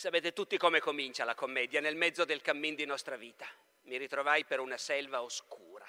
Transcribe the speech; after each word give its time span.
Sapete 0.00 0.32
tutti 0.32 0.56
come 0.56 0.80
comincia 0.80 1.24
la 1.24 1.34
commedia, 1.34 1.78
nel 1.78 1.94
mezzo 1.94 2.24
del 2.24 2.40
cammin 2.40 2.74
di 2.74 2.86
nostra 2.86 3.16
vita. 3.16 3.46
Mi 3.82 3.98
ritrovai 3.98 4.46
per 4.46 4.58
una 4.58 4.78
selva 4.78 5.20
oscura, 5.20 5.84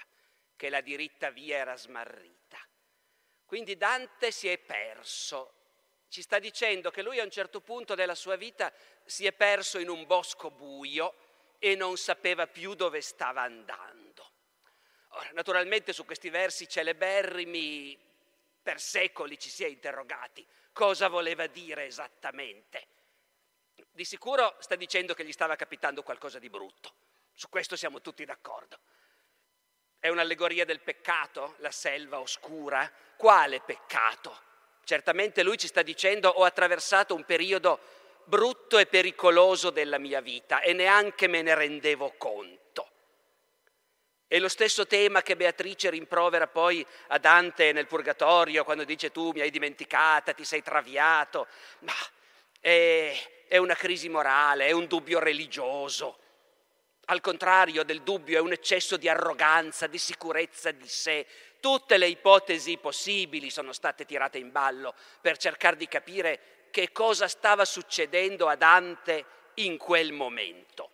che 0.57 0.67
la 0.67 0.81
diritta 0.81 1.29
via 1.29 1.55
era 1.55 1.77
smarrita. 1.77 2.59
Quindi 3.45 3.77
Dante 3.77 4.31
si 4.33 4.49
è 4.49 4.57
perso. 4.57 5.53
Ci 6.09 6.21
sta 6.21 6.39
dicendo 6.39 6.91
che 6.91 7.03
lui 7.03 7.21
a 7.21 7.23
un 7.23 7.31
certo 7.31 7.61
punto 7.61 7.95
della 7.95 8.13
sua 8.13 8.35
vita 8.35 8.73
si 9.05 9.25
è 9.25 9.31
perso 9.31 9.79
in 9.79 9.87
un 9.87 10.05
bosco 10.05 10.51
buio 10.51 11.13
e 11.57 11.75
non 11.75 11.95
sapeva 11.95 12.47
più 12.47 12.73
dove 12.73 12.99
stava 12.99 13.43
andando. 13.43 14.29
Ora, 15.11 15.29
naturalmente 15.31 15.93
su 15.93 16.03
questi 16.03 16.29
versi 16.29 16.67
celeberrimi 16.67 17.97
per 18.61 18.81
secoli 18.81 19.39
ci 19.39 19.49
si 19.49 19.63
è 19.63 19.67
interrogati 19.67 20.45
cosa 20.73 21.07
voleva 21.07 21.47
dire 21.47 21.85
esattamente. 21.85 22.99
Di 23.91 24.05
sicuro 24.05 24.55
sta 24.59 24.75
dicendo 24.75 25.13
che 25.13 25.25
gli 25.25 25.33
stava 25.33 25.55
capitando 25.55 26.01
qualcosa 26.01 26.39
di 26.39 26.49
brutto, 26.49 26.93
su 27.33 27.49
questo 27.49 27.75
siamo 27.75 28.01
tutti 28.01 28.23
d'accordo. 28.23 28.79
È 29.99 30.07
un'allegoria 30.07 30.65
del 30.65 30.79
peccato, 30.79 31.55
la 31.57 31.71
selva 31.71 32.19
oscura? 32.19 32.91
Quale 33.17 33.59
peccato? 33.61 34.49
Certamente 34.83 35.43
lui 35.43 35.57
ci 35.57 35.67
sta 35.67 35.81
dicendo 35.81 36.29
ho 36.29 36.43
attraversato 36.43 37.13
un 37.13 37.25
periodo 37.25 37.79
brutto 38.23 38.77
e 38.77 38.87
pericoloso 38.87 39.69
della 39.69 39.97
mia 39.97 40.21
vita 40.21 40.61
e 40.61 40.73
neanche 40.73 41.27
me 41.27 41.41
ne 41.41 41.53
rendevo 41.53 42.13
conto. 42.17 42.89
È 44.25 44.39
lo 44.39 44.47
stesso 44.47 44.87
tema 44.87 45.21
che 45.21 45.35
Beatrice 45.35 45.89
rimprovera 45.89 46.47
poi 46.47 46.85
a 47.07 47.17
Dante 47.19 47.73
nel 47.73 47.87
Purgatorio 47.87 48.63
quando 48.63 48.85
dice 48.85 49.11
tu 49.11 49.31
mi 49.31 49.41
hai 49.41 49.51
dimenticata, 49.51 50.33
ti 50.33 50.45
sei 50.45 50.63
traviato. 50.63 51.47
Ma 51.79 51.93
è, 52.61 53.13
è 53.51 53.57
una 53.57 53.75
crisi 53.75 54.07
morale, 54.07 54.67
è 54.67 54.71
un 54.71 54.87
dubbio 54.87 55.19
religioso. 55.19 56.19
Al 57.07 57.19
contrario 57.19 57.83
del 57.83 58.01
dubbio 58.01 58.37
è 58.37 58.39
un 58.39 58.53
eccesso 58.53 58.95
di 58.95 59.09
arroganza, 59.09 59.87
di 59.87 59.97
sicurezza 59.97 60.71
di 60.71 60.87
sé. 60.87 61.27
Tutte 61.59 61.97
le 61.97 62.07
ipotesi 62.07 62.77
possibili 62.77 63.49
sono 63.49 63.73
state 63.73 64.05
tirate 64.05 64.37
in 64.37 64.53
ballo 64.53 64.95
per 65.19 65.35
cercare 65.35 65.75
di 65.75 65.89
capire 65.89 66.69
che 66.71 66.93
cosa 66.93 67.27
stava 67.27 67.65
succedendo 67.65 68.47
a 68.47 68.55
Dante 68.55 69.25
in 69.55 69.75
quel 69.75 70.13
momento. 70.13 70.89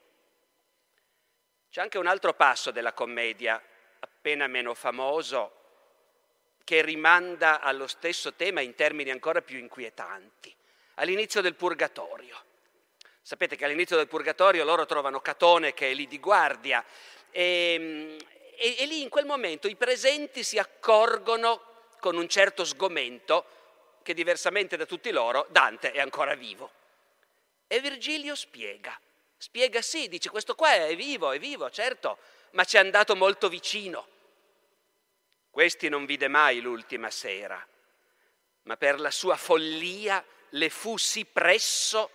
C'è 1.70 1.80
anche 1.80 2.00
un 2.00 2.08
altro 2.08 2.34
passo 2.34 2.72
della 2.72 2.94
commedia, 2.94 3.62
appena 4.00 4.48
meno 4.48 4.74
famoso, 4.74 5.52
che 6.64 6.82
rimanda 6.82 7.62
allo 7.62 7.86
stesso 7.86 8.34
tema 8.34 8.62
in 8.62 8.74
termini 8.74 9.12
ancora 9.12 9.44
più 9.44 9.60
inquietanti, 9.60 10.57
all'inizio 10.98 11.42
del 11.42 11.56
Purgatorio. 11.56 12.36
Sapete 13.22 13.56
che 13.56 13.66
all'inizio 13.66 13.98
del 13.98 14.08
Purgatorio 14.08 14.64
loro 14.64 14.86
trovano 14.86 15.20
Catone 15.20 15.74
che 15.74 15.92
è 15.92 15.94
lì 15.94 16.08
di 16.08 16.20
guardia 16.20 16.84
e, 17.32 18.18
e, 18.58 18.76
e 18.80 18.86
lì 18.86 19.02
in 19.02 19.10
quel 19.10 19.26
momento 19.26 19.68
i 19.68 19.76
presenti 19.76 20.44
si 20.44 20.58
accorgono 20.58 21.62
con 22.00 22.16
un 22.16 22.28
certo 22.30 22.64
sgomento 22.64 23.46
che 24.04 24.14
diversamente 24.14 24.78
da 24.78 24.86
tutti 24.86 25.12
loro 25.12 25.48
Dante 25.50 25.92
è 25.92 26.00
ancora 26.00 26.36
vivo. 26.36 26.72
E 27.68 27.82
Virgilio 27.82 28.36
spiega 28.36 28.98
Spiega 29.40 29.84
sì, 29.84 30.08
dice 30.08 30.32
questo 30.32 30.56
qua 30.56 30.74
è 30.74 30.96
vivo, 30.96 31.32
è 31.32 31.38
vivo, 31.38 31.70
certo, 31.70 32.18
ma 32.52 32.64
ci 32.64 32.78
è 32.78 32.80
andato 32.80 33.16
molto 33.16 33.50
vicino. 33.50 34.08
Questi 35.52 35.90
non 35.90 36.06
vide 36.06 36.28
mai 36.28 36.60
l'ultima 36.60 37.12
sera, 37.12 37.66
ma 38.64 38.78
per 38.78 39.00
la 39.00 39.12
sua 39.12 39.36
follia 39.36 40.24
le 40.50 40.70
fu 40.70 40.98
sì 40.98 41.26
presso 41.26 42.12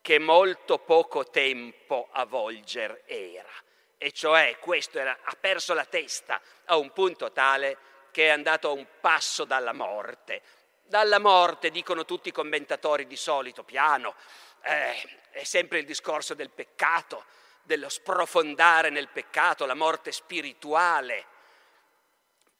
che 0.00 0.18
molto 0.18 0.78
poco 0.78 1.30
tempo 1.30 2.08
a 2.10 2.24
volger 2.24 3.02
era. 3.06 3.52
E 3.96 4.10
cioè 4.10 4.58
questo 4.58 4.98
era, 4.98 5.18
ha 5.22 5.36
perso 5.38 5.74
la 5.74 5.84
testa 5.84 6.40
a 6.64 6.76
un 6.76 6.92
punto 6.92 7.30
tale 7.30 7.78
che 8.10 8.26
è 8.26 8.30
andato 8.30 8.68
a 8.68 8.72
un 8.72 8.86
passo 9.00 9.44
dalla 9.44 9.72
morte. 9.72 10.42
Dalla 10.82 11.20
morte, 11.20 11.70
dicono 11.70 12.04
tutti 12.04 12.28
i 12.28 12.32
commentatori 12.32 13.06
di 13.06 13.16
solito, 13.16 13.62
piano, 13.62 14.14
eh, 14.62 15.20
è 15.30 15.44
sempre 15.44 15.78
il 15.78 15.86
discorso 15.86 16.34
del 16.34 16.50
peccato, 16.50 17.24
dello 17.62 17.88
sprofondare 17.88 18.90
nel 18.90 19.08
peccato, 19.08 19.64
la 19.66 19.74
morte 19.74 20.12
spirituale. 20.12 21.26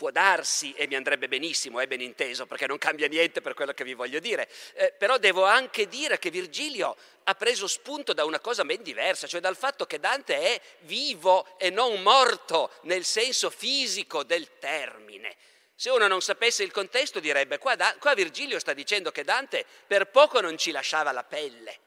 Può 0.03 0.11
darsi, 0.11 0.73
e 0.73 0.89
mi 0.89 0.97
andrebbe 0.97 1.29
benissimo, 1.29 1.79
è 1.79 1.87
ben 1.87 2.01
inteso, 2.01 2.45
perché 2.45 2.67
non 2.67 2.77
cambia 2.77 3.07
niente 3.07 3.41
per 3.41 3.55
quello 3.55 3.73
che 3.73 3.85
vi 3.85 3.95
voglio 3.95 4.19
dire, 4.19 4.51
eh, 4.75 4.93
però 4.99 5.17
devo 5.17 5.45
anche 5.45 5.87
dire 5.87 6.19
che 6.19 6.29
Virgilio 6.29 6.97
ha 7.23 7.35
preso 7.37 7.69
spunto 7.69 8.13
da 8.13 8.25
una 8.25 8.41
cosa 8.41 8.65
ben 8.65 8.83
diversa, 8.83 9.29
cioè 9.29 9.41
dal 9.41 9.57
fatto 9.57 9.87
che 9.87 10.01
Dante 10.01 10.37
è 10.37 10.61
vivo 10.81 11.57
e 11.57 11.71
non 11.71 12.03
morto 12.03 12.73
nel 12.83 13.05
senso 13.05 13.49
fisico 13.49 14.25
del 14.25 14.59
termine. 14.59 15.37
Se 15.77 15.89
uno 15.91 16.09
non 16.09 16.21
sapesse 16.21 16.65
il 16.65 16.73
contesto 16.73 17.21
direbbe, 17.21 17.59
qua, 17.59 17.77
da, 17.77 17.95
qua 18.01 18.13
Virgilio 18.15 18.59
sta 18.59 18.73
dicendo 18.73 19.13
che 19.13 19.23
Dante 19.23 19.65
per 19.87 20.07
poco 20.07 20.41
non 20.41 20.59
ci 20.59 20.73
lasciava 20.73 21.13
la 21.13 21.23
pelle. 21.23 21.79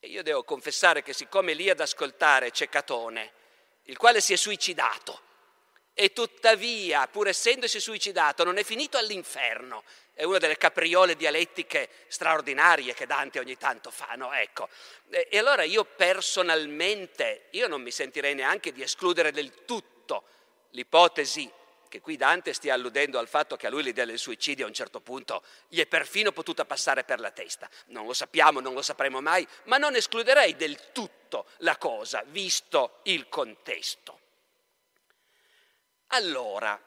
E 0.00 0.06
io 0.08 0.22
devo 0.22 0.44
confessare 0.44 1.02
che 1.02 1.12
siccome 1.12 1.52
lì 1.52 1.68
ad 1.68 1.80
ascoltare 1.80 2.52
c'è 2.52 2.70
Catone, 2.70 3.32
il 3.82 3.98
quale 3.98 4.22
si 4.22 4.32
è 4.32 4.36
suicidato, 4.36 5.23
e 5.94 6.12
tuttavia, 6.12 7.06
pur 7.06 7.28
essendosi 7.28 7.78
suicidato, 7.78 8.42
non 8.42 8.58
è 8.58 8.64
finito 8.64 8.98
all'inferno, 8.98 9.84
è 10.12 10.24
una 10.24 10.38
delle 10.38 10.58
capriole 10.58 11.16
dialettiche 11.16 11.88
straordinarie 12.08 12.94
che 12.94 13.06
Dante 13.06 13.38
ogni 13.38 13.56
tanto 13.56 13.90
fa, 13.90 14.14
no? 14.16 14.32
Ecco. 14.32 14.68
E, 15.08 15.38
allora 15.38 15.62
io 15.62 15.84
personalmente, 15.84 17.46
io 17.50 17.68
non 17.68 17.80
mi 17.80 17.90
sentirei 17.90 18.34
neanche 18.34 18.72
di 18.72 18.82
escludere 18.82 19.30
del 19.30 19.64
tutto 19.64 20.24
l'ipotesi 20.70 21.50
che 21.94 22.00
qui 22.00 22.16
Dante 22.16 22.52
stia 22.52 22.74
alludendo 22.74 23.20
al 23.20 23.28
fatto 23.28 23.54
che 23.54 23.68
a 23.68 23.70
lui 23.70 23.84
l'idea 23.84 24.04
del 24.04 24.18
suicidio 24.18 24.64
a 24.64 24.68
un 24.68 24.74
certo 24.74 24.98
punto 24.98 25.44
gli 25.68 25.78
è 25.78 25.86
perfino 25.86 26.32
potuta 26.32 26.64
passare 26.64 27.04
per 27.04 27.20
la 27.20 27.30
testa. 27.30 27.70
Non 27.86 28.04
lo 28.04 28.12
sappiamo, 28.12 28.58
non 28.58 28.74
lo 28.74 28.82
sapremo 28.82 29.20
mai, 29.20 29.46
ma 29.66 29.76
non 29.76 29.94
escluderei 29.94 30.56
del 30.56 30.90
tutto 30.90 31.46
la 31.58 31.76
cosa, 31.76 32.24
visto 32.26 32.98
il 33.04 33.28
contesto. 33.28 34.18
Allora, 36.14 36.80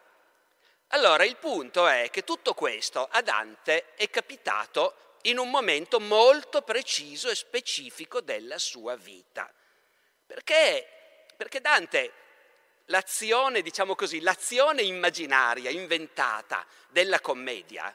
allora 0.87 1.25
il 1.25 1.35
punto 1.35 1.85
è 1.85 2.09
che 2.09 2.23
tutto 2.23 2.53
questo 2.53 3.09
a 3.11 3.21
Dante 3.21 3.93
è 3.95 4.09
capitato 4.09 5.15
in 5.23 5.37
un 5.37 5.49
momento 5.49 5.99
molto 5.99 6.61
preciso 6.61 7.29
e 7.29 7.35
specifico 7.35 8.21
della 8.21 8.57
sua 8.57 8.95
vita. 8.95 9.53
Perché? 10.25 11.25
Perché 11.35 11.59
Dante 11.59 12.13
l'azione, 12.85 13.61
diciamo 13.61 13.95
così, 13.95 14.21
l'azione 14.21 14.83
immaginaria, 14.83 15.71
inventata 15.71 16.65
della 16.87 17.19
commedia, 17.19 17.93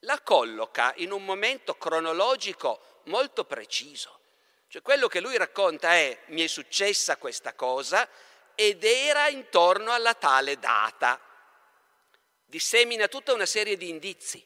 la 0.00 0.20
colloca 0.20 0.92
in 0.98 1.10
un 1.10 1.24
momento 1.24 1.74
cronologico 1.76 3.00
molto 3.06 3.44
preciso. 3.44 4.20
Cioè 4.68 4.82
quello 4.82 5.08
che 5.08 5.18
lui 5.18 5.36
racconta 5.36 5.94
è 5.94 6.16
mi 6.26 6.42
è 6.42 6.46
successa 6.46 7.16
questa 7.16 7.54
cosa 7.54 8.08
ed 8.68 8.84
era 8.84 9.26
intorno 9.26 9.90
alla 9.90 10.14
tale 10.14 10.56
data. 10.60 11.20
Dissemina 12.44 13.08
tutta 13.08 13.32
una 13.32 13.46
serie 13.46 13.76
di 13.76 13.88
indizi 13.88 14.44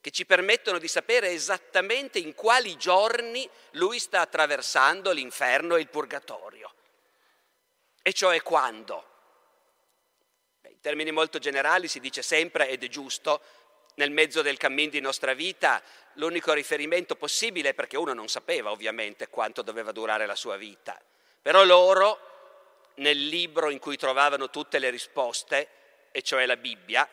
che 0.00 0.12
ci 0.12 0.24
permettono 0.24 0.78
di 0.78 0.86
sapere 0.86 1.30
esattamente 1.30 2.20
in 2.20 2.34
quali 2.34 2.76
giorni 2.76 3.48
lui 3.72 3.98
sta 3.98 4.20
attraversando 4.20 5.10
l'inferno 5.10 5.74
e 5.74 5.80
il 5.80 5.88
purgatorio. 5.88 6.72
E 8.02 8.12
cioè 8.12 8.40
quando? 8.40 9.04
Beh, 10.60 10.70
in 10.70 10.80
termini 10.80 11.10
molto 11.10 11.40
generali 11.40 11.88
si 11.88 11.98
dice 11.98 12.22
sempre, 12.22 12.68
ed 12.68 12.84
è 12.84 12.88
giusto, 12.88 13.42
nel 13.94 14.12
mezzo 14.12 14.42
del 14.42 14.58
cammin 14.58 14.90
di 14.90 15.00
nostra 15.00 15.34
vita 15.34 15.82
l'unico 16.14 16.52
riferimento 16.52 17.16
possibile, 17.16 17.74
perché 17.74 17.96
uno 17.96 18.14
non 18.14 18.28
sapeva 18.28 18.70
ovviamente 18.70 19.28
quanto 19.28 19.62
doveva 19.62 19.90
durare 19.90 20.24
la 20.24 20.36
sua 20.36 20.56
vita, 20.56 20.98
però 21.42 21.64
loro 21.64 22.29
nel 23.00 23.26
libro 23.26 23.70
in 23.70 23.78
cui 23.78 23.96
trovavano 23.96 24.50
tutte 24.50 24.78
le 24.78 24.90
risposte, 24.90 25.68
e 26.10 26.22
cioè 26.22 26.46
la 26.46 26.56
Bibbia, 26.56 27.08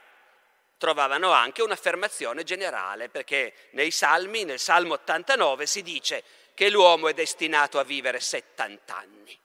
trovavano 0.78 1.31
anche 1.31 1.62
un'affermazione 1.62 2.44
generale, 2.44 3.10
perché 3.10 3.54
nei 3.72 3.92
Salmi, 3.92 4.44
nel 4.44 4.60
Salmo 4.60 4.94
89, 4.94 5.66
si 5.66 5.81
dice 5.81 6.24
che 6.54 6.69
l'uomo 6.69 7.07
è 7.07 7.13
destinato 7.13 7.80
a 7.80 7.84
vivere 7.84 8.19
70 8.19 8.95
anni. 8.95 9.39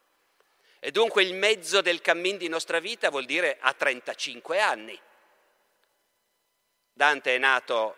E 0.81 0.91
dunque 0.91 1.23
il 1.23 1.35
mezzo 1.35 1.81
del 1.81 2.01
cammin 2.01 2.39
di 2.39 2.49
nostra 2.49 2.81
vita 2.81 3.09
vuol 3.09 3.25
dire 3.25 3.59
a 3.61 3.73
35 3.73 4.61
anni. 4.61 5.01
Dante 6.93 7.35
è 7.35 7.39
nato 7.39 7.97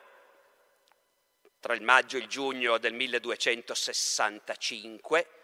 tra 1.60 1.74
il 1.74 1.82
maggio 1.82 2.18
e 2.18 2.20
il 2.20 2.28
giugno 2.28 2.76
del 2.76 2.92
1265 2.92 5.43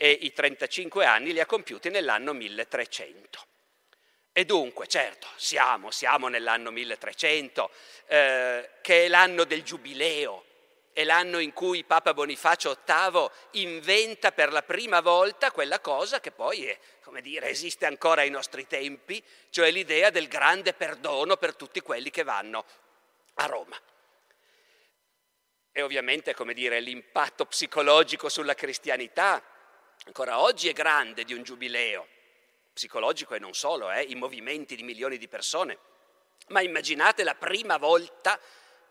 e 0.00 0.10
i 0.10 0.32
35 0.32 1.04
anni 1.04 1.32
li 1.32 1.40
ha 1.40 1.46
compiuti 1.46 1.90
nell'anno 1.90 2.32
1300. 2.32 3.46
E 4.32 4.44
dunque, 4.44 4.86
certo, 4.86 5.26
siamo, 5.34 5.90
siamo 5.90 6.28
nell'anno 6.28 6.70
1300, 6.70 7.70
eh, 8.06 8.70
che 8.80 9.04
è 9.04 9.08
l'anno 9.08 9.42
del 9.42 9.64
giubileo, 9.64 10.44
è 10.92 11.02
l'anno 11.02 11.40
in 11.40 11.52
cui 11.52 11.82
Papa 11.82 12.14
Bonifacio 12.14 12.78
VIII 12.86 13.28
inventa 13.62 14.30
per 14.30 14.52
la 14.52 14.62
prima 14.62 15.00
volta 15.00 15.50
quella 15.50 15.80
cosa 15.80 16.20
che 16.20 16.30
poi 16.30 16.66
è, 16.66 16.78
dire, 17.20 17.48
esiste 17.48 17.84
ancora 17.84 18.20
ai 18.20 18.30
nostri 18.30 18.68
tempi, 18.68 19.20
cioè 19.50 19.72
l'idea 19.72 20.10
del 20.10 20.28
grande 20.28 20.74
perdono 20.74 21.36
per 21.36 21.56
tutti 21.56 21.80
quelli 21.80 22.10
che 22.10 22.22
vanno 22.22 22.64
a 23.34 23.46
Roma. 23.46 23.76
E 25.72 25.82
ovviamente, 25.82 26.34
come 26.34 26.54
dire, 26.54 26.78
l'impatto 26.78 27.46
psicologico 27.46 28.28
sulla 28.28 28.54
cristianità 28.54 29.42
ancora 30.04 30.40
oggi 30.40 30.68
è 30.68 30.72
grande 30.72 31.24
di 31.24 31.34
un 31.34 31.42
giubileo, 31.42 32.06
psicologico 32.72 33.34
e 33.34 33.38
non 33.38 33.54
solo, 33.54 33.90
eh, 33.90 34.02
i 34.02 34.14
movimenti 34.14 34.76
di 34.76 34.82
milioni 34.82 35.18
di 35.18 35.28
persone. 35.28 35.78
Ma 36.48 36.60
immaginate 36.60 37.24
la 37.24 37.34
prima 37.34 37.76
volta 37.76 38.38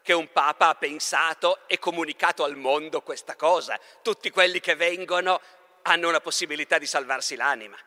che 0.02 0.14
un 0.14 0.32
Papa 0.32 0.70
ha 0.70 0.76
pensato 0.76 1.68
e 1.68 1.80
comunicato 1.80 2.44
al 2.44 2.56
mondo 2.56 3.02
questa 3.02 3.36
cosa. 3.36 3.80
Tutti 4.02 4.30
quelli 4.30 4.60
che 4.60 4.76
vengono 4.76 5.42
hanno 5.82 6.08
una 6.08 6.22
possibilità 6.22 6.78
di 6.78 6.86
salvarsi 6.86 7.36
l'anima. 7.36 7.78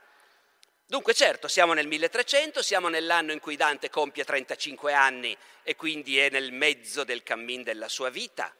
Dunque 0.86 1.14
certo, 1.14 1.46
siamo 1.46 1.72
nel 1.72 1.86
1300, 1.86 2.62
siamo 2.62 2.88
nell'anno 2.88 3.32
in 3.32 3.38
cui 3.38 3.56
Dante 3.56 3.90
compie 3.90 4.24
35 4.24 4.92
anni 4.92 5.36
e 5.62 5.76
quindi 5.76 6.18
è 6.18 6.28
nel 6.30 6.52
mezzo 6.52 7.04
del 7.04 7.22
cammin 7.22 7.62
della 7.62 7.88
sua 7.88 8.10
vita, 8.10 8.52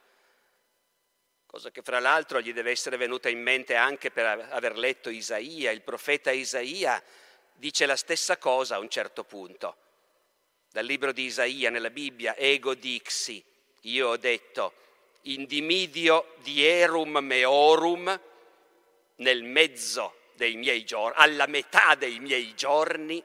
cosa 1.51 1.73
che 1.73 1.83
fra 1.83 1.99
l'altro 1.99 2.41
gli 2.41 2.53
deve 2.53 2.71
essere 2.71 2.97
venuta 2.97 3.29
in 3.29 3.43
mente 3.43 3.75
anche 3.75 4.13
per 4.13 4.47
aver 4.51 4.79
letto 4.79 5.11
Isaia. 5.11 5.73
Il 5.73 5.83
profeta 5.83 6.31
Isaia 6.31 7.03
dice 7.57 7.87
la 7.87 7.97
stessa 7.97 8.37
cosa 8.37 8.77
a 8.77 8.79
un 8.79 8.89
certo 8.89 9.25
punto. 9.25 9.77
Dal 10.71 10.85
libro 10.85 11.11
di 11.11 11.25
Isaia 11.25 11.69
nella 11.69 11.91
Bibbia, 11.91 12.37
Ego 12.37 12.75
Dixi, 12.75 13.45
io 13.81 14.11
ho 14.11 14.17
detto, 14.17 14.75
in 15.23 15.47
dimidio 15.47 16.37
dierum 16.37 17.19
meorum, 17.19 18.21
nel 19.17 19.43
mezzo 19.43 20.21
dei 20.35 20.55
miei 20.55 20.85
giorni, 20.85 21.15
alla 21.17 21.47
metà 21.49 21.97
dei 21.97 22.21
miei 22.21 22.55
giorni, 22.55 23.21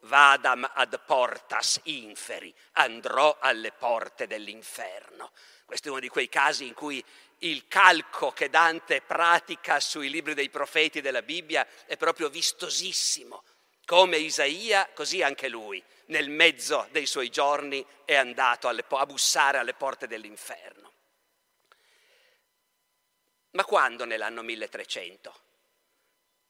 vadam 0.00 0.68
ad 0.72 0.98
portas 1.04 1.80
inferi, 1.84 2.52
andrò 2.72 3.36
alle 3.38 3.72
porte 3.72 4.26
dell'inferno. 4.26 5.32
Questo 5.66 5.88
è 5.88 5.90
uno 5.90 6.00
di 6.00 6.08
quei 6.08 6.30
casi 6.30 6.66
in 6.66 6.72
cui 6.72 7.04
il 7.40 7.68
calco 7.68 8.32
che 8.32 8.50
Dante 8.50 9.00
pratica 9.00 9.80
sui 9.80 10.10
libri 10.10 10.34
dei 10.34 10.48
profeti 10.48 11.00
della 11.00 11.22
Bibbia 11.22 11.66
è 11.86 11.96
proprio 11.96 12.28
vistosissimo. 12.28 13.44
Come 13.84 14.18
Isaia, 14.18 14.88
così 14.92 15.22
anche 15.22 15.48
lui 15.48 15.82
nel 16.06 16.28
mezzo 16.28 16.88
dei 16.90 17.06
suoi 17.06 17.30
giorni 17.30 17.84
è 18.04 18.14
andato 18.14 18.68
alle, 18.68 18.84
a 18.86 19.06
bussare 19.06 19.58
alle 19.58 19.74
porte 19.74 20.06
dell'inferno. 20.06 20.92
Ma 23.52 23.64
quando 23.64 24.04
nell'anno 24.04 24.42
1300? 24.42 25.40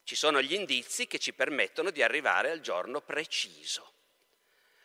Ci 0.03 0.17
sono 0.17 0.41
gli 0.41 0.55
indizi 0.55 1.07
che 1.07 1.19
ci 1.19 1.33
permettono 1.33 1.91
di 1.91 2.03
arrivare 2.03 2.51
al 2.51 2.61
giorno 2.61 3.01
preciso. 3.01 3.93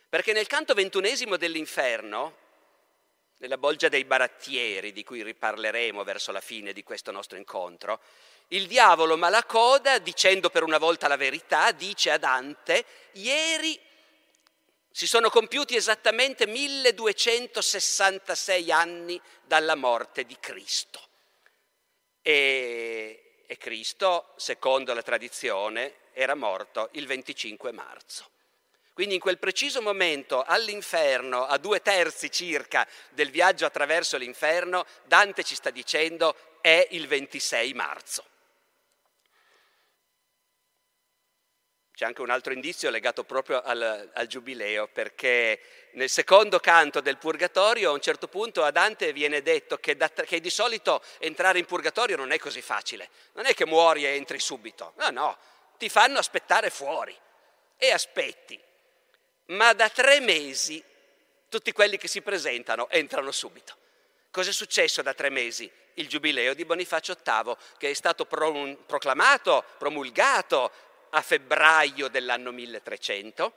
Perché 0.09 0.33
nel 0.33 0.47
canto 0.47 0.73
ventunesimo 0.73 1.38
dell'inferno, 1.38 2.38
nella 3.44 3.57
bolgia 3.57 3.90
dei 3.90 4.06
barattieri, 4.06 4.94
di 4.94 5.04
cui 5.04 5.22
riparleremo 5.22 6.06
verso 6.06 6.31
la 6.31 6.40
fine 6.40 6.72
di 6.72 6.81
questo 6.81 7.12
nostro 7.12 7.38
incontro, 7.38 8.00
il 8.50 8.68
diavolo 8.68 9.18
malacoda, 9.18 9.98
dicendo 10.00 10.50
per 10.50 10.63
una 10.63 10.78
volta 10.78 11.10
la 11.10 11.18
verità, 11.18 11.74
dice 11.74 12.12
a 12.12 12.18
Dante, 12.18 12.86
ieri 13.13 13.78
si 14.90 15.07
sono 15.07 15.30
compiuti 15.30 15.75
esattamente 15.75 16.48
1266 16.48 18.72
anni 18.72 19.19
dalla 19.44 19.75
morte 19.75 20.24
di 20.24 20.38
Cristo. 20.39 21.01
E, 22.22 23.44
e 23.46 23.57
Cristo, 23.57 24.31
secondo 24.38 24.94
la 24.94 25.01
tradizione, 25.01 25.96
era 26.13 26.36
morto 26.36 26.88
il 26.94 27.06
25 27.07 27.74
marzo. 27.74 28.31
Quindi 28.94 29.16
in 29.16 29.19
quel 29.19 29.40
preciso 29.40 29.81
momento 29.81 30.44
all'inferno, 30.44 31.45
a 31.48 31.57
due 31.57 31.81
terzi 31.81 32.30
circa 32.30 32.88
del 33.10 33.31
viaggio 33.31 33.66
attraverso 33.66 34.18
l'inferno, 34.18 34.86
Dante 35.06 35.44
ci 35.44 35.56
sta 35.56 35.72
dicendo 35.72 36.36
è 36.62 36.88
il 36.92 37.07
26 37.07 37.74
marzo. 37.74 38.25
C'è 41.95 42.06
anche 42.06 42.22
un 42.22 42.30
altro 42.30 42.54
indizio 42.54 42.90
legato 42.90 43.24
proprio 43.24 43.62
al, 43.62 44.12
al, 44.13 44.28
giubileo, 44.28 44.88
perché 44.88 45.89
nel 45.94 46.10
secondo 46.10 46.60
canto 46.60 47.01
del 47.01 47.18
Purgatorio 47.18 47.89
a 47.89 47.94
un 47.94 48.01
certo 48.01 48.28
punto 48.28 48.63
a 48.63 48.72
Dante 48.72 49.13
viene 49.13 49.42
detto 49.42 49.78
che, 49.78 49.96
da, 49.96 50.10
che, 50.10 50.39
di 50.39 50.50
solito 50.50 51.04
entrare 51.19 51.60
in 51.60 51.66
Purgatorio 51.66 52.16
non 52.16 52.31
è 52.31 52.39
così 52.39 52.62
facile, 52.62 53.10
non 53.34 53.46
è 53.46 53.54
che 53.54 53.66
muori 53.66 54.06
e 54.06 54.16
entri 54.16 54.39
subito, 54.39 54.94
no, 54.98 55.10
no, 55.10 55.38
ti 55.78 55.88
fanno 55.89 56.18
aspettare 56.18 56.69
fuori. 56.69 57.16
E 57.78 57.92
aspetti, 57.92 58.60
ma 59.53 59.73
da 59.73 59.89
tre 59.89 60.19
mesi 60.19 60.83
tutti 61.50 61.71
quelli 61.71 61.97
che 61.97 62.07
si 62.07 62.21
presentano 62.21 62.89
entrano 62.89 63.31
subito. 63.31 63.77
Cos'è 64.31 64.51
successo 64.51 65.01
da 65.01 65.13
tre 65.13 65.29
mesi? 65.29 65.69
Il 65.95 66.07
giubileo 66.07 66.55
di 66.55 66.65
Bonifacio 66.65 67.15
VIII, 67.23 67.55
che 67.77 67.91
è 67.91 67.94
stato 67.94 68.25
proclamato, 68.25 69.63
promulgato 69.77 70.71
a 71.11 71.21
febbraio 71.21 72.07
dell'anno 72.07 72.51
1300, 72.51 73.53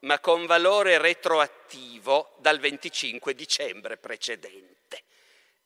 ma 0.00 0.18
con 0.18 0.44
valore 0.44 0.98
retroattivo 0.98 2.34
dal 2.38 2.58
25 2.58 3.34
dicembre 3.34 3.96
precedente. 3.96 5.04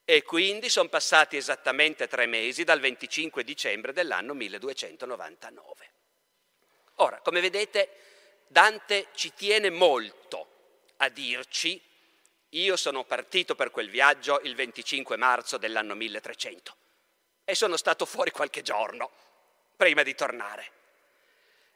E 0.04 0.22
quindi 0.22 0.68
sono 0.68 0.88
passati 0.88 1.36
esattamente 1.36 2.06
tre 2.06 2.26
mesi 2.26 2.62
dal 2.62 2.78
25 2.78 3.42
dicembre 3.42 3.92
dell'anno 3.92 4.34
1299. 4.34 5.90
Ora, 6.96 7.18
come 7.18 7.40
vedete, 7.40 8.05
Dante 8.46 9.08
ci 9.14 9.32
tiene 9.34 9.70
molto 9.70 10.46
a 10.98 11.08
dirci 11.08 11.80
io 12.50 12.76
sono 12.76 13.04
partito 13.04 13.54
per 13.54 13.70
quel 13.70 13.90
viaggio 13.90 14.40
il 14.44 14.54
25 14.54 15.16
marzo 15.16 15.58
dell'anno 15.58 15.94
1300 15.94 16.76
e 17.44 17.54
sono 17.54 17.76
stato 17.76 18.06
fuori 18.06 18.30
qualche 18.30 18.62
giorno 18.62 19.10
prima 19.76 20.02
di 20.02 20.14
tornare. 20.14 20.70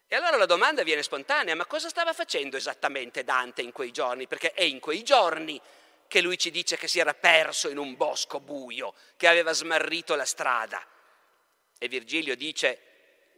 E 0.08 0.16
allora 0.16 0.36
la 0.36 0.46
domanda 0.46 0.82
viene 0.82 1.02
spontanea, 1.02 1.54
ma 1.54 1.66
cosa 1.66 1.88
stava 1.88 2.12
facendo 2.12 2.56
esattamente 2.56 3.22
Dante 3.22 3.62
in 3.62 3.72
quei 3.72 3.92
giorni? 3.92 4.26
Perché 4.26 4.52
è 4.52 4.62
in 4.62 4.80
quei 4.80 5.04
giorni 5.04 5.60
che 6.08 6.20
lui 6.20 6.36
ci 6.38 6.50
dice 6.50 6.76
che 6.76 6.88
si 6.88 6.98
era 6.98 7.14
perso 7.14 7.68
in 7.68 7.78
un 7.78 7.94
bosco 7.94 8.40
buio, 8.40 8.94
che 9.16 9.28
aveva 9.28 9.52
smarrito 9.52 10.16
la 10.16 10.24
strada. 10.24 10.84
E 11.78 11.86
Virgilio 11.86 12.34
dice 12.34 12.89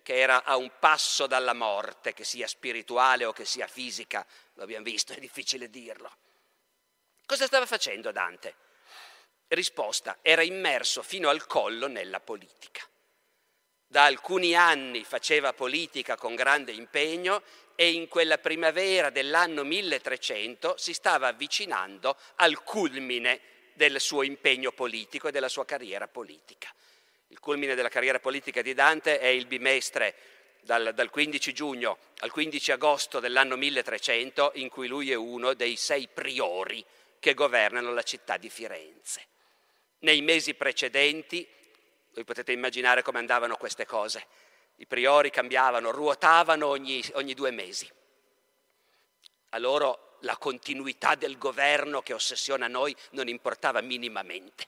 che 0.03 0.19
era 0.19 0.45
a 0.45 0.57
un 0.57 0.71
passo 0.79 1.27
dalla 1.27 1.55
morte, 1.55 2.13
che 2.13 2.25
sia 2.25 2.47
spirituale 2.47 3.25
o 3.25 3.33
che 3.33 3.45
sia 3.45 3.67
fisica, 3.67 4.27
lo 4.55 4.63
abbiamo 4.63 4.85
visto, 4.85 5.13
è 5.13 5.19
difficile 5.19 5.71
dirlo. 5.71 6.11
Cosa 7.25 7.47
stava 7.47 7.67
facendo 7.67 8.13
Dante? 8.13 8.57
Risposta, 9.49 10.19
era 10.23 10.43
immerso 10.43 11.03
fino 11.03 11.29
al 11.29 11.47
collo 11.47 11.87
nella 11.87 12.21
politica 12.21 12.87
da 13.93 14.07
alcuni 14.07 14.55
anni 14.55 15.05
faceva 15.05 15.53
politica 15.53 16.17
con 16.17 16.35
grande 16.35 16.73
impegno 16.73 17.43
e 17.75 17.93
in 17.93 18.09
quella 18.09 18.39
primavera 18.39 19.11
dell'anno 19.11 19.65
1300 19.65 20.79
si 20.79 20.95
stava 20.95 21.27
avvicinando 21.27 22.17
al 22.37 22.63
culmine 22.63 23.41
del 23.75 24.01
suo 24.01 24.23
impegno 24.23 24.73
politico 24.73 25.29
e 25.29 25.31
della 25.31 25.51
sua 25.51 25.67
carriera 25.67 26.09
politica. 26.09 26.75
Il 27.33 27.41
culmine 27.41 27.75
della 27.75 27.89
carriera 27.89 28.21
politica 28.21 28.61
di 28.61 28.75
Dante 28.75 29.19
è 29.19 29.27
il 29.27 29.47
bimestre 29.47 30.15
dal, 30.61 30.93
dal 30.95 31.09
15 31.09 31.55
giugno 31.55 31.97
al 32.19 32.31
15 32.31 32.73
agosto 32.73 33.21
dell'anno 33.21 33.57
1300 33.57 34.53
in 34.57 34.69
cui 34.69 34.87
lui 34.87 35.11
è 35.11 35.15
uno 35.15 35.55
dei 35.55 35.77
sei 35.77 36.09
priori 36.13 36.85
che 37.19 37.33
governano 37.33 37.95
la 37.95 38.03
città 38.03 38.37
di 38.37 38.51
Firenze. 38.51 39.27
Nei 40.01 40.21
mesi 40.21 40.53
precedenti 40.53 41.49
voi 42.13 42.25
potete 42.25 42.53
immaginare 42.53 43.01
come 43.01 43.19
andavano 43.19 43.57
queste 43.57 43.87
cose. 43.87 44.27
I 44.77 44.87
priori 44.87 45.31
cambiavano, 45.31 45.91
ruotavano 45.91 46.67
ogni, 46.67 47.03
ogni 47.15 47.33
due 47.33 47.51
mesi. 47.51 47.91
A 49.49 49.59
loro 49.59 50.19
la 50.21 50.37
continuità 50.37 51.15
del 51.15 51.39
governo 51.39 52.03
che 52.03 52.13
ossessiona 52.13 52.69
noi 52.69 52.95
non 53.13 53.27
importava 53.27 53.81
minimamente. 53.81 54.67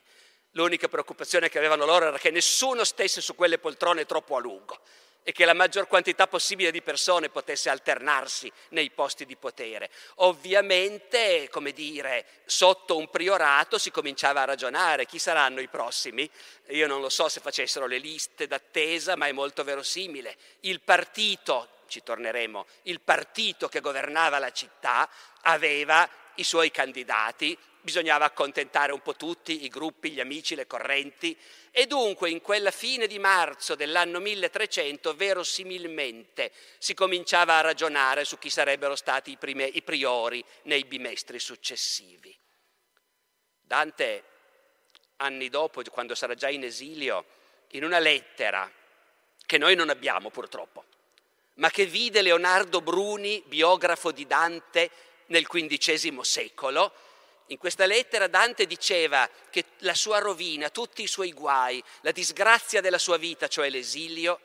L'unica 0.55 0.87
preoccupazione 0.87 1.49
che 1.49 1.57
avevano 1.57 1.85
loro 1.85 2.07
era 2.07 2.17
che 2.17 2.31
nessuno 2.31 2.85
stesse 2.85 3.19
su 3.19 3.35
quelle 3.35 3.57
poltrone 3.57 4.05
troppo 4.05 4.37
a 4.37 4.39
lungo 4.39 4.79
e 5.21 5.33
che 5.33 5.43
la 5.43 5.53
maggior 5.53 5.87
quantità 5.87 6.27
possibile 6.27 6.71
di 6.71 6.81
persone 6.81 7.29
potesse 7.29 7.69
alternarsi 7.69 8.49
nei 8.69 8.89
posti 8.91 9.25
di 9.25 9.35
potere. 9.35 9.89
Ovviamente, 10.17 11.49
come 11.49 11.73
dire, 11.73 12.25
sotto 12.45 12.95
un 12.95 13.09
priorato 13.09 13.77
si 13.77 13.91
cominciava 13.91 14.43
a 14.43 14.45
ragionare 14.45 15.05
chi 15.05 15.19
saranno 15.19 15.59
i 15.59 15.67
prossimi. 15.67 16.29
Io 16.67 16.87
non 16.87 17.01
lo 17.01 17.09
so 17.09 17.27
se 17.27 17.41
facessero 17.41 17.85
le 17.85 17.97
liste 17.97 18.47
d'attesa, 18.47 19.17
ma 19.17 19.27
è 19.27 19.33
molto 19.33 19.65
verosimile. 19.65 20.37
Il 20.61 20.79
partito, 20.79 21.69
ci 21.87 22.01
torneremo, 22.01 22.65
il 22.83 23.01
partito 23.01 23.67
che 23.67 23.81
governava 23.81 24.39
la 24.39 24.51
città 24.51 25.09
aveva 25.41 26.07
i 26.35 26.43
suoi 26.43 26.71
candidati, 26.71 27.57
bisognava 27.85 28.25
accontentare 28.25 28.91
un 28.91 29.01
po' 29.01 29.15
tutti, 29.15 29.63
i 29.63 29.69
gruppi, 29.69 30.11
gli 30.11 30.19
amici, 30.19 30.55
le 30.55 30.65
correnti, 30.65 31.37
e 31.69 31.85
dunque 31.85 32.31
in 32.31 32.41
quella 32.41 32.71
fine 32.71 33.05
di 33.05 33.19
marzo 33.19 33.75
dell'anno 33.75 34.19
1300 34.19 35.13
verosimilmente 35.13 36.51
si 36.79 36.93
cominciava 36.93 37.57
a 37.57 37.61
ragionare 37.61 38.25
su 38.25 38.39
chi 38.39 38.49
sarebbero 38.49 38.95
stati 38.95 39.31
i, 39.31 39.37
prime, 39.37 39.65
i 39.65 39.83
priori 39.83 40.43
nei 40.63 40.83
bimestri 40.85 41.39
successivi. 41.39 42.35
Dante, 43.61 44.23
anni 45.17 45.49
dopo, 45.49 45.81
quando 45.91 46.15
sarà 46.15 46.33
già 46.33 46.49
in 46.49 46.63
esilio, 46.63 47.25
in 47.69 47.83
una 47.83 47.99
lettera 47.99 48.69
che 49.45 49.57
noi 49.57 49.75
non 49.75 49.89
abbiamo 49.89 50.31
purtroppo, 50.31 50.85
ma 51.55 51.69
che 51.69 51.85
vide 51.85 52.21
Leonardo 52.21 52.81
Bruni, 52.81 53.43
biografo 53.45 54.11
di 54.11 54.25
Dante 54.25 54.89
nel 55.27 55.47
XV 55.47 56.21
secolo, 56.21 56.93
in 57.47 57.57
questa 57.57 57.85
lettera 57.85 58.27
Dante 58.27 58.65
diceva 58.65 59.29
che 59.51 59.65
la 59.79 59.93
sua 59.93 60.17
rovina, 60.17 60.69
tutti 60.69 61.03
i 61.03 61.07
suoi 61.07 61.31
guai, 61.31 61.83
la 62.01 62.11
disgrazia 62.11 62.81
della 62.81 62.97
sua 62.97 63.17
vita, 63.17 63.47
cioè 63.47 63.69
l'esilio, 63.69 64.39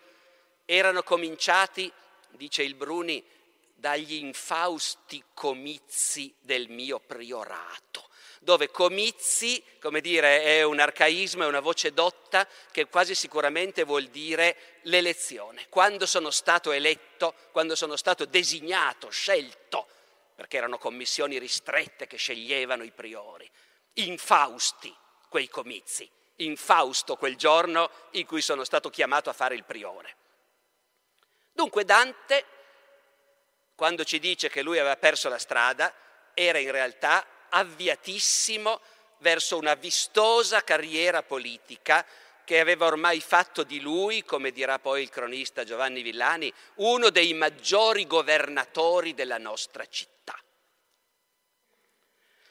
erano 0.67 1.03
cominciati, 1.03 1.91
dice 2.33 2.63
il 2.63 2.75
Bruni, 2.75 3.25
dagli 3.75 4.15
infausti 4.15 5.23
comizi 5.33 6.33
del 6.41 6.69
mio 6.69 7.01
priorato, 7.01 8.11
dove 8.41 8.71
comizi, 8.71 9.63
come 9.81 10.03
dire, 10.03 10.43
è 10.43 10.63
un 10.63 10.79
arcaismo, 10.79 11.45
è 11.45 11.47
una 11.47 11.61
voce 11.61 11.95
dotta 11.95 12.47
che 12.71 12.87
quasi 12.89 13.15
sicuramente 13.15 13.85
vuol 13.85 14.09
dire 14.09 14.81
l'elezione. 14.83 15.67
Quando 15.71 16.05
sono 16.05 16.31
stato 16.31 16.71
eletto, 16.73 17.35
quando 17.53 17.75
sono 17.75 17.97
stato 17.97 18.27
designato, 18.27 19.09
scelto, 19.09 19.89
perché 20.41 20.57
erano 20.57 20.79
commissioni 20.79 21.39
ristrette 21.39 22.07
che 22.07 22.17
sceglievano 22.17 22.83
i 22.83 22.93
priori. 22.93 23.47
Infausti 23.97 24.91
quei 25.29 25.51
comizi, 25.51 26.11
infausto 26.37 27.17
quel 27.17 27.37
giorno 27.37 27.91
in 28.13 28.25
cui 28.25 28.41
sono 28.41 28.65
stato 28.65 28.89
chiamato 28.89 29.29
a 29.29 29.35
fare 29.35 29.55
il 29.55 29.65
priore. 29.65 30.17
Dunque 31.53 31.85
Dante, 31.85 32.47
quando 33.75 34.03
ci 34.03 34.19
dice 34.19 34.49
che 34.49 34.63
lui 34.63 34.79
aveva 34.79 34.97
perso 34.97 35.29
la 35.29 35.37
strada, 35.37 35.95
era 36.33 36.57
in 36.57 36.71
realtà 36.71 37.23
avviatissimo 37.51 38.81
verso 39.19 39.59
una 39.59 39.75
vistosa 39.75 40.65
carriera 40.65 41.23
politica 41.23 42.03
che 42.51 42.59
aveva 42.59 42.87
ormai 42.87 43.21
fatto 43.21 43.63
di 43.63 43.79
lui, 43.79 44.25
come 44.25 44.51
dirà 44.51 44.81
poi 44.81 45.03
il 45.03 45.09
cronista 45.09 45.63
Giovanni 45.63 46.03
Villani, 46.03 46.53
uno 46.79 47.09
dei 47.11 47.33
maggiori 47.33 48.09
governatori 48.09 49.15
della 49.15 49.39
nostra 49.39 49.87
città. 49.87 50.37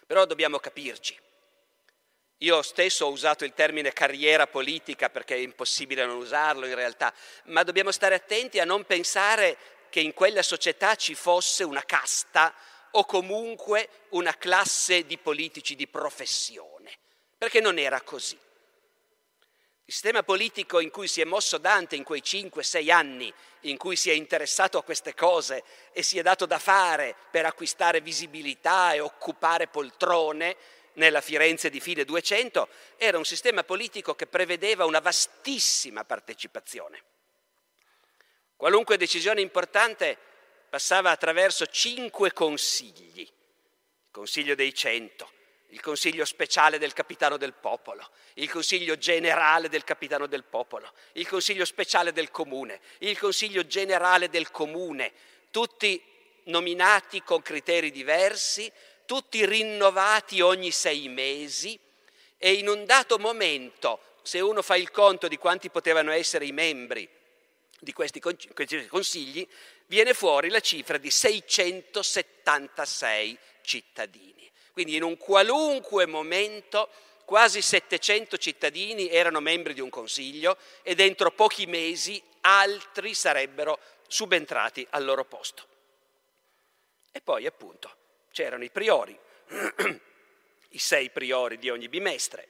Però 0.08 0.24
dobbiamo 0.24 0.58
capirci. 0.58 1.20
Io 2.38 2.62
stesso 2.62 3.08
ho 3.08 3.10
usato 3.10 3.44
il 3.44 3.52
termine 3.54 3.92
carriera 3.92 4.48
politica 4.48 5.10
perché 5.10 5.36
è 5.36 5.40
impossibile 5.40 6.06
non 6.06 6.16
usarlo 6.16 6.66
in 6.66 6.76
realtà, 6.76 7.14
ma 7.48 7.64
dobbiamo 7.64 7.92
stare 7.92 8.16
attenti 8.16 8.58
a 8.62 8.64
non 8.64 8.86
pensare 8.86 9.58
che 9.90 10.00
in 10.00 10.14
quella 10.14 10.44
società 10.44 10.96
ci 10.96 11.14
fosse 11.14 11.66
una 11.66 11.84
casta 11.84 12.56
o 12.92 13.04
comunque 13.04 13.90
una 14.12 14.38
classe 14.38 15.06
di 15.06 15.18
politici 15.18 15.76
di 15.76 15.88
professione, 15.88 16.90
perché 17.38 17.60
non 17.60 17.78
era 17.78 18.00
così. 18.00 18.48
Il 19.90 19.96
sistema 19.96 20.22
politico 20.22 20.80
in 20.80 20.92
cui 20.92 21.08
si 21.08 21.20
è 21.20 21.24
mosso 21.24 21.58
Dante 21.58 21.96
in 21.96 22.04
quei 22.04 22.22
5-6 22.22 22.92
anni, 22.92 23.34
in 23.62 23.76
cui 23.76 23.96
si 23.96 24.12
è 24.12 24.14
interessato 24.14 24.78
a 24.78 24.84
queste 24.84 25.16
cose 25.16 25.64
e 25.92 26.04
si 26.04 26.20
è 26.20 26.22
dato 26.22 26.46
da 26.46 26.60
fare 26.60 27.16
per 27.32 27.48
acquistare 27.48 28.00
visibilità 28.00 28.94
e 28.94 29.00
occupare 29.00 29.66
poltrone 29.66 30.56
nella 30.94 31.22
Firenze 31.22 31.72
di 31.72 31.80
fine 31.80 32.06
200, 32.06 32.70
era 32.98 33.18
un 33.18 33.26
sistema 33.26 33.64
politico 33.64 34.14
che 34.14 34.28
prevedeva 34.28 34.86
una 34.86 35.00
vastissima 35.00 36.04
partecipazione. 36.06 37.04
Qualunque 38.56 38.96
decisione 38.96 39.42
importante 39.42 40.20
passava 40.70 41.10
attraverso 41.10 41.66
cinque 41.66 42.32
consigli, 42.32 43.22
il 43.22 43.32
Consiglio 44.12 44.54
dei 44.54 44.72
Cento, 44.72 45.32
il 45.70 45.82
consiglio 45.82 46.26
speciale 46.26 46.80
del 46.80 46.94
capitano 46.94 47.38
del 47.38 47.54
popolo, 47.54 48.10
il 48.36 48.50
consiglio 48.50 48.98
generale 48.98 49.70
del 49.70 49.84
capitano 49.84 50.26
del 50.26 50.44
popolo, 50.44 50.92
il 51.14 51.28
consiglio 51.28 51.66
speciale 51.66 52.12
del 52.12 52.32
comune, 52.32 52.80
il 53.00 53.18
consiglio 53.18 53.66
generale 53.68 54.30
del 54.30 54.52
comune, 54.52 55.12
tutti 55.52 56.02
nominati 56.46 57.22
con 57.22 57.42
criteri 57.42 57.92
diversi, 57.92 58.72
tutti 59.06 59.46
rinnovati 59.46 60.42
ogni 60.42 60.72
sei 60.72 61.08
mesi 61.08 61.80
e 62.38 62.54
in 62.54 62.68
un 62.68 62.86
dato 62.86 63.20
momento, 63.20 64.00
se 64.24 64.40
uno 64.40 64.62
fa 64.62 64.76
il 64.76 64.92
conto 64.92 65.28
di 65.28 65.38
quanti 65.38 65.70
potevano 65.70 66.12
essere 66.12 66.46
i 66.46 66.52
membri 66.52 67.08
di 67.80 67.94
questi 67.94 68.20
consigli, 68.20 69.48
viene 69.86 70.14
fuori 70.14 70.50
la 70.50 70.60
cifra 70.60 70.98
di 70.98 71.12
676 71.12 73.38
cittadini. 73.62 74.39
Quindi 74.80 74.96
in 74.96 75.04
un 75.04 75.18
qualunque 75.18 76.06
momento 76.06 76.88
quasi 77.26 77.62
700 77.62 78.38
cittadini 78.38 79.10
erano 79.10 79.42
membri 79.42 79.74
di 79.74 79.82
un 79.82 79.90
consiglio 79.90 80.58
e 80.84 80.96
dentro 80.96 81.32
pochi 81.32 81.66
mesi 81.66 82.24
altri 82.40 83.14
sarebbero 83.14 83.78
subentrati 84.08 84.88
al 84.92 85.04
loro 85.04 85.26
posto. 85.26 85.68
E 87.12 87.20
poi 87.20 87.46
appunto 87.46 87.94
c'erano 88.32 88.64
i 88.64 88.70
priori, 88.70 89.20
i 90.70 90.80
sei 90.80 91.10
priori 91.10 91.58
di 91.58 91.70
ogni 91.70 91.90
bimestre, 91.90 92.48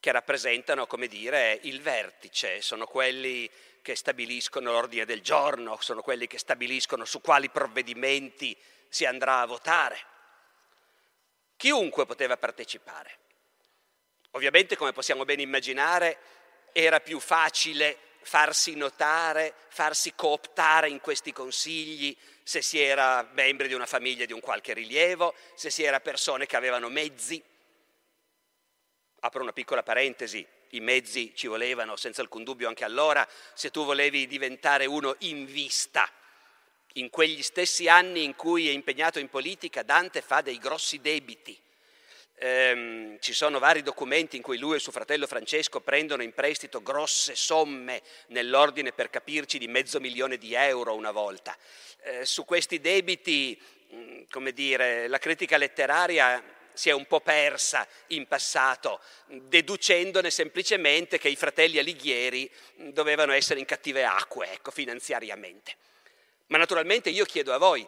che 0.00 0.12
rappresentano, 0.12 0.86
come 0.86 1.06
dire, 1.06 1.60
il 1.62 1.80
vertice, 1.80 2.60
sono 2.60 2.84
quelli 2.84 3.50
che 3.80 3.96
stabiliscono 3.96 4.70
l'ordine 4.70 5.06
del 5.06 5.22
giorno, 5.22 5.78
sono 5.80 6.02
quelli 6.02 6.26
che 6.26 6.36
stabiliscono 6.36 7.06
su 7.06 7.22
quali 7.22 7.48
provvedimenti 7.48 8.54
si 8.90 9.06
andrà 9.06 9.40
a 9.40 9.46
votare. 9.46 9.98
Chiunque 11.56 12.04
poteva 12.04 12.36
partecipare. 12.36 13.18
Ovviamente, 14.32 14.76
come 14.76 14.92
possiamo 14.92 15.24
ben 15.24 15.40
immaginare, 15.40 16.18
era 16.72 17.00
più 17.00 17.18
facile 17.20 17.98
farsi 18.22 18.74
notare, 18.74 19.54
farsi 19.68 20.14
cooptare 20.14 20.88
in 20.88 21.00
questi 21.00 21.32
consigli 21.32 22.16
se 22.42 22.62
si 22.62 22.80
era 22.80 23.26
membri 23.32 23.68
di 23.68 23.74
una 23.74 23.86
famiglia 23.86 24.26
di 24.26 24.32
un 24.32 24.40
qualche 24.40 24.74
rilievo, 24.74 25.34
se 25.54 25.70
si 25.70 25.82
era 25.82 26.00
persone 26.00 26.46
che 26.46 26.56
avevano 26.56 26.88
mezzi. 26.88 27.42
Apro 29.20 29.42
una 29.42 29.52
piccola 29.52 29.82
parentesi, 29.82 30.46
i 30.70 30.80
mezzi 30.80 31.32
ci 31.34 31.46
volevano 31.46 31.96
senza 31.96 32.22
alcun 32.22 32.42
dubbio 32.42 32.68
anche 32.68 32.84
allora, 32.84 33.26
se 33.54 33.70
tu 33.70 33.84
volevi 33.84 34.26
diventare 34.26 34.86
uno 34.86 35.14
in 35.20 35.44
vista 35.46 36.10
in 36.94 37.10
quegli 37.10 37.42
stessi 37.42 37.88
anni 37.88 38.24
in 38.24 38.34
cui 38.34 38.68
è 38.68 38.72
impegnato 38.72 39.18
in 39.18 39.28
politica, 39.28 39.82
Dante 39.82 40.20
fa 40.20 40.40
dei 40.40 40.58
grossi 40.58 41.00
debiti. 41.00 41.58
Ehm, 42.42 43.18
ci 43.20 43.34
sono 43.34 43.58
vari 43.58 43.82
documenti 43.82 44.36
in 44.36 44.42
cui 44.42 44.56
lui 44.56 44.76
e 44.76 44.78
suo 44.78 44.92
fratello 44.92 45.26
Francesco 45.26 45.80
prendono 45.80 46.22
in 46.22 46.32
prestito 46.32 46.82
grosse 46.82 47.36
somme, 47.36 48.02
nell'ordine 48.28 48.92
per 48.92 49.10
capirci 49.10 49.58
di 49.58 49.68
mezzo 49.68 50.00
milione 50.00 50.38
di 50.38 50.54
euro 50.54 50.94
una 50.94 51.10
volta. 51.10 51.54
Eh, 52.02 52.24
su 52.24 52.46
questi 52.46 52.80
debiti, 52.80 53.60
mm, 53.92 54.22
come 54.30 54.52
dire, 54.52 55.06
la 55.06 55.18
critica 55.18 55.58
letteraria 55.58 56.42
si 56.72 56.88
è 56.88 56.92
un 56.92 57.04
po' 57.04 57.20
persa 57.20 57.86
in 58.08 58.26
passato, 58.26 59.00
deducendone 59.26 60.30
semplicemente 60.30 61.18
che 61.18 61.28
i 61.28 61.36
fratelli 61.36 61.78
Alighieri 61.78 62.50
mm, 62.80 62.88
dovevano 62.88 63.32
essere 63.32 63.60
in 63.60 63.66
cattive 63.66 64.02
acque, 64.04 64.50
ecco, 64.50 64.70
finanziariamente. 64.70 65.76
Ma 66.50 66.58
naturalmente 66.58 67.10
io 67.10 67.24
chiedo 67.24 67.52
a 67.52 67.58
voi, 67.58 67.86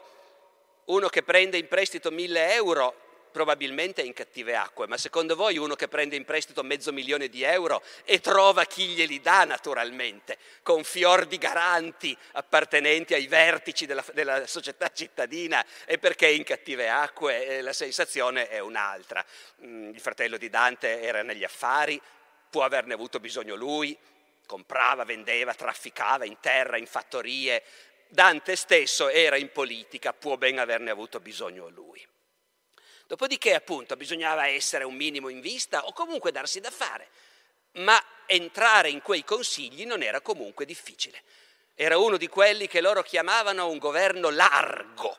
uno 0.84 1.08
che 1.08 1.24
prende 1.24 1.58
in 1.58 1.66
prestito 1.66 2.10
mille 2.12 2.54
euro 2.54 2.94
probabilmente 3.32 4.02
è 4.02 4.04
in 4.04 4.12
cattive 4.12 4.54
acque, 4.54 4.86
ma 4.86 4.96
secondo 4.96 5.34
voi 5.34 5.56
uno 5.56 5.74
che 5.74 5.88
prende 5.88 6.14
in 6.14 6.24
prestito 6.24 6.62
mezzo 6.62 6.92
milione 6.92 7.28
di 7.28 7.42
euro 7.42 7.82
e 8.04 8.20
trova 8.20 8.64
chi 8.66 8.86
glieli 8.88 9.20
dà 9.20 9.44
naturalmente, 9.44 10.38
con 10.62 10.84
fior 10.84 11.26
di 11.26 11.38
garanti 11.38 12.16
appartenenti 12.32 13.14
ai 13.14 13.26
vertici 13.26 13.86
della, 13.86 14.04
della 14.12 14.46
società 14.46 14.92
cittadina, 14.92 15.64
e 15.84 15.98
perché 15.98 16.26
è 16.26 16.30
in 16.30 16.44
cattive 16.44 16.88
acque 16.88 17.46
eh, 17.46 17.62
la 17.62 17.72
sensazione 17.72 18.48
è 18.48 18.60
un'altra. 18.60 19.24
Mm, 19.64 19.88
il 19.88 20.00
fratello 20.00 20.36
di 20.36 20.50
Dante 20.50 21.00
era 21.00 21.22
negli 21.22 21.42
affari, 21.42 22.00
può 22.48 22.62
averne 22.62 22.94
avuto 22.94 23.18
bisogno 23.18 23.56
lui, 23.56 23.98
comprava, 24.46 25.04
vendeva, 25.04 25.54
trafficava 25.54 26.26
in 26.26 26.36
terra, 26.38 26.76
in 26.76 26.86
fattorie, 26.86 27.62
Dante 28.12 28.56
stesso 28.56 29.08
era 29.08 29.36
in 29.36 29.50
politica, 29.52 30.12
può 30.12 30.36
ben 30.36 30.58
averne 30.58 30.90
avuto 30.90 31.18
bisogno 31.18 31.70
lui. 31.70 32.06
Dopodiché 33.06 33.54
appunto 33.54 33.96
bisognava 33.96 34.48
essere 34.48 34.84
un 34.84 34.94
minimo 34.94 35.30
in 35.30 35.40
vista 35.40 35.86
o 35.86 35.94
comunque 35.94 36.30
darsi 36.30 36.60
da 36.60 36.70
fare, 36.70 37.08
ma 37.76 37.98
entrare 38.26 38.90
in 38.90 39.00
quei 39.00 39.24
consigli 39.24 39.86
non 39.86 40.02
era 40.02 40.20
comunque 40.20 40.66
difficile. 40.66 41.22
Era 41.74 41.96
uno 41.96 42.18
di 42.18 42.28
quelli 42.28 42.66
che 42.66 42.82
loro 42.82 43.02
chiamavano 43.02 43.70
un 43.70 43.78
governo 43.78 44.28
largo, 44.28 45.18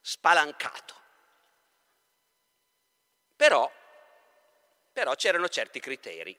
spalancato. 0.00 0.94
Però, 3.34 3.68
però 4.92 5.16
c'erano 5.16 5.48
certi 5.48 5.80
criteri. 5.80 6.38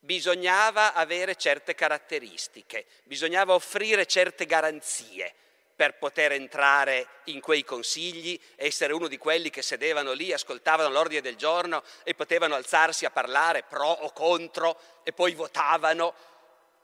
Bisognava 0.00 0.94
avere 0.94 1.34
certe 1.34 1.74
caratteristiche, 1.74 2.86
bisognava 3.04 3.54
offrire 3.54 4.06
certe 4.06 4.46
garanzie 4.46 5.34
per 5.74 5.96
poter 5.98 6.32
entrare 6.32 7.06
in 7.24 7.40
quei 7.40 7.64
consigli, 7.64 8.40
essere 8.56 8.92
uno 8.92 9.06
di 9.06 9.16
quelli 9.16 9.48
che 9.48 9.62
sedevano 9.62 10.12
lì, 10.12 10.32
ascoltavano 10.32 10.88
l'ordine 10.88 11.20
del 11.20 11.36
giorno 11.36 11.84
e 12.02 12.14
potevano 12.14 12.56
alzarsi 12.56 13.04
a 13.04 13.10
parlare 13.10 13.62
pro 13.62 13.88
o 13.88 14.12
contro 14.12 14.80
e 15.04 15.12
poi 15.12 15.34
votavano 15.34 16.14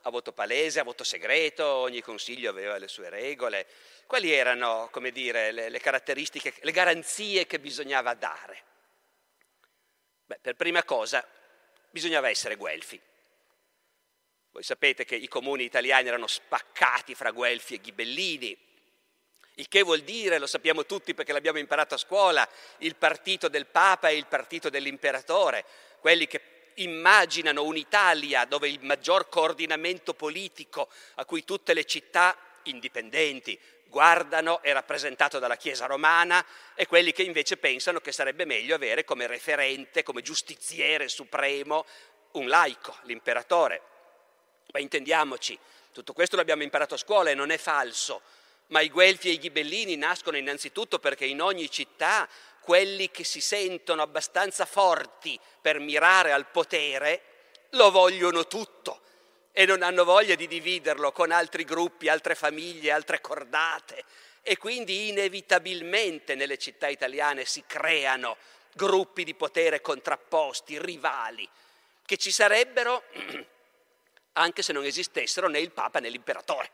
a 0.02 0.10
voto 0.10 0.32
palese, 0.32 0.80
a 0.80 0.84
voto 0.84 1.02
segreto, 1.02 1.66
ogni 1.66 2.02
consiglio 2.02 2.50
aveva 2.50 2.76
le 2.76 2.88
sue 2.88 3.08
regole. 3.08 3.66
Quali 4.06 4.32
erano, 4.32 4.88
come 4.92 5.10
dire, 5.10 5.50
le, 5.50 5.70
le 5.70 5.80
caratteristiche, 5.80 6.54
le 6.60 6.72
garanzie 6.72 7.46
che 7.46 7.58
bisognava 7.58 8.14
dare? 8.14 8.62
Beh, 10.26 10.38
per 10.40 10.56
prima 10.56 10.84
cosa 10.84 11.26
bisognava 11.94 12.28
essere 12.28 12.56
guelfi. 12.56 13.00
Voi 14.50 14.64
sapete 14.64 15.04
che 15.04 15.14
i 15.14 15.28
comuni 15.28 15.62
italiani 15.62 16.08
erano 16.08 16.26
spaccati 16.26 17.14
fra 17.14 17.30
guelfi 17.30 17.74
e 17.74 17.80
ghibellini, 17.80 18.58
il 19.54 19.68
che 19.68 19.82
vuol 19.82 20.00
dire, 20.00 20.38
lo 20.38 20.48
sappiamo 20.48 20.84
tutti 20.84 21.14
perché 21.14 21.32
l'abbiamo 21.32 21.60
imparato 21.60 21.94
a 21.94 21.98
scuola, 21.98 22.48
il 22.78 22.96
partito 22.96 23.46
del 23.46 23.66
Papa 23.66 24.08
e 24.08 24.16
il 24.16 24.26
partito 24.26 24.70
dell'imperatore, 24.70 25.64
quelli 26.00 26.26
che 26.26 26.72
immaginano 26.74 27.62
un'Italia 27.62 28.44
dove 28.44 28.68
il 28.68 28.82
maggior 28.82 29.28
coordinamento 29.28 30.14
politico 30.14 30.90
a 31.14 31.24
cui 31.24 31.44
tutte 31.44 31.74
le 31.74 31.84
città 31.84 32.36
indipendenti 32.64 33.56
guardano 33.86 34.62
è 34.62 34.72
rappresentato 34.72 35.38
dalla 35.38 35.56
Chiesa 35.56 35.86
romana 35.86 36.44
e 36.74 36.86
quelli 36.86 37.12
che 37.12 37.22
invece 37.22 37.56
pensano 37.56 38.00
che 38.00 38.12
sarebbe 38.12 38.44
meglio 38.44 38.74
avere 38.74 39.04
come 39.04 39.26
referente, 39.26 40.02
come 40.02 40.22
giustiziere 40.22 41.08
supremo 41.08 41.86
un 42.32 42.48
laico, 42.48 42.96
l'imperatore. 43.02 43.80
Ma 44.72 44.80
intendiamoci, 44.80 45.58
tutto 45.92 46.12
questo 46.12 46.36
l'abbiamo 46.36 46.62
imparato 46.62 46.94
a 46.94 46.98
scuola 46.98 47.30
e 47.30 47.34
non 47.34 47.50
è 47.50 47.58
falso 47.58 48.22
ma 48.68 48.80
i 48.80 48.88
guelfi 48.88 49.28
e 49.28 49.32
i 49.32 49.38
ghibellini 49.38 49.96
nascono 49.96 50.36
innanzitutto 50.36 50.98
perché 50.98 51.26
in 51.26 51.42
ogni 51.42 51.70
città 51.70 52.28
quelli 52.60 53.10
che 53.10 53.24
si 53.24 53.40
sentono 53.40 54.00
abbastanza 54.00 54.64
forti 54.64 55.38
per 55.60 55.80
mirare 55.80 56.32
al 56.32 56.46
potere 56.46 57.22
lo 57.70 57.90
vogliono 57.90 58.46
tutto 58.46 59.00
e 59.56 59.66
non 59.66 59.82
hanno 59.82 60.02
voglia 60.02 60.34
di 60.34 60.48
dividerlo 60.48 61.12
con 61.12 61.30
altri 61.30 61.62
gruppi, 61.62 62.08
altre 62.08 62.34
famiglie, 62.34 62.90
altre 62.90 63.20
cordate. 63.20 64.04
E 64.42 64.58
quindi 64.58 65.08
inevitabilmente 65.08 66.34
nelle 66.34 66.58
città 66.58 66.88
italiane 66.88 67.44
si 67.44 67.62
creano 67.64 68.36
gruppi 68.72 69.22
di 69.22 69.34
potere 69.34 69.80
contrapposti, 69.80 70.76
rivali, 70.80 71.48
che 72.04 72.16
ci 72.16 72.32
sarebbero 72.32 73.04
anche 74.34 74.62
se 74.62 74.72
non 74.72 74.84
esistessero 74.84 75.46
né 75.46 75.60
il 75.60 75.70
Papa 75.70 76.00
né 76.00 76.08
l'imperatore. 76.08 76.70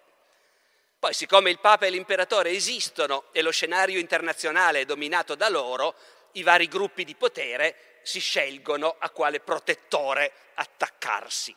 Poi, 0.99 1.13
siccome 1.13 1.51
il 1.51 1.59
Papa 1.59 1.85
e 1.85 1.91
l'imperatore 1.91 2.49
esistono 2.49 3.25
e 3.33 3.43
lo 3.43 3.51
scenario 3.51 3.99
internazionale 3.99 4.81
è 4.81 4.85
dominato 4.87 5.35
da 5.35 5.51
loro, 5.51 5.95
i 6.33 6.43
vari 6.43 6.67
gruppi 6.67 7.05
di 7.05 7.15
potere 7.15 7.99
si 8.03 8.21
scelgono 8.21 8.97
a 8.99 9.11
quale 9.11 9.41
protettore 9.41 10.33
attaccarsi. 10.55 11.55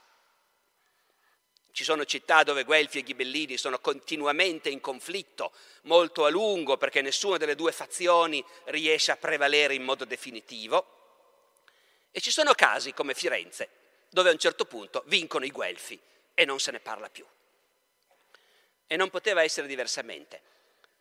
Ci 1.74 1.84
sono 1.84 2.06
città 2.06 2.44
dove 2.44 2.66
Guelfi 2.66 3.00
e 3.00 3.02
Ghibellini 3.02 3.58
sono 3.58 3.80
continuamente 3.80 4.70
in 4.70 4.80
conflitto, 4.80 5.52
molto 5.84 6.24
a 6.24 6.30
lungo, 6.30 6.78
perché 6.78 7.02
nessuna 7.02 7.38
delle 7.38 7.56
due 7.56 7.72
fazioni 7.72 8.46
riesce 8.66 9.12
a 9.12 9.18
prevalere 9.18 9.74
in 9.74 9.82
modo 9.82 10.06
definitivo. 10.06 10.86
E 12.12 12.22
ci 12.22 12.30
sono 12.30 12.54
casi 12.54 12.94
come 12.94 13.16
Firenze, 13.16 13.70
dove 14.10 14.30
a 14.30 14.34
un 14.34 14.38
certo 14.38 14.66
punto 14.66 15.02
vincono 15.08 15.46
i 15.46 15.50
Guelfi 15.50 16.00
e 16.36 16.46
non 16.46 16.60
se 16.60 16.70
ne 16.70 16.80
parla 16.80 17.10
più. 17.10 17.26
E 18.86 18.96
non 18.96 19.10
poteva 19.10 19.42
essere 19.42 19.66
diversamente, 19.66 20.40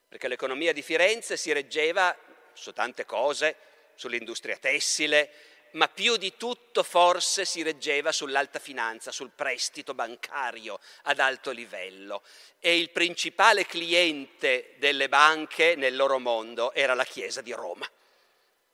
perché 0.08 0.26
l'economia 0.26 0.72
di 0.72 0.80
Firenze 0.80 1.36
si 1.36 1.52
reggeva 1.52 2.16
su 2.54 2.72
tante 2.72 3.04
cose, 3.04 3.56
sull'industria 3.94 4.56
tessile, 4.56 5.30
ma 5.72 5.88
più 5.88 6.16
di 6.16 6.36
tutto 6.36 6.82
forse 6.82 7.44
si 7.44 7.62
reggeva 7.62 8.12
sull'alta 8.12 8.58
finanza, 8.58 9.12
sul 9.12 9.30
prestito 9.34 9.94
bancario 9.94 10.80
ad 11.02 11.18
alto 11.18 11.50
livello. 11.50 12.22
E 12.58 12.78
il 12.78 12.90
principale 12.90 13.66
cliente 13.66 14.74
delle 14.78 15.08
banche 15.08 15.74
nel 15.76 15.96
loro 15.96 16.18
mondo 16.18 16.72
era 16.72 16.94
la 16.94 17.04
Chiesa 17.04 17.40
di 17.40 17.52
Roma, 17.52 17.88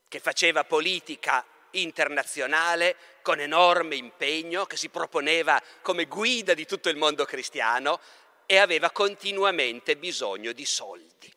che 0.09 0.21
faceva 0.21 0.65
politica 0.65 1.45
internazionale 1.73 2.97
con 3.23 3.41
enorme 3.41 3.97
impegno, 3.97 4.65
che 4.67 4.77
si 4.77 4.89
proponeva 4.89 5.63
come 5.83 6.07
guida 6.07 6.55
di 6.55 6.67
tutto 6.67 6.89
il 6.89 6.97
mondo 6.97 7.25
cristiano 7.25 8.01
e 8.47 8.57
aveva 8.57 8.91
continuamente 8.91 9.97
bisogno 9.97 10.53
di 10.53 10.65
soldi. 10.65 11.33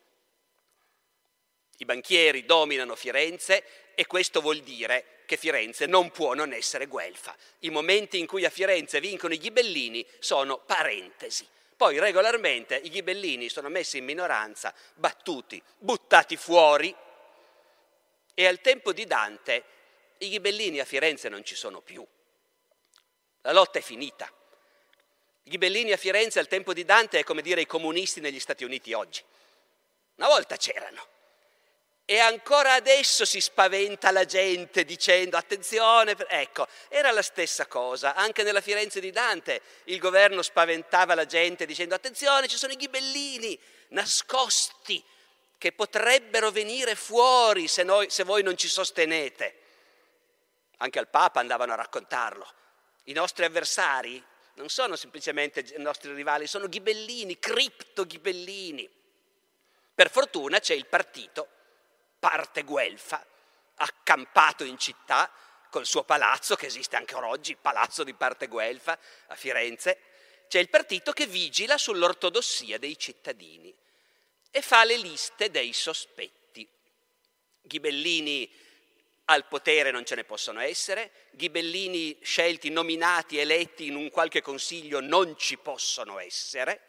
I 1.78 1.86
banchieri 1.86 2.46
dominano 2.46 2.96
Firenze 2.96 3.94
e 3.96 4.06
questo 4.06 4.40
vuol 4.40 4.60
dire 4.60 5.21
che 5.32 5.38
Firenze 5.38 5.86
non 5.86 6.12
può 6.12 6.34
non 6.34 6.52
essere 6.52 6.88
guelfa. 6.88 7.34
I 7.60 7.70
momenti 7.70 8.20
in 8.20 8.28
cui 8.28 8.44
a 8.44 8.50
Firenze 8.50 9.00
vincono 9.00 9.34
i 9.34 9.38
ghibellini 9.38 10.06
sono 10.20 10.58
parentesi. 10.58 11.48
Poi 11.78 11.98
regolarmente 12.00 12.76
i 12.76 12.90
ghibellini 12.90 13.48
sono 13.48 13.70
messi 13.70 14.00
in 14.00 14.04
minoranza, 14.04 14.74
battuti, 14.96 15.64
buttati 15.78 16.36
fuori 16.36 16.94
e 18.34 18.46
al 18.46 18.60
tempo 18.60 18.92
di 18.92 19.06
Dante 19.06 19.64
i 20.18 20.28
ghibellini 20.28 20.82
a 20.82 20.86
Firenze 20.86 21.30
non 21.30 21.46
ci 21.46 21.56
sono 21.56 21.80
più. 21.80 22.06
La 23.44 23.54
lotta 23.54 23.80
è 23.80 23.82
finita. 23.82 24.30
I 25.44 25.50
ghibellini 25.50 25.94
a 25.94 25.98
Firenze 25.98 26.40
al 26.40 26.50
tempo 26.50 26.74
di 26.74 26.84
Dante 26.84 27.20
è 27.20 27.24
come 27.24 27.42
dire 27.42 27.62
i 27.62 27.66
comunisti 27.66 28.20
negli 28.20 28.40
Stati 28.40 28.66
Uniti 28.66 28.92
oggi. 28.92 29.24
Una 30.16 30.28
volta 30.28 30.58
c'erano. 30.58 31.08
E 32.06 32.20
ancora 32.20 32.74
adesso 32.74 33.24
si 33.26 33.40
spaventa 33.40 34.12
la 34.12 34.26
gente 34.26 34.84
dicendo 34.84 35.38
attenzione, 35.38 36.16
ecco, 36.28 36.68
era 36.90 37.12
la 37.12 37.22
stessa 37.22 37.68
cosa, 37.68 38.16
anche 38.16 38.44
nella 38.44 38.60
Firenze 38.60 39.00
di 39.00 39.12
Dante 39.12 39.62
il 39.86 40.00
governo 40.00 40.42
spaventava 40.42 41.16
la 41.16 41.26
gente 41.26 41.66
dicendo 41.66 41.96
attenzione, 41.96 42.48
ci 42.48 42.58
sono 42.58 42.74
i 42.74 42.76
ghibellini 42.76 43.58
nascosti 43.90 45.02
che 45.58 45.72
potrebbero 45.72 46.50
venire 46.50 46.96
fuori 46.96 47.68
se, 47.68 47.84
noi, 47.84 48.10
se 48.10 48.24
voi 48.24 48.42
non 48.44 48.58
ci 48.58 48.68
sostenete. 48.68 49.60
Anche 50.78 50.98
al 50.98 51.08
Papa 51.08 51.40
andavano 51.40 51.74
a 51.74 51.76
raccontarlo. 51.76 52.52
I 53.06 53.14
nostri 53.14 53.46
avversari 53.46 54.22
non 54.56 54.70
sono 54.70 54.96
semplicemente 54.96 55.60
i 55.60 55.82
nostri 55.82 56.14
rivali, 56.14 56.48
sono 56.48 56.68
ghibellini, 56.68 57.38
cripto 57.40 58.06
ghibellini. 58.06 58.90
Per 59.94 60.10
fortuna 60.10 60.60
c'è 60.60 60.74
il 60.74 60.88
partito, 60.88 61.48
parte 62.22 62.62
guelfa, 62.62 63.26
accampato 63.78 64.64
in 64.64 64.78
città 64.78 65.30
col 65.72 65.88
suo 65.88 66.04
palazzo, 66.04 66.56
che 66.56 66.68
esiste 66.68 66.96
anche 66.96 67.16
oggi, 67.16 67.56
palazzo 67.56 68.04
di 68.04 68.14
parte 68.14 68.48
guelfa 68.48 68.98
a 69.28 69.36
Firenze, 69.36 69.98
c'è 70.48 70.60
il 70.60 70.70
partito 70.70 71.14
che 71.14 71.26
vigila 71.26 71.80
sull'ortodossia 71.80 72.78
dei 72.78 72.98
cittadini 73.00 73.74
e 74.52 74.62
fa 74.62 74.84
le 74.84 74.98
liste 74.98 75.50
dei 75.50 75.74
sospetti. 75.74 76.68
Ghibellini 77.64 78.50
al 79.26 79.48
potere 79.48 79.90
non 79.90 80.06
ce 80.06 80.16
ne 80.16 80.26
possono 80.26 80.60
essere, 80.60 81.30
ghibellini 81.32 82.20
scelti, 82.22 82.70
nominati, 82.70 83.38
eletti 83.38 83.88
in 83.88 83.96
un 83.96 84.10
qualche 84.10 84.42
consiglio 84.42 85.00
non 85.00 85.38
ci 85.38 85.58
possono 85.58 86.20
essere, 86.20 86.82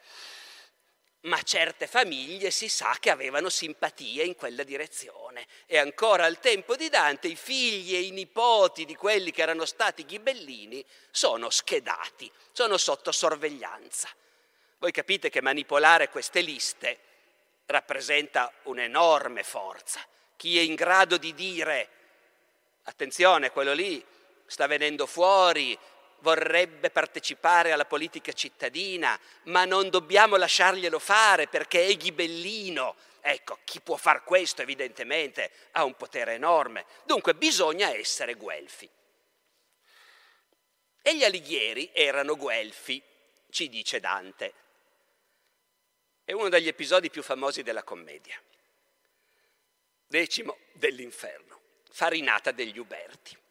ma 1.23 1.41
certe 1.41 1.87
famiglie 1.87 2.51
si 2.51 2.67
sa 2.67 2.97
che 2.99 3.09
avevano 3.09 3.49
simpatie 3.49 4.23
in 4.23 4.35
quella 4.35 4.63
direzione 4.63 5.47
e 5.65 5.77
ancora 5.77 6.25
al 6.25 6.39
tempo 6.39 6.75
di 6.75 6.89
Dante 6.89 7.27
i 7.27 7.35
figli 7.35 7.95
e 7.95 8.01
i 8.01 8.11
nipoti 8.11 8.83
di 8.85 8.95
quelli 8.95 9.31
che 9.31 9.41
erano 9.41 9.65
stati 9.65 10.05
ghibellini 10.05 10.83
sono 11.11 11.49
schedati, 11.49 12.29
sono 12.51 12.77
sotto 12.77 13.11
sorveglianza. 13.11 14.09
Voi 14.79 14.91
capite 14.91 15.29
che 15.29 15.41
manipolare 15.41 16.09
queste 16.09 16.41
liste 16.41 16.99
rappresenta 17.67 18.51
un'enorme 18.63 19.43
forza. 19.43 20.05
Chi 20.35 20.57
è 20.57 20.61
in 20.61 20.75
grado 20.75 21.17
di 21.17 21.33
dire 21.33 21.89
attenzione, 22.83 23.51
quello 23.51 23.71
lì 23.71 24.03
sta 24.45 24.67
venendo 24.67 25.05
fuori, 25.05 25.77
vorrebbe 26.23 26.89
partecipare 26.89 27.73
alla 27.73 27.85
politica 27.85 28.31
cittadina, 28.31 29.19
ma 29.43 29.65
non 29.65 29.89
dobbiamo 29.89 30.37
lasciarglielo 30.37 30.97
fare 30.97 31.47
perché 31.47 31.85
è 31.85 31.95
ghibellino. 31.95 32.95
Ecco, 33.21 33.59
chi 33.65 33.81
può 33.81 33.97
far 33.97 34.23
questo 34.23 34.61
evidentemente 34.61 35.51
ha 35.71 35.83
un 35.83 35.95
potere 35.95 36.33
enorme. 36.33 36.85
Dunque 37.03 37.35
bisogna 37.35 37.89
essere 37.89 38.33
guelfi. 38.33 38.89
E 41.01 41.15
gli 41.15 41.23
alighieri 41.25 41.89
erano 41.93 42.37
guelfi, 42.37 43.01
ci 43.49 43.67
dice 43.67 43.99
Dante. 43.99 44.53
È 46.23 46.31
uno 46.31 46.47
degli 46.47 46.69
episodi 46.69 47.09
più 47.09 47.21
famosi 47.21 47.63
della 47.63 47.83
commedia. 47.83 48.41
decimo 50.07 50.57
dell'inferno, 50.71 51.59
Farinata 51.89 52.51
degli 52.51 52.77
Uberti. 52.77 53.42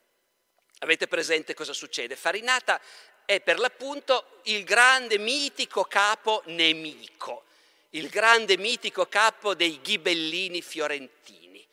Avete 0.82 1.06
presente 1.06 1.54
cosa 1.54 1.72
succede? 1.72 2.16
Farinata 2.16 2.80
è 3.24 3.40
per 3.40 3.60
l'appunto 3.60 4.40
il 4.44 4.64
grande 4.64 5.16
mitico 5.16 5.84
capo 5.84 6.42
nemico, 6.46 7.44
il 7.90 8.08
grande 8.08 8.56
mitico 8.56 9.06
capo 9.06 9.54
dei 9.54 9.80
ghibellini 9.80 10.60
fiorentini, 10.60 11.64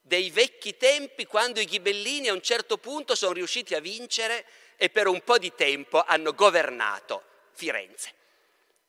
dei 0.00 0.30
vecchi 0.30 0.78
tempi 0.78 1.26
quando 1.26 1.60
i 1.60 1.66
ghibellini 1.66 2.28
a 2.28 2.32
un 2.32 2.40
certo 2.40 2.78
punto 2.78 3.14
sono 3.14 3.32
riusciti 3.32 3.74
a 3.74 3.80
vincere 3.80 4.46
e 4.76 4.88
per 4.88 5.08
un 5.08 5.22
po' 5.22 5.36
di 5.36 5.54
tempo 5.54 6.02
hanno 6.02 6.32
governato 6.32 7.22
Firenze. 7.52 8.14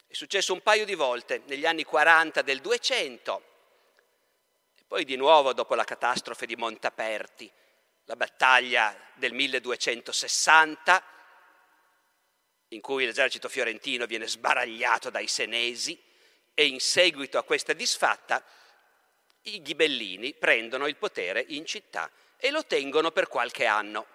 È 0.08 0.14
successo 0.14 0.54
un 0.54 0.62
paio 0.62 0.86
di 0.86 0.96
volte 0.96 1.42
negli 1.48 1.66
anni 1.66 1.84
40 1.84 2.42
del 2.44 2.62
200 2.62 3.44
e 4.78 4.84
poi 4.88 5.04
di 5.04 5.18
nuovo 5.18 5.52
dopo 5.52 5.76
la 5.76 5.84
catastrofe 5.84 6.46
di 6.46 6.56
Montaperti 6.56 7.52
la 8.06 8.16
battaglia 8.16 8.96
del 9.16 9.34
1260, 9.34 11.04
in 12.70 12.82
cui 12.82 13.06
l'esercito 13.06 13.50
fiorentino 13.50 14.06
viene 14.06 14.28
sbaragliato 14.28 15.10
dai 15.10 15.28
senesi 15.28 16.00
e 16.54 16.66
in 16.66 16.80
seguito 16.80 17.38
a 17.38 17.44
questa 17.44 17.74
disfatta 17.74 18.44
i 19.44 19.62
ghibellini 19.62 20.34
prendono 20.34 20.88
il 20.88 20.96
potere 20.96 21.44
in 21.50 21.66
città 21.66 22.10
e 22.38 22.50
lo 22.52 22.66
tengono 22.66 23.12
per 23.12 23.28
qualche 23.28 23.66
anno. 23.66 24.08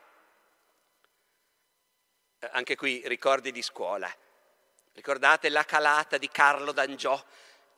Eh, 2.38 2.48
anche 2.52 2.76
qui 2.76 3.02
ricordi 3.06 3.52
di 3.52 3.62
scuola. 3.62 4.12
Ricordate 4.92 5.48
la 5.48 5.64
calata 5.64 6.18
di 6.18 6.28
Carlo 6.28 6.72
d'Angiò 6.72 7.22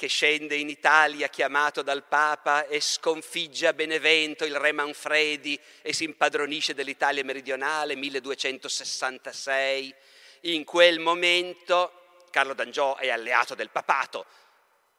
che 0.03 0.09
scende 0.09 0.57
in 0.57 0.69
Italia 0.69 1.29
chiamato 1.29 1.81
dal 1.81 2.03
Papa 2.03 2.67
e 2.67 2.81
sconfigge 2.81 3.69
a 3.69 3.73
Benevento 3.73 4.45
il 4.45 4.57
re 4.57 4.73
Manfredi 4.73 5.57
e 5.81 5.93
si 5.93 6.03
impadronisce 6.03 6.75
dell'Italia 6.75 7.23
meridionale 7.23 7.95
1266. 7.95 9.95
In 10.41 10.65
quel 10.65 10.99
momento 10.99 12.25
Carlo 12.31 12.53
d'Angiò 12.53 12.97
è 12.97 13.11
alleato 13.11 13.55
del 13.55 13.71
papato. 13.71 14.27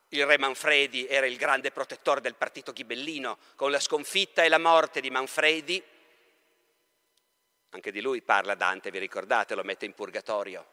Il 0.08 0.26
re 0.26 0.38
Manfredi 0.38 1.06
era 1.06 1.26
il 1.26 1.36
grande 1.36 1.72
protettore 1.72 2.22
del 2.22 2.36
partito 2.36 2.72
ghibellino. 2.72 3.40
Con 3.58 3.72
la 3.72 3.82
sconfitta 3.82 4.44
e 4.44 4.48
la 4.48 4.58
morte 4.58 5.02
di 5.02 5.10
Manfredi, 5.10 5.84
anche 7.72 7.92
di 7.92 8.00
lui 8.00 8.22
parla 8.22 8.56
Dante, 8.56 8.90
vi 8.90 9.00
ricordate, 9.00 9.54
lo 9.54 9.64
mette 9.64 9.84
in 9.84 9.96
purgatorio. 9.96 10.66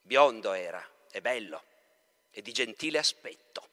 Biondo 0.00 0.54
era, 0.54 0.82
è 1.10 1.20
bello 1.20 1.74
e 2.36 2.42
di 2.42 2.52
gentile 2.52 2.98
aspetto, 2.98 3.66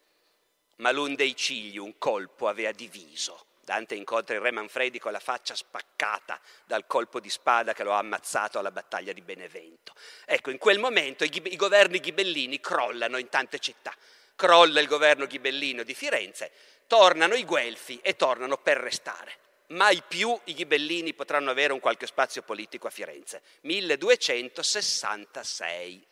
ma 0.77 0.91
l'un 0.91 1.15
dei 1.15 1.35
cigli 1.35 1.77
un 1.77 1.97
colpo 1.97 2.47
aveva 2.47 2.71
diviso. 2.71 3.47
Dante 3.59 3.95
incontra 3.95 4.35
il 4.35 4.41
re 4.41 4.51
Manfredi 4.51 4.99
con 4.99 5.11
la 5.11 5.19
faccia 5.19 5.53
spaccata 5.53 6.39
dal 6.65 6.87
colpo 6.87 7.19
di 7.19 7.29
spada 7.29 7.73
che 7.73 7.83
lo 7.83 7.91
ha 7.91 7.97
ammazzato 7.97 8.59
alla 8.59 8.71
battaglia 8.71 9.11
di 9.11 9.19
Benevento. 9.19 9.93
Ecco, 10.23 10.49
in 10.49 10.57
quel 10.57 10.79
momento 10.79 11.25
i, 11.25 11.41
i 11.45 11.57
governi 11.57 11.99
ghibellini 11.99 12.61
crollano 12.61 13.17
in 13.17 13.27
tante 13.27 13.59
città. 13.59 13.93
Crolla 14.35 14.79
il 14.79 14.87
governo 14.87 15.27
ghibellino 15.27 15.83
di 15.83 15.93
Firenze, 15.93 16.49
tornano 16.87 17.35
i 17.35 17.43
guelfi 17.43 17.99
e 18.01 18.15
tornano 18.15 18.55
per 18.57 18.77
restare. 18.77 19.39
Mai 19.67 20.01
più 20.07 20.39
i 20.45 20.53
ghibellini 20.53 21.13
potranno 21.13 21.51
avere 21.51 21.73
un 21.73 21.81
qualche 21.81 22.07
spazio 22.07 22.43
politico 22.43 22.87
a 22.87 22.91
Firenze. 22.91 23.41
1266. 23.61 26.07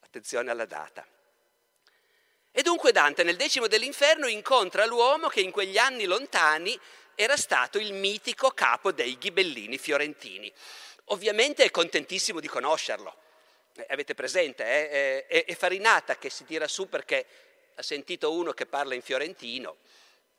Attenzione 0.00 0.50
alla 0.50 0.66
data. 0.66 1.06
E 2.50 2.62
dunque 2.62 2.92
Dante 2.92 3.22
nel 3.22 3.36
decimo 3.36 3.66
dell'inferno 3.66 4.26
incontra 4.26 4.84
l'uomo 4.86 5.28
che 5.28 5.40
in 5.40 5.50
quegli 5.50 5.78
anni 5.78 6.04
lontani 6.04 6.78
era 7.14 7.36
stato 7.36 7.78
il 7.78 7.92
mitico 7.92 8.50
capo 8.50 8.92
dei 8.92 9.18
ghibellini 9.18 9.78
fiorentini. 9.78 10.52
Ovviamente 11.06 11.64
è 11.64 11.70
contentissimo 11.70 12.40
di 12.40 12.48
conoscerlo. 12.48 13.16
Eh, 13.74 13.86
avete 13.88 14.14
presente, 14.14 14.64
eh? 14.64 15.26
è, 15.26 15.44
è 15.44 15.54
Farinata 15.54 16.16
che 16.16 16.30
si 16.30 16.44
tira 16.44 16.68
su 16.68 16.88
perché 16.88 17.26
ha 17.74 17.82
sentito 17.82 18.32
uno 18.32 18.52
che 18.52 18.66
parla 18.66 18.94
in 18.94 19.02
fiorentino 19.02 19.76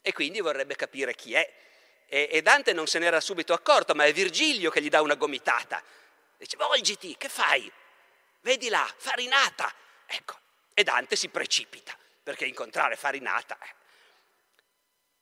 e 0.01 0.13
quindi 0.13 0.39
vorrebbe 0.39 0.75
capire 0.75 1.15
chi 1.15 1.33
è. 1.33 1.49
E, 2.05 2.29
e 2.31 2.41
Dante 2.41 2.73
non 2.73 2.87
se 2.87 2.99
n'era 2.99 3.19
subito 3.19 3.53
accorto, 3.53 3.93
ma 3.93 4.05
è 4.05 4.13
Virgilio 4.13 4.69
che 4.69 4.81
gli 4.81 4.89
dà 4.89 5.01
una 5.01 5.15
gomitata. 5.15 5.81
Dice, 6.37 6.57
volgiti, 6.57 7.15
che 7.17 7.29
fai? 7.29 7.71
Vedi 8.41 8.69
là, 8.69 8.89
Farinata. 8.97 9.73
Ecco, 10.05 10.39
e 10.79 10.83
Dante 10.83 11.17
si 11.17 11.27
precipita 11.27 11.93
perché 12.23 12.45
incontrare 12.45 12.95
Farinata... 12.95 13.57
Eh. 13.61 13.77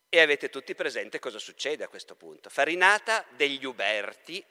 E 0.09 0.21
avete 0.21 0.49
tutti 0.49 0.75
presente 0.75 1.17
cosa 1.17 1.39
succede 1.39 1.83
a 1.83 1.87
questo 1.87 2.13
punto. 2.13 2.47
Farinata 2.49 3.25
degli 3.31 3.65
Uberti, 3.65 4.43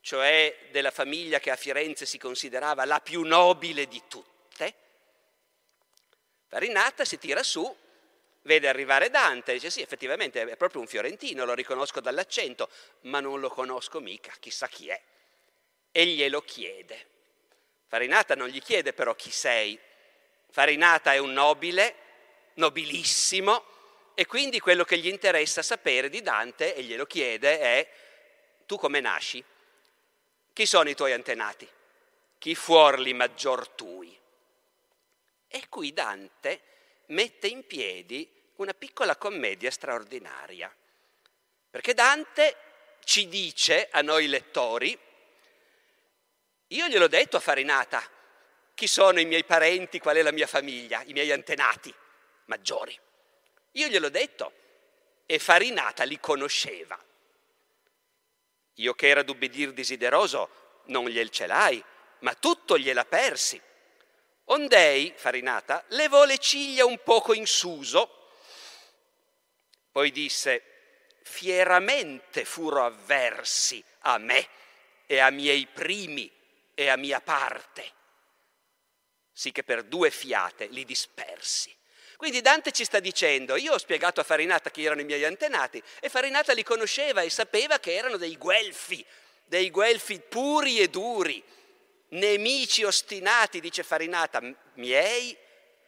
cioè 0.00 0.68
della 0.72 0.90
famiglia 0.90 1.38
che 1.38 1.50
a 1.52 1.56
Firenze 1.56 2.04
si 2.06 2.18
considerava 2.18 2.84
la 2.84 3.00
più 3.00 3.22
nobile 3.22 3.86
di 3.86 4.02
tutte, 4.08 4.74
Farinata 6.48 7.04
si 7.04 7.18
tira 7.18 7.44
su, 7.44 7.74
vede 8.42 8.68
arrivare 8.68 9.10
Dante 9.10 9.52
dice 9.52 9.70
sì, 9.70 9.80
effettivamente 9.80 10.42
è 10.42 10.56
proprio 10.56 10.80
un 10.80 10.88
fiorentino, 10.88 11.44
lo 11.44 11.54
riconosco 11.54 12.00
dall'accento, 12.00 12.68
ma 13.02 13.20
non 13.20 13.38
lo 13.38 13.48
conosco 13.48 14.00
mica, 14.00 14.32
chissà 14.40 14.66
chi 14.66 14.88
è. 14.88 15.00
E 15.92 16.04
glielo 16.04 16.42
chiede. 16.42 17.06
Farinata 17.86 18.34
non 18.34 18.48
gli 18.48 18.60
chiede 18.60 18.92
però 18.92 19.14
chi 19.14 19.30
sei, 19.30 19.78
Farinata 20.52 21.14
è 21.14 21.16
un 21.16 21.32
nobile, 21.32 21.94
nobilissimo, 22.56 23.64
e 24.12 24.26
quindi 24.26 24.60
quello 24.60 24.84
che 24.84 24.98
gli 24.98 25.08
interessa 25.08 25.62
sapere 25.62 26.10
di 26.10 26.20
Dante, 26.20 26.74
e 26.74 26.82
glielo 26.82 27.06
chiede, 27.06 27.58
è 27.58 27.90
tu 28.66 28.76
come 28.76 29.00
nasci? 29.00 29.42
Chi 30.52 30.66
sono 30.66 30.90
i 30.90 30.94
tuoi 30.94 31.12
antenati? 31.12 31.66
Chi 32.36 32.54
fuorli 32.54 33.14
maggior 33.14 33.66
tui? 33.70 34.14
E 35.48 35.68
qui 35.70 35.94
Dante 35.94 36.60
mette 37.06 37.46
in 37.46 37.66
piedi 37.66 38.30
una 38.56 38.74
piccola 38.74 39.16
commedia 39.16 39.70
straordinaria, 39.70 40.70
perché 41.70 41.94
Dante 41.94 42.56
ci 43.04 43.26
dice 43.26 43.88
a 43.90 44.02
noi 44.02 44.26
lettori, 44.26 44.98
io 46.66 46.88
gliel'ho 46.88 47.08
detto 47.08 47.38
a 47.38 47.40
Farinata, 47.40 48.06
chi 48.74 48.86
sono 48.86 49.20
i 49.20 49.24
miei 49.24 49.44
parenti, 49.44 49.98
qual 49.98 50.16
è 50.16 50.22
la 50.22 50.32
mia 50.32 50.46
famiglia, 50.46 51.02
i 51.04 51.12
miei 51.12 51.30
antenati 51.32 51.94
maggiori. 52.46 52.98
Io 53.72 53.88
gliel'ho 53.88 54.08
detto 54.08 54.52
e 55.26 55.38
Farinata 55.38 56.04
li 56.04 56.18
conosceva. 56.18 56.98
Io 58.76 58.94
che 58.94 59.08
era 59.08 59.22
d'ubbidir 59.22 59.72
desideroso 59.72 60.80
non 60.86 61.06
gliel 61.06 61.30
celai, 61.30 61.82
ma 62.20 62.34
tutto 62.34 62.78
gliela 62.78 63.04
persi. 63.04 63.60
Ondei, 64.46 65.12
Farinata, 65.16 65.84
levò 65.88 66.24
le 66.24 66.38
ciglia 66.38 66.84
un 66.84 67.00
poco 67.02 67.32
in 67.32 67.46
suso, 67.46 68.30
poi 69.92 70.10
disse, 70.10 70.62
fieramente 71.22 72.44
furo 72.44 72.84
avversi 72.84 73.82
a 74.00 74.18
me 74.18 74.48
e 75.06 75.18
a 75.18 75.30
miei 75.30 75.66
primi 75.66 76.30
e 76.74 76.88
a 76.88 76.96
mia 76.96 77.20
parte 77.20 78.00
sì 79.32 79.52
che 79.52 79.62
per 79.62 79.84
due 79.84 80.10
fiate 80.10 80.66
li 80.66 80.84
dispersi. 80.84 81.74
Quindi 82.16 82.40
Dante 82.40 82.70
ci 82.70 82.84
sta 82.84 83.00
dicendo, 83.00 83.56
io 83.56 83.72
ho 83.72 83.78
spiegato 83.78 84.20
a 84.20 84.24
Farinata 84.24 84.70
chi 84.70 84.84
erano 84.84 85.00
i 85.00 85.04
miei 85.04 85.24
antenati 85.24 85.82
e 86.00 86.08
Farinata 86.08 86.52
li 86.52 86.62
conosceva 86.62 87.22
e 87.22 87.30
sapeva 87.30 87.80
che 87.80 87.94
erano 87.94 88.16
dei 88.16 88.36
guelfi, 88.36 89.04
dei 89.44 89.70
guelfi 89.70 90.20
puri 90.20 90.78
e 90.78 90.88
duri, 90.88 91.42
nemici 92.10 92.84
ostinati, 92.84 93.60
dice 93.60 93.82
Farinata, 93.82 94.40
miei, 94.74 95.36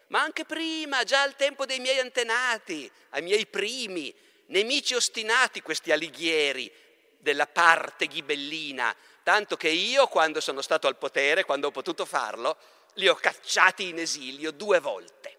ma 0.09 0.22
anche 0.22 0.44
prima, 0.44 1.04
già 1.04 1.22
al 1.22 1.37
tempo 1.37 1.66
dei 1.66 1.78
miei 1.78 1.98
antenati, 1.98 2.90
ai 3.11 3.22
miei 3.22 3.46
primi, 3.46 4.12
nemici 4.46 4.94
ostinati 4.94 5.62
questi 5.62 5.92
alighieri 5.92 6.70
della 7.18 7.46
parte 7.46 8.07
ghibellina, 8.07 8.94
tanto 9.22 9.57
che 9.57 9.68
io 9.68 10.07
quando 10.09 10.40
sono 10.40 10.61
stato 10.61 10.87
al 10.87 10.98
potere, 10.98 11.44
quando 11.44 11.68
ho 11.68 11.70
potuto 11.70 12.04
farlo, 12.04 12.59
li 12.94 13.09
ho 13.09 13.14
cacciati 13.14 13.88
in 13.88 13.98
esilio 13.98 14.50
due 14.50 14.80
volte. 14.80 15.38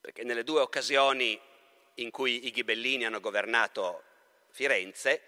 Perché 0.00 0.24
nelle 0.24 0.44
due 0.44 0.60
occasioni 0.60 1.40
in 1.94 2.10
cui 2.10 2.46
i 2.46 2.50
ghibellini 2.50 3.04
hanno 3.04 3.20
governato 3.20 4.02
Firenze, 4.50 5.22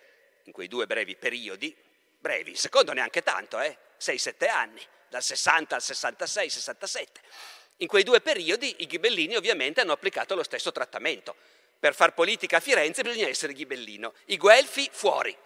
in 0.45 0.53
quei 0.53 0.69
due 0.69 0.87
brevi 0.87 1.17
periodi, 1.17 1.75
brevi, 2.19 2.55
secondo 2.55 2.93
neanche 2.93 3.23
tanto, 3.23 3.59
eh? 3.61 3.77
6-7 4.01 4.49
anni, 4.49 4.81
dal 5.09 5.23
60 5.23 5.75
al 5.75 5.83
66-67, 5.83 7.07
in 7.79 7.89
quei 7.89 8.03
due 8.03 8.21
periodi 8.21 8.77
i 8.79 8.87
ghibellini 8.87 9.37
ovviamente 9.37 9.81
hanno 9.81 9.93
applicato 9.93 10.35
lo 10.35 10.43
stesso 10.43 10.73
trattamento. 10.73 11.35
Per 11.79 11.95
far 11.95 12.15
politica 12.15 12.57
a 12.57 12.61
Firenze 12.61 13.03
bisogna 13.03 13.29
essere 13.29 13.53
ghibellino, 13.53 14.15
i 14.27 14.37
guelfi 14.37 14.89
fuori. 14.91 15.37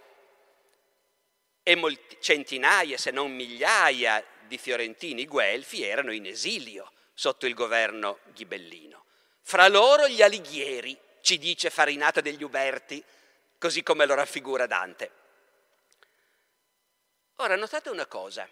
E 1.63 1.75
molti, 1.75 2.17
centinaia, 2.21 2.97
se 2.97 3.11
non 3.11 3.33
migliaia 3.33 4.25
di 4.51 4.59
fiorentini 4.59 5.27
guelfi 5.27 5.85
erano 5.85 6.13
in 6.13 6.27
esilio 6.27 6.91
sotto 7.15 7.47
il 7.47 7.55
governo 7.55 8.19
ghibellino. 8.35 9.05
Fra 9.43 9.69
loro 9.69 10.09
gli 10.09 10.23
alighieri, 10.23 10.99
ci 11.21 11.39
dice 11.39 11.71
Farinata 11.71 12.21
degli 12.21 12.43
Uberti, 12.43 13.03
così 13.59 13.85
come 13.85 14.07
lo 14.07 14.15
raffigura 14.15 14.67
Dante. 14.67 15.11
Ora 17.37 17.55
notate 17.55 17.91
una 17.91 18.07
cosa. 18.07 18.49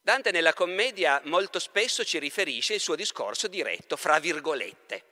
Dante 0.00 0.30
nella 0.30 0.54
commedia 0.54 1.20
molto 1.24 1.58
spesso 1.58 2.02
ci 2.02 2.18
riferisce 2.18 2.72
il 2.72 2.80
suo 2.80 2.96
discorso 2.96 3.48
diretto, 3.48 3.96
fra 3.96 4.18
virgolette. 4.18 5.04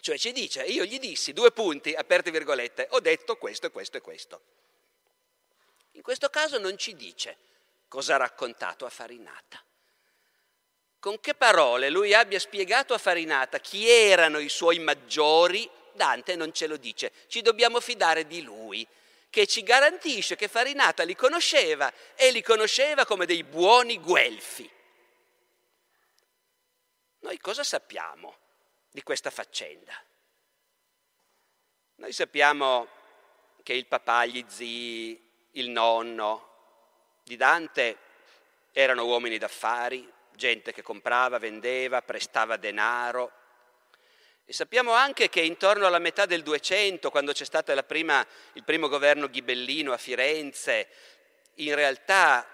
Cioè 0.00 0.16
ci 0.16 0.30
dice, 0.30 0.62
io 0.62 0.84
gli 0.84 1.00
dissi, 1.00 1.32
due 1.32 1.50
punti, 1.50 1.92
aperte 1.92 2.30
virgolette, 2.30 2.86
ho 2.90 3.00
detto 3.00 3.36
questo 3.36 3.66
e 3.66 3.70
questo 3.70 3.96
e 3.96 4.00
questo. 4.00 4.40
In 5.92 6.02
questo 6.02 6.28
caso 6.28 6.58
non 6.58 6.78
ci 6.78 6.94
dice 6.94 7.50
cosa 7.92 8.14
ha 8.14 8.16
raccontato 8.16 8.86
a 8.86 8.88
Farinata. 8.88 9.62
Con 10.98 11.20
che 11.20 11.34
parole 11.34 11.90
lui 11.90 12.14
abbia 12.14 12.38
spiegato 12.38 12.94
a 12.94 12.98
Farinata 12.98 13.58
chi 13.58 13.86
erano 13.86 14.38
i 14.38 14.48
suoi 14.48 14.78
maggiori, 14.78 15.68
Dante 15.92 16.34
non 16.34 16.54
ce 16.54 16.68
lo 16.68 16.78
dice, 16.78 17.12
ci 17.26 17.42
dobbiamo 17.42 17.80
fidare 17.80 18.26
di 18.26 18.40
lui, 18.40 18.88
che 19.28 19.46
ci 19.46 19.62
garantisce 19.62 20.36
che 20.36 20.48
Farinata 20.48 21.02
li 21.02 21.14
conosceva 21.14 21.92
e 22.14 22.30
li 22.30 22.40
conosceva 22.40 23.04
come 23.04 23.26
dei 23.26 23.44
buoni 23.44 23.98
guelfi. 23.98 24.70
Noi 27.18 27.38
cosa 27.40 27.62
sappiamo 27.62 28.38
di 28.90 29.02
questa 29.02 29.28
faccenda? 29.28 30.02
Noi 31.96 32.12
sappiamo 32.14 32.88
che 33.62 33.74
il 33.74 33.84
papà, 33.84 34.24
gli 34.24 34.42
zii, 34.48 35.30
il 35.50 35.68
nonno 35.68 36.51
di 37.22 37.36
Dante 37.36 37.96
erano 38.72 39.04
uomini 39.04 39.38
d'affari, 39.38 40.10
gente 40.34 40.72
che 40.72 40.82
comprava, 40.82 41.38
vendeva, 41.38 42.02
prestava 42.02 42.56
denaro. 42.56 43.32
E 44.44 44.52
sappiamo 44.52 44.92
anche 44.92 45.28
che 45.28 45.40
intorno 45.40 45.86
alla 45.86 45.98
metà 45.98 46.26
del 46.26 46.42
200, 46.42 47.10
quando 47.10 47.32
c'è 47.32 47.44
stato 47.44 47.72
prima, 47.84 48.26
il 48.54 48.64
primo 48.64 48.88
governo 48.88 49.28
ghibellino 49.28 49.92
a 49.92 49.98
Firenze, 49.98 50.88
in 51.56 51.74
realtà 51.74 52.46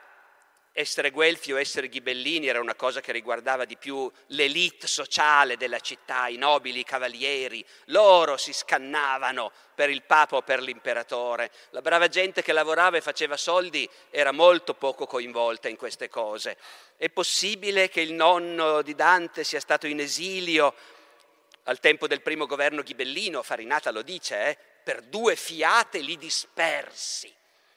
essere 0.78 1.10
guelfi 1.10 1.52
o 1.52 1.58
essere 1.58 1.88
ghibellini 1.88 2.46
era 2.46 2.60
una 2.60 2.76
cosa 2.76 3.00
che 3.00 3.10
riguardava 3.10 3.64
di 3.64 3.76
più 3.76 4.08
l'elite 4.28 4.86
sociale 4.86 5.56
della 5.56 5.80
città, 5.80 6.28
i 6.28 6.36
nobili, 6.36 6.78
i 6.78 6.84
cavalieri, 6.84 7.64
loro 7.86 8.36
si 8.36 8.52
scannavano 8.52 9.50
per 9.74 9.90
il 9.90 10.04
papa 10.04 10.36
o 10.36 10.42
per 10.42 10.62
l'imperatore. 10.62 11.50
La 11.70 11.82
brava 11.82 12.06
gente 12.06 12.42
che 12.42 12.52
lavorava 12.52 12.96
e 12.96 13.00
faceva 13.00 13.36
soldi 13.36 13.90
era 14.10 14.30
molto 14.30 14.74
poco 14.74 15.04
coinvolta 15.04 15.68
in 15.68 15.76
queste 15.76 16.08
cose. 16.08 16.56
È 16.96 17.10
possibile 17.10 17.88
che 17.88 18.00
il 18.00 18.12
nonno 18.12 18.80
di 18.82 18.94
Dante 18.94 19.42
sia 19.42 19.60
stato 19.60 19.88
in 19.88 19.98
esilio 19.98 20.74
al 21.64 21.80
tempo 21.80 22.06
del 22.06 22.22
primo 22.22 22.46
governo 22.46 22.82
ghibellino, 22.82 23.42
Farinata 23.42 23.90
lo 23.90 24.02
dice, 24.02 24.46
eh? 24.46 24.58
per 24.84 25.02
due 25.02 25.34
fiate 25.34 25.98
li 25.98 26.16
dispersi. 26.16 27.34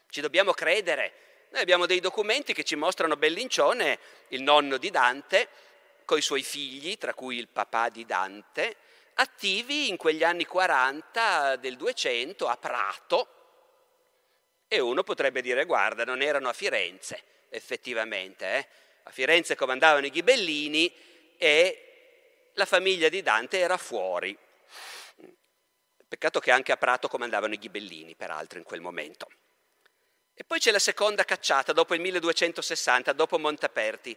Ci 0.07 0.21
dobbiamo 0.21 0.53
credere 0.53 1.30
noi 1.51 1.61
abbiamo 1.61 1.85
dei 1.85 1.99
documenti 1.99 2.53
che 2.53 2.63
ci 2.63 2.75
mostrano 2.75 3.17
Bellincione, 3.17 3.99
il 4.29 4.41
nonno 4.41 4.77
di 4.77 4.89
Dante, 4.89 5.49
con 6.05 6.17
i 6.17 6.21
suoi 6.21 6.43
figli, 6.43 6.97
tra 6.97 7.13
cui 7.13 7.37
il 7.37 7.49
papà 7.49 7.89
di 7.89 8.05
Dante, 8.05 8.77
attivi 9.15 9.89
in 9.89 9.97
quegli 9.97 10.23
anni 10.23 10.45
40 10.45 11.57
del 11.57 11.75
200 11.75 12.47
a 12.47 12.55
Prato. 12.55 13.27
E 14.69 14.79
uno 14.79 15.03
potrebbe 15.03 15.41
dire, 15.41 15.65
guarda, 15.65 16.05
non 16.05 16.21
erano 16.21 16.47
a 16.47 16.53
Firenze, 16.53 17.21
effettivamente. 17.49 18.55
Eh? 18.55 18.67
A 19.03 19.11
Firenze 19.11 19.55
comandavano 19.55 20.05
i 20.05 20.09
ghibellini 20.09 20.89
e 21.37 22.51
la 22.53 22.65
famiglia 22.65 23.09
di 23.09 23.21
Dante 23.21 23.59
era 23.59 23.75
fuori. 23.75 24.37
Peccato 26.07 26.39
che 26.39 26.51
anche 26.51 26.71
a 26.71 26.77
Prato 26.77 27.09
comandavano 27.09 27.53
i 27.53 27.59
ghibellini, 27.59 28.15
peraltro, 28.15 28.57
in 28.57 28.63
quel 28.63 28.79
momento. 28.79 29.27
E 30.33 30.43
poi 30.43 30.59
c'è 30.59 30.71
la 30.71 30.79
seconda 30.79 31.23
cacciata, 31.23 31.73
dopo 31.73 31.93
il 31.93 32.01
1260, 32.01 33.13
dopo 33.13 33.37
Montaperti. 33.37 34.15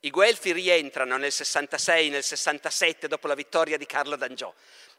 I 0.00 0.10
Guelfi 0.10 0.52
rientrano 0.52 1.16
nel 1.16 1.32
66, 1.32 2.10
nel 2.10 2.22
67, 2.22 3.08
dopo 3.08 3.26
la 3.26 3.34
vittoria 3.34 3.76
di 3.76 3.86
Carlo 3.86 4.16
d'Angiò. 4.16 4.52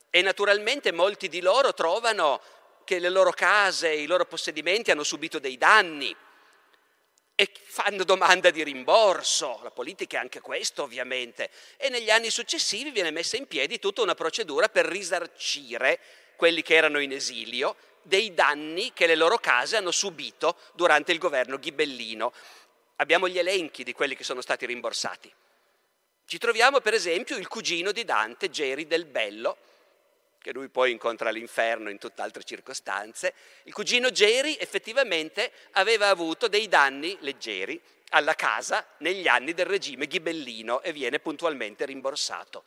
E 0.10 0.22
naturalmente 0.22 0.92
molti 0.92 1.28
di 1.28 1.42
loro 1.42 1.74
trovano 1.74 2.42
che 2.84 3.00
le 3.00 3.10
loro 3.10 3.32
case, 3.32 3.92
i 3.92 4.06
loro 4.06 4.26
possedimenti 4.26 4.92
hanno 4.92 5.04
subito 5.04 5.40
dei 5.40 5.58
danni 5.58 6.16
e 7.40 7.52
fanno 7.66 8.04
domanda 8.04 8.50
di 8.50 8.64
rimborso. 8.64 9.60
La 9.62 9.72
politica 9.72 10.18
è 10.18 10.22
anche 10.22 10.40
questo, 10.40 10.84
ovviamente. 10.84 11.52
E 11.78 11.90
negli 11.90 12.10
anni 12.10 12.30
successivi 12.30 12.90
viene 12.90 13.12
messa 13.12 13.38
in 13.38 13.48
piedi 13.48 13.78
tutta 13.78 14.02
una 14.02 14.16
procedura 14.16 14.70
per 14.70 14.86
risarcire 14.86 16.00
quelli 16.36 16.62
che 16.62 16.76
erano 16.76 17.00
in 17.00 17.12
esilio 17.12 17.76
dei 18.08 18.34
danni 18.34 18.94
che 18.94 19.06
le 19.06 19.16
loro 19.16 19.38
case 19.38 19.76
hanno 19.76 19.92
subito 19.92 20.58
durante 20.74 21.12
il 21.12 21.18
governo 21.18 21.60
ghibellino. 21.60 22.32
Abbiamo 22.98 23.28
gli 23.28 23.38
elenchi 23.38 23.84
di 23.84 23.92
quelli 23.92 24.16
che 24.16 24.24
sono 24.24 24.42
stati 24.42 24.66
rimborsati. 24.66 25.32
Ci 26.26 26.38
troviamo 26.38 26.80
per 26.80 26.94
esempio 26.94 27.38
il 27.38 27.48
cugino 27.48 27.92
di 27.92 28.06
Dante, 28.06 28.50
Geri 28.50 28.88
del 28.88 29.06
Bello, 29.06 29.58
che 30.40 30.54
lui 30.54 30.70
poi 30.70 30.92
incontra 30.92 31.30
all'inferno 31.30 31.90
in 31.90 31.98
tutt'altre 31.98 32.44
circostanze. 32.44 33.34
Il 33.64 33.74
cugino 33.74 34.10
Geri 34.12 34.56
effettivamente 34.58 35.52
aveva 35.72 36.08
avuto 36.08 36.48
dei 36.48 36.70
danni 36.70 37.18
leggeri 37.22 37.80
alla 38.10 38.36
casa 38.36 38.86
negli 39.00 39.28
anni 39.28 39.54
del 39.54 39.66
regime 39.66 40.08
ghibellino 40.08 40.82
e 40.82 40.94
viene 40.94 41.20
puntualmente 41.20 41.86
rimborsato. 41.86 42.64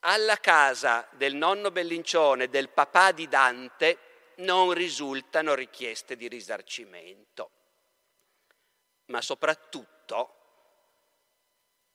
Alla 0.00 0.36
casa 0.36 1.08
del 1.12 1.34
nonno 1.34 1.72
Bellincione, 1.72 2.48
del 2.48 2.68
papà 2.68 3.10
di 3.10 3.26
Dante, 3.28 3.98
non 4.36 4.72
risultano 4.72 5.54
richieste 5.54 6.16
di 6.16 6.28
risarcimento. 6.28 7.50
Ma 9.06 9.20
soprattutto, 9.22 10.34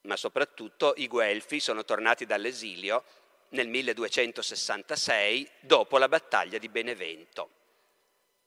ma 0.02 0.16
soprattutto 0.16 0.94
i 0.98 1.08
Guelfi 1.08 1.60
sono 1.60 1.84
tornati 1.84 2.26
dall'esilio 2.26 3.04
nel 3.50 3.68
1266 3.68 5.50
dopo 5.60 5.98
la 5.98 6.08
battaglia 6.08 6.58
di 6.58 6.70
Benevento. 6.70 7.50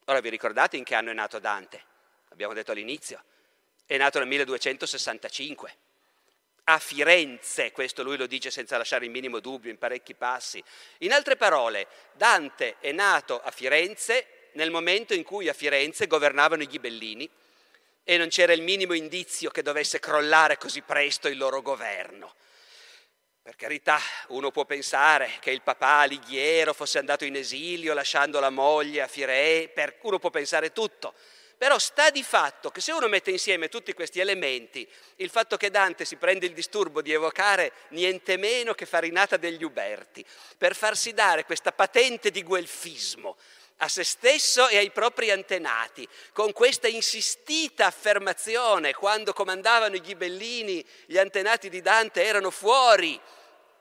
Ora 0.06 0.20
vi 0.20 0.30
ricordate 0.30 0.76
in 0.76 0.84
che 0.84 0.94
anno 0.94 1.10
è 1.10 1.14
nato 1.14 1.38
Dante? 1.38 1.82
Abbiamo 2.30 2.54
detto 2.54 2.72
all'inizio. 2.72 3.22
È 3.86 3.96
nato 3.96 4.18
nel 4.18 4.28
1265 4.28 5.76
a 6.64 6.78
Firenze, 6.78 7.72
questo 7.72 8.02
lui 8.02 8.16
lo 8.16 8.26
dice 8.26 8.50
senza 8.50 8.78
lasciare 8.78 9.04
il 9.04 9.10
minimo 9.10 9.40
dubbio 9.40 9.70
in 9.70 9.78
parecchi 9.78 10.14
passi. 10.14 10.62
In 10.98 11.12
altre 11.12 11.36
parole, 11.36 11.86
Dante 12.12 12.76
è 12.80 12.92
nato 12.92 13.40
a 13.40 13.50
Firenze 13.50 14.48
nel 14.52 14.70
momento 14.70 15.12
in 15.14 15.24
cui 15.24 15.48
a 15.48 15.52
Firenze 15.52 16.06
governavano 16.06 16.62
i 16.62 16.66
ghibellini 16.66 17.28
e 18.02 18.16
non 18.16 18.28
c'era 18.28 18.52
il 18.52 18.62
minimo 18.62 18.94
indizio 18.94 19.50
che 19.50 19.62
dovesse 19.62 19.98
crollare 19.98 20.56
così 20.56 20.80
presto 20.82 21.28
il 21.28 21.36
loro 21.36 21.60
governo. 21.60 22.34
Per 23.42 23.56
carità, 23.56 23.98
uno 24.28 24.50
può 24.50 24.64
pensare 24.64 25.32
che 25.40 25.50
il 25.50 25.60
papà 25.60 25.98
Alighiero 25.98 26.72
fosse 26.72 26.98
andato 26.98 27.26
in 27.26 27.36
esilio 27.36 27.92
lasciando 27.92 28.40
la 28.40 28.48
moglie 28.48 29.02
a 29.02 29.06
Firenze, 29.06 29.98
uno 30.02 30.18
può 30.18 30.30
pensare 30.30 30.72
tutto, 30.72 31.12
però 31.56 31.78
sta 31.78 32.10
di 32.10 32.22
fatto 32.22 32.70
che 32.70 32.80
se 32.80 32.92
uno 32.92 33.08
mette 33.08 33.30
insieme 33.30 33.68
tutti 33.68 33.92
questi 33.92 34.20
elementi, 34.20 34.86
il 35.16 35.30
fatto 35.30 35.56
che 35.56 35.70
Dante 35.70 36.04
si 36.04 36.16
prende 36.16 36.46
il 36.46 36.52
disturbo 36.52 37.02
di 37.02 37.12
evocare 37.12 37.72
niente 37.90 38.36
meno 38.36 38.74
che 38.74 38.86
Farinata 38.86 39.36
degli 39.36 39.64
Uberti, 39.64 40.24
per 40.58 40.74
farsi 40.74 41.12
dare 41.12 41.44
questa 41.44 41.72
patente 41.72 42.30
di 42.30 42.42
guelfismo 42.42 43.36
a 43.78 43.88
se 43.88 44.04
stesso 44.04 44.68
e 44.68 44.78
ai 44.78 44.90
propri 44.90 45.30
antenati, 45.30 46.08
con 46.32 46.52
questa 46.52 46.86
insistita 46.86 47.86
affermazione, 47.86 48.94
quando 48.94 49.32
comandavano 49.32 49.96
i 49.96 50.00
ghibellini, 50.00 50.84
gli 51.06 51.18
antenati 51.18 51.68
di 51.68 51.80
Dante 51.80 52.24
erano 52.24 52.50
fuori, 52.50 53.20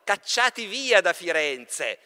cacciati 0.04 0.66
via 0.66 1.00
da 1.00 1.14
Firenze, 1.14 2.00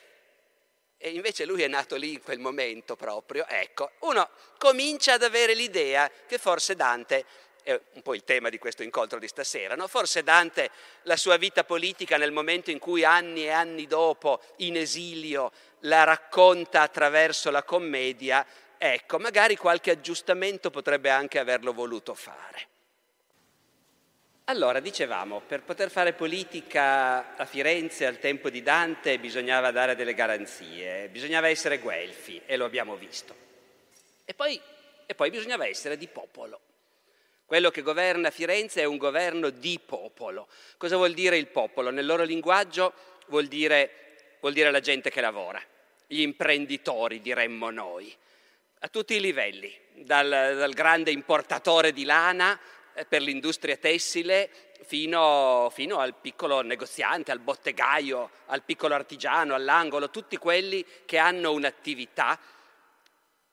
e 0.97 1.09
invece 1.11 1.45
lui 1.45 1.61
è 1.61 1.67
nato 1.67 1.95
lì 1.95 2.13
in 2.13 2.21
quel 2.21 2.39
momento 2.39 2.95
proprio, 2.95 3.45
ecco, 3.47 3.91
uno 3.99 4.29
comincia 4.57 5.13
ad 5.13 5.23
avere 5.23 5.53
l'idea 5.53 6.09
che 6.25 6.37
forse 6.37 6.75
Dante, 6.75 7.25
è 7.61 7.79
un 7.93 8.01
po' 8.01 8.15
il 8.15 8.23
tema 8.23 8.49
di 8.49 8.57
questo 8.57 8.83
incontro 8.83 9.19
di 9.19 9.27
stasera, 9.27 9.75
no? 9.75 9.87
forse 9.87 10.23
Dante 10.23 10.71
la 11.03 11.17
sua 11.17 11.37
vita 11.37 11.63
politica 11.63 12.17
nel 12.17 12.31
momento 12.31 12.71
in 12.71 12.79
cui 12.79 13.03
anni 13.03 13.43
e 13.43 13.49
anni 13.49 13.85
dopo, 13.87 14.41
in 14.57 14.77
esilio, 14.77 15.51
la 15.81 16.03
racconta 16.03 16.81
attraverso 16.81 17.51
la 17.51 17.63
commedia, 17.63 18.45
ecco, 18.77 19.19
magari 19.19 19.55
qualche 19.55 19.91
aggiustamento 19.91 20.69
potrebbe 20.69 21.09
anche 21.09 21.39
averlo 21.39 21.73
voluto 21.73 22.13
fare. 22.13 22.75
Allora, 24.49 24.79
dicevamo, 24.79 25.41
per 25.45 25.63
poter 25.63 25.91
fare 25.91 26.13
politica 26.13 27.35
a 27.35 27.43
Firenze 27.43 28.05
al 28.05 28.17
tempo 28.17 28.49
di 28.49 28.63
Dante 28.63 29.19
bisognava 29.19 29.71
dare 29.71 29.93
delle 29.93 30.13
garanzie, 30.13 31.09
bisognava 31.09 31.49
essere 31.49 31.79
guelfi 31.79 32.41
e 32.45 32.55
lo 32.55 32.63
abbiamo 32.63 32.95
visto. 32.95 33.35
E 34.23 34.33
poi, 34.33 34.57
e 35.05 35.15
poi 35.15 35.31
bisognava 35.31 35.67
essere 35.67 35.97
di 35.97 36.07
popolo. 36.07 36.61
Quello 37.45 37.71
che 37.71 37.81
governa 37.81 38.29
Firenze 38.29 38.79
è 38.79 38.85
un 38.85 38.95
governo 38.95 39.49
di 39.49 39.81
popolo. 39.85 40.47
Cosa 40.77 40.95
vuol 40.95 41.13
dire 41.13 41.37
il 41.37 41.47
popolo? 41.47 41.89
Nel 41.89 42.05
loro 42.05 42.23
linguaggio 42.23 42.93
vuol 43.27 43.47
dire 43.47 44.07
vuol 44.39 44.53
dire 44.53 44.71
la 44.71 44.79
gente 44.79 45.09
che 45.09 45.19
lavora, 45.19 45.61
gli 46.05 46.21
imprenditori 46.21 47.19
diremmo 47.19 47.69
noi, 47.69 48.15
a 48.79 48.87
tutti 48.87 49.15
i 49.15 49.19
livelli, 49.19 49.75
dal, 49.93 50.29
dal 50.29 50.73
grande 50.73 51.11
importatore 51.11 51.91
di 51.91 52.05
lana 52.05 52.57
per 53.05 53.21
l'industria 53.21 53.77
tessile 53.77 54.49
fino, 54.83 55.69
fino, 55.71 55.99
al 55.99 56.15
piccolo 56.15 56.61
negoziante, 56.61 57.31
al 57.31 57.39
bottegaio, 57.39 58.29
al 58.47 58.63
piccolo 58.63 58.93
artigiano, 58.93 59.53
all'angolo, 59.53 60.09
tutti 60.09 60.37
quelli 60.37 60.85
che 61.05 61.17
hanno 61.17 61.51
un'attività, 61.51 62.39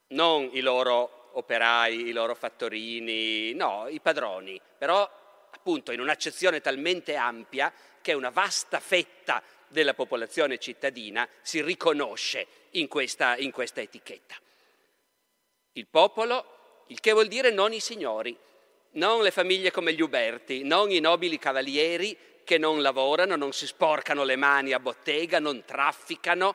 non 0.08 0.48
i 0.52 0.60
loro 0.60 1.30
operai, 1.32 2.08
i 2.08 2.12
loro 2.12 2.34
fattorini, 2.34 3.52
no, 3.54 3.86
i 3.88 4.00
padroni, 4.00 4.60
però 4.78 5.08
appunto 5.50 5.92
in 5.92 6.00
un'accezione 6.00 6.60
talmente 6.60 7.16
ampia 7.16 7.72
che 8.00 8.12
una 8.12 8.30
vasta 8.30 8.78
fetta 8.80 9.42
della 9.66 9.94
popolazione 9.94 10.58
cittadina 10.58 11.28
si 11.42 11.60
riconosce 11.62 12.46
in 12.70 12.86
questa, 12.86 13.36
in 13.36 13.50
questa 13.50 13.80
etichetta. 13.80 14.36
Il 15.72 15.86
popolo, 15.88 16.84
il 16.88 17.00
che 17.00 17.12
vuol 17.12 17.26
dire 17.26 17.50
non 17.50 17.72
i 17.72 17.80
signori, 17.80 18.38
non 18.94 19.22
le 19.22 19.30
famiglie 19.30 19.70
come 19.70 19.92
gli 19.92 20.00
Uberti, 20.00 20.62
non 20.64 20.90
i 20.90 21.00
nobili 21.00 21.38
cavalieri 21.38 22.16
che 22.44 22.58
non 22.58 22.82
lavorano, 22.82 23.36
non 23.36 23.52
si 23.52 23.66
sporcano 23.66 24.24
le 24.24 24.36
mani 24.36 24.72
a 24.72 24.80
bottega, 24.80 25.38
non 25.38 25.64
trafficano. 25.64 26.54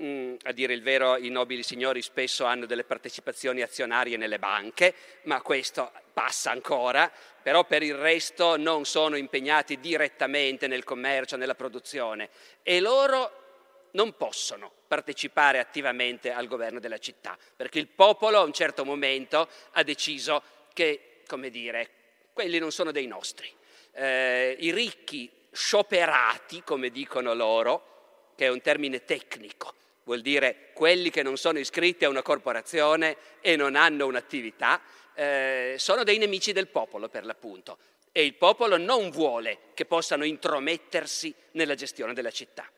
Mm, 0.00 0.34
a 0.42 0.52
dire 0.52 0.74
il 0.74 0.82
vero, 0.82 1.16
i 1.16 1.28
nobili 1.28 1.62
signori 1.62 2.02
spesso 2.02 2.44
hanno 2.44 2.66
delle 2.66 2.84
partecipazioni 2.84 3.62
azionarie 3.62 4.16
nelle 4.16 4.38
banche, 4.38 4.94
ma 5.22 5.40
questo 5.42 5.90
passa 6.12 6.50
ancora, 6.50 7.10
però 7.42 7.64
per 7.64 7.82
il 7.82 7.94
resto 7.94 8.56
non 8.56 8.84
sono 8.84 9.16
impegnati 9.16 9.80
direttamente 9.80 10.68
nel 10.68 10.84
commercio, 10.84 11.36
nella 11.36 11.56
produzione 11.56 12.28
e 12.62 12.80
loro 12.80 13.46
non 13.92 14.16
possono 14.16 14.70
partecipare 14.86 15.58
attivamente 15.58 16.30
al 16.30 16.46
governo 16.46 16.78
della 16.78 16.98
città, 16.98 17.36
perché 17.56 17.78
il 17.78 17.88
popolo 17.88 18.38
a 18.38 18.42
un 18.42 18.52
certo 18.52 18.84
momento 18.84 19.48
ha 19.72 19.82
deciso 19.82 20.42
che, 20.72 21.07
come 21.28 21.50
dire, 21.50 21.88
quelli 22.32 22.58
non 22.58 22.72
sono 22.72 22.90
dei 22.90 23.06
nostri. 23.06 23.48
Eh, 23.92 24.56
I 24.58 24.72
ricchi 24.72 25.30
scioperati, 25.52 26.62
come 26.64 26.90
dicono 26.90 27.34
loro, 27.34 28.32
che 28.34 28.46
è 28.46 28.48
un 28.48 28.60
termine 28.60 29.04
tecnico, 29.04 29.74
vuol 30.04 30.22
dire 30.22 30.70
quelli 30.72 31.10
che 31.10 31.22
non 31.22 31.36
sono 31.36 31.58
iscritti 31.58 32.04
a 32.04 32.08
una 32.08 32.22
corporazione 32.22 33.16
e 33.40 33.56
non 33.56 33.76
hanno 33.76 34.06
un'attività, 34.06 34.80
eh, 35.14 35.74
sono 35.78 36.02
dei 36.02 36.18
nemici 36.18 36.52
del 36.52 36.68
popolo 36.68 37.08
per 37.08 37.24
l'appunto 37.24 37.78
e 38.12 38.24
il 38.24 38.34
popolo 38.34 38.76
non 38.78 39.10
vuole 39.10 39.58
che 39.74 39.84
possano 39.84 40.24
intromettersi 40.24 41.34
nella 41.52 41.74
gestione 41.74 42.14
della 42.14 42.30
città. 42.30 42.68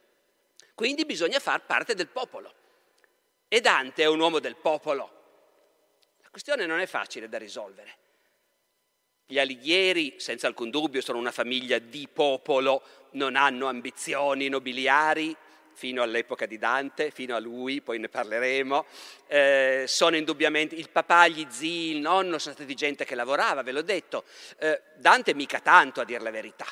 Quindi 0.74 1.04
bisogna 1.04 1.38
far 1.38 1.64
parte 1.64 1.94
del 1.94 2.08
popolo. 2.08 2.54
E 3.46 3.60
Dante 3.60 4.02
è 4.02 4.06
un 4.06 4.20
uomo 4.20 4.38
del 4.38 4.56
popolo. 4.56 5.18
La 6.22 6.30
questione 6.30 6.66
non 6.66 6.80
è 6.80 6.86
facile 6.86 7.28
da 7.28 7.38
risolvere. 7.38 7.96
Gli 9.30 9.38
Alighieri, 9.38 10.14
senza 10.16 10.48
alcun 10.48 10.70
dubbio, 10.70 11.00
sono 11.00 11.16
una 11.16 11.30
famiglia 11.30 11.78
di 11.78 12.08
popolo, 12.12 12.82
non 13.12 13.36
hanno 13.36 13.68
ambizioni 13.68 14.48
nobiliari, 14.48 15.36
fino 15.72 16.02
all'epoca 16.02 16.46
di 16.46 16.58
Dante, 16.58 17.12
fino 17.12 17.36
a 17.36 17.38
lui, 17.38 17.80
poi 17.80 18.00
ne 18.00 18.08
parleremo, 18.08 18.86
eh, 19.28 19.84
sono 19.86 20.16
indubbiamente 20.16 20.74
il 20.74 20.90
papà, 20.90 21.28
gli 21.28 21.46
zii, 21.48 21.94
il 21.94 22.00
nonno 22.00 22.38
sono 22.38 22.56
stati 22.56 22.74
gente 22.74 23.04
che 23.04 23.14
lavorava, 23.14 23.62
ve 23.62 23.70
l'ho 23.70 23.82
detto. 23.82 24.24
Eh, 24.58 24.82
Dante 24.96 25.32
mica 25.32 25.60
tanto 25.60 26.00
a 26.00 26.04
dire 26.04 26.24
la 26.24 26.32
verità. 26.32 26.66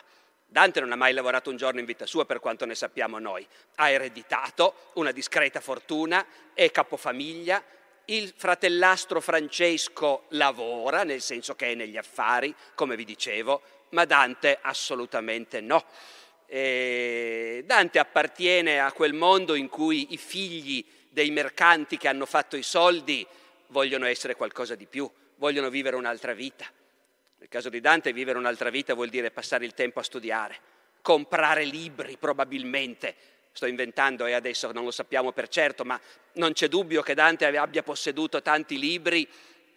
Dante 0.45 0.81
non 0.81 0.91
ha 0.91 0.97
mai 0.97 1.13
lavorato 1.13 1.51
un 1.51 1.57
giorno 1.57 1.79
in 1.79 1.87
vita 1.87 2.07
sua 2.07 2.27
per 2.27 2.41
quanto 2.41 2.67
ne 2.67 2.75
sappiamo 2.75 3.21
noi. 3.21 3.47
Ha 3.77 3.89
ereditato 3.89 4.91
una 4.95 5.13
discreta 5.13 5.61
fortuna, 5.61 6.27
è 6.55 6.73
capofamiglia, 6.73 7.63
il 8.11 8.33
fratellastro 8.35 9.21
Francesco 9.21 10.25
lavora, 10.29 11.03
nel 11.03 11.21
senso 11.21 11.55
che 11.55 11.73
è 11.73 11.75
negli 11.75 11.97
affari, 11.97 12.55
come 12.75 12.97
vi 12.97 13.05
dicevo, 13.05 13.61
ma 13.91 14.05
Dante 14.05 14.59
assolutamente 14.61 15.61
no. 15.61 15.85
E 16.47 17.63
Dante 17.67 17.99
appartiene 17.99 18.81
a 18.81 18.93
quel 18.93 19.13
mondo 19.13 19.55
in 19.55 19.69
cui 19.69 20.15
i 20.15 20.17
figli 20.17 20.85
dei 21.11 21.31
mercanti 21.31 21.99
che 21.99 22.09
hanno 22.09 22.25
fatto 22.25 22.57
i 22.57 22.63
soldi 22.63 23.27
vogliono 23.69 24.07
essere 24.07 24.35
qualcosa 24.35 24.75
di 24.75 24.87
più, 24.87 25.11
vogliono 25.37 25.69
vivere 25.69 25.97
un'altra 25.97 26.33
vita. 26.33 26.65
Nel 27.39 27.49
caso 27.49 27.69
di 27.69 27.81
Dante 27.81 28.13
vivere 28.13 28.39
un'altra 28.39 28.71
vita 28.71 28.95
vuol 28.95 29.11
dire 29.11 29.31
passare 29.31 29.67
il 29.67 29.75
tempo 29.75 30.01
a 30.01 30.03
studiare, 30.03 30.59
comprare 31.03 31.65
libri 31.65 32.17
probabilmente. 32.17 33.15
Sto 33.53 33.67
inventando 33.67 34.27
e 34.27 34.33
adesso 34.33 34.71
non 34.73 34.85
lo 34.85 34.91
sappiamo 34.91 35.33
per 35.33 35.49
certo, 35.49 35.85
ma 35.85 36.01
non 36.35 36.53
c'è 36.53 36.69
dubbio 36.69 37.03
che 37.03 37.15
Dante 37.15 37.47
abbia 37.47 37.83
posseduto 37.83 38.41
tanti 38.41 38.79
libri 38.79 39.29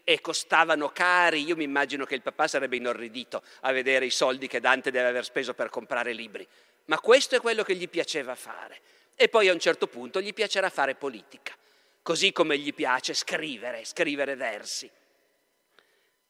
e 0.04 0.22
costavano 0.22 0.90
cari. 0.90 1.44
Io 1.44 1.56
mi 1.56 1.64
immagino 1.64 2.06
che 2.06 2.16
il 2.16 2.22
papà 2.22 2.48
sarebbe 2.48 2.76
inorridito 2.76 3.42
a 3.62 3.72
vedere 3.72 4.06
i 4.06 4.12
soldi 4.12 4.48
che 4.48 4.60
Dante 4.60 4.92
deve 4.92 5.08
aver 5.08 5.24
speso 5.24 5.54
per 5.54 5.70
comprare 5.70 6.14
libri. 6.14 6.48
Ma 6.86 7.00
questo 7.00 7.36
è 7.36 7.40
quello 7.40 7.64
che 7.64 7.76
gli 7.76 7.90
piaceva 7.90 8.36
fare. 8.36 8.80
E 9.16 9.30
poi 9.30 9.50
a 9.50 9.54
un 9.54 9.60
certo 9.60 9.88
punto 9.88 10.22
gli 10.22 10.34
piacerà 10.34 10.70
fare 10.70 10.96
politica, 10.96 11.56
così 12.02 12.32
come 12.32 12.58
gli 12.58 12.74
piace 12.74 13.14
scrivere, 13.14 13.86
scrivere 13.86 14.36
versi. 14.36 14.90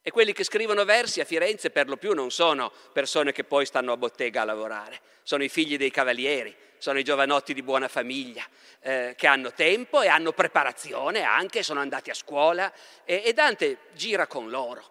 E 0.04 0.10
quelli 0.10 0.34
che 0.34 0.44
scrivono 0.44 0.84
versi 0.84 1.22
a 1.22 1.26
Firenze 1.26 1.70
per 1.70 1.88
lo 1.88 1.96
più 1.96 2.14
non 2.14 2.32
sono 2.32 2.72
persone 2.92 3.32
che 3.32 3.44
poi 3.44 3.66
stanno 3.66 3.92
a 3.92 3.98
bottega 3.98 4.42
a 4.42 4.46
lavorare, 4.46 5.00
sono 5.22 5.44
i 5.44 5.50
figli 5.50 5.78
dei 5.78 5.92
cavalieri, 5.92 6.56
sono 6.82 6.98
i 6.98 7.04
giovanotti 7.04 7.54
di 7.54 7.62
buona 7.62 7.88
famiglia, 7.88 8.44
eh, 8.80 9.14
che 9.16 9.28
hanno 9.28 9.54
tempo 9.54 10.02
e 10.02 10.08
hanno 10.08 10.32
preparazione 10.32 11.22
anche, 11.22 11.62
sono 11.62 11.80
andati 11.80 12.10
a 12.10 12.16
scuola 12.16 12.74
e, 13.06 13.22
e 13.24 13.34
Dante 13.34 13.78
gira 13.94 14.26
con 14.26 14.50
loro. 14.50 14.90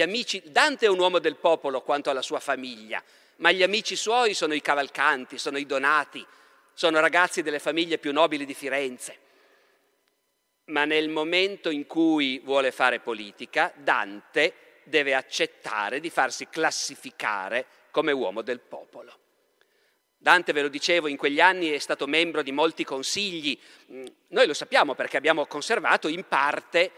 Amici, 0.00 0.42
Dante 0.46 0.86
è 0.86 0.88
un 0.88 0.98
uomo 0.98 1.20
del 1.20 1.36
popolo 1.36 1.82
quanto 1.82 2.10
alla 2.10 2.22
sua 2.22 2.40
famiglia, 2.40 3.00
ma 3.36 3.52
gli 3.52 3.62
amici 3.62 3.94
suoi 3.94 4.34
sono 4.34 4.52
i 4.52 4.60
cavalcanti, 4.60 5.38
sono 5.38 5.58
i 5.58 5.64
donati, 5.64 6.26
sono 6.74 6.98
ragazzi 6.98 7.42
delle 7.42 7.60
famiglie 7.60 7.98
più 7.98 8.12
nobili 8.12 8.44
di 8.44 8.54
Firenze 8.54 9.26
ma 10.68 10.84
nel 10.84 11.08
momento 11.08 11.70
in 11.70 11.86
cui 11.86 12.40
vuole 12.40 12.72
fare 12.72 13.00
politica, 13.00 13.72
Dante 13.74 14.80
deve 14.84 15.14
accettare 15.14 16.00
di 16.00 16.10
farsi 16.10 16.48
classificare 16.48 17.64
come 17.90 18.12
uomo 18.12 18.42
del 18.42 18.60
popolo. 18.60 19.27
Dante, 20.20 20.52
ve 20.52 20.62
lo 20.62 20.68
dicevo, 20.68 21.06
in 21.06 21.16
quegli 21.16 21.40
anni 21.40 21.68
è 21.68 21.78
stato 21.78 22.08
membro 22.08 22.42
di 22.42 22.50
molti 22.50 22.82
consigli. 22.82 23.56
Mm, 23.92 24.06
noi 24.28 24.46
lo 24.48 24.54
sappiamo 24.54 24.94
perché 24.94 25.16
abbiamo 25.16 25.46
conservato 25.46 26.08
in 26.08 26.24
parte, 26.26 26.90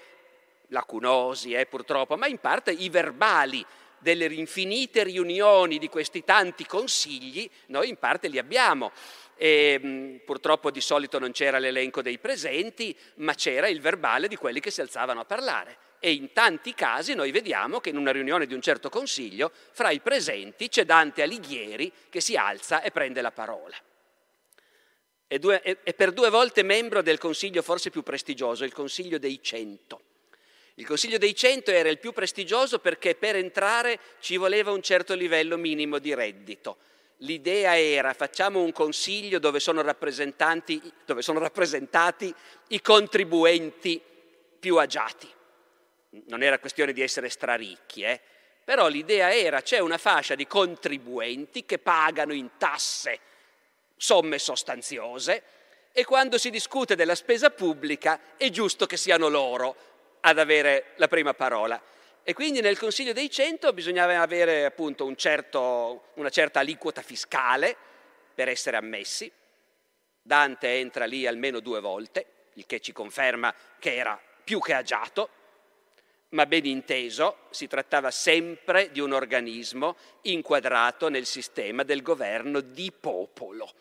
lacunosi 0.69 1.53
eh, 1.53 1.67
purtroppo, 1.67 2.17
ma 2.17 2.27
in 2.27 2.39
parte 2.39 2.71
i 2.71 2.89
verbali 2.89 3.65
delle 3.99 4.25
infinite 4.27 5.03
riunioni 5.03 5.77
di 5.77 5.89
questi 5.89 6.25
tanti 6.25 6.65
consigli, 6.65 7.49
noi 7.67 7.91
in 7.91 7.97
parte 7.97 8.29
li 8.29 8.39
abbiamo. 8.39 8.91
E, 9.37 9.79
mm, 9.83 10.17
purtroppo 10.25 10.71
di 10.71 10.81
solito 10.81 11.19
non 11.19 11.33
c'era 11.33 11.59
l'elenco 11.59 12.01
dei 12.01 12.19
presenti, 12.19 12.97
ma 13.17 13.35
c'era 13.35 13.69
il 13.69 13.83
verbale 13.83 14.29
di 14.29 14.37
quelli 14.37 14.61
che 14.61 14.71
si 14.71 14.81
alzavano 14.81 15.21
a 15.21 15.25
parlare. 15.27 15.77
E 16.01 16.13
in 16.13 16.33
tanti 16.33 16.75
casi 16.75 17.15
noi 17.15 17.31
vediamo 17.31 17.79
che 17.79 17.91
in 17.91 17.97
una 17.97 18.11
riunione 18.11 18.47
di 18.47 18.55
un 18.55 18.61
certo 18.61 18.89
consiglio, 18.89 19.53
fra 19.71 19.91
i 19.91 20.01
presenti 20.01 20.69
c'è 20.69 20.85
Dante 20.85 21.23
Alighieri 21.23 21.93
che 22.09 22.21
si 22.21 22.37
alza 22.37 22.83
e 22.83 22.91
prende 22.91 23.21
la 23.21 23.31
parola. 23.31 23.77
È, 25.27 25.39
due, 25.39 25.61
è 25.61 25.95
per 25.95 26.11
due 26.11 26.31
volte 26.31 26.65
membro 26.65 27.03
del 27.03 27.19
consiglio 27.19 27.63
forse 27.63 27.91
più 27.91 28.03
prestigioso, 28.03 28.65
il 28.65 28.73
Consiglio 28.73 29.19
dei 29.19 29.41
Cento. 29.41 30.01
Il 30.75 30.87
Consiglio 30.87 31.19
dei 31.19 31.37
Cento 31.37 31.71
era 31.71 31.89
il 31.89 31.99
più 31.99 32.13
prestigioso 32.13 32.81
perché 32.81 33.15
per 33.15 33.37
entrare 33.37 34.01
ci 34.19 34.37
voleva 34.39 34.73
un 34.73 34.83
certo 34.83 35.15
livello 35.15 35.57
minimo 35.57 35.99
di 35.99 36.15
reddito 36.15 36.79
L'idea 37.23 37.79
era 37.79 38.15
facciamo 38.15 38.63
un 38.63 38.73
consiglio 38.73 39.39
dove 39.39 39.61
sono, 39.61 39.83
dove 39.83 41.23
sono 41.23 41.39
rappresentati 41.39 42.35
i 42.69 42.81
contribuenti 42.81 44.01
più 44.59 44.79
agiati. 44.79 45.29
Non 46.11 46.43
era 46.43 46.59
questione 46.59 46.93
di 46.93 47.03
essere 47.03 47.29
straricchi, 47.29 48.03
eh? 48.03 48.21
però 48.65 48.89
l'idea 48.89 49.35
era 49.35 49.63
c'è 49.63 49.79
una 49.79 49.99
fascia 49.99 50.35
di 50.35 50.47
contribuenti 50.47 51.65
che 51.65 51.79
pagano 51.79 52.33
in 52.33 52.51
tasse 52.57 53.19
somme 53.97 54.39
sostanziose 54.39 55.43
e 55.93 56.05
quando 56.05 56.39
si 56.39 56.51
discute 56.51 56.95
della 56.95 57.15
spesa 57.15 57.51
pubblica 57.51 58.37
è 58.37 58.49
giusto 58.51 58.87
che 58.87 58.97
siano 58.97 59.29
loro 59.29 59.77
ad 60.21 60.39
avere 60.39 60.93
la 60.97 61.09
prima 61.09 61.35
parola. 61.35 61.81
E 62.23 62.33
quindi 62.33 62.61
nel 62.61 62.79
Consiglio 62.79 63.13
dei 63.13 63.31
Cento 63.31 63.73
bisognava 63.73 64.21
avere 64.21 64.65
appunto 64.65 65.05
un 65.05 65.17
certo, 65.17 66.11
una 66.15 66.29
certa 66.31 66.61
aliquota 66.61 67.03
fiscale 67.03 67.77
per 68.35 68.49
essere 68.49 68.77
ammessi. 68.77 69.31
Dante 70.23 70.77
entra 70.77 71.07
lì 71.07 71.27
almeno 71.27 71.61
due 71.61 71.81
volte, 71.81 72.27
il 72.55 72.67
che 72.67 72.81
ci 72.81 72.93
conferma 72.93 73.53
che 73.79 73.97
era 73.97 74.21
più 74.45 74.61
che 74.61 74.75
agiato, 74.75 75.29
ma 76.31 76.47
ben 76.47 76.67
inteso 76.67 77.39
si 77.51 77.67
trattava 77.67 78.11
sempre 78.11 78.91
di 78.93 79.01
un 79.01 79.13
organismo 79.13 79.97
inquadrato 80.23 81.09
nel 81.09 81.27
sistema 81.27 81.83
del 81.83 82.03
governo 82.03 82.61
di 82.61 82.93
popolo. 82.93 83.73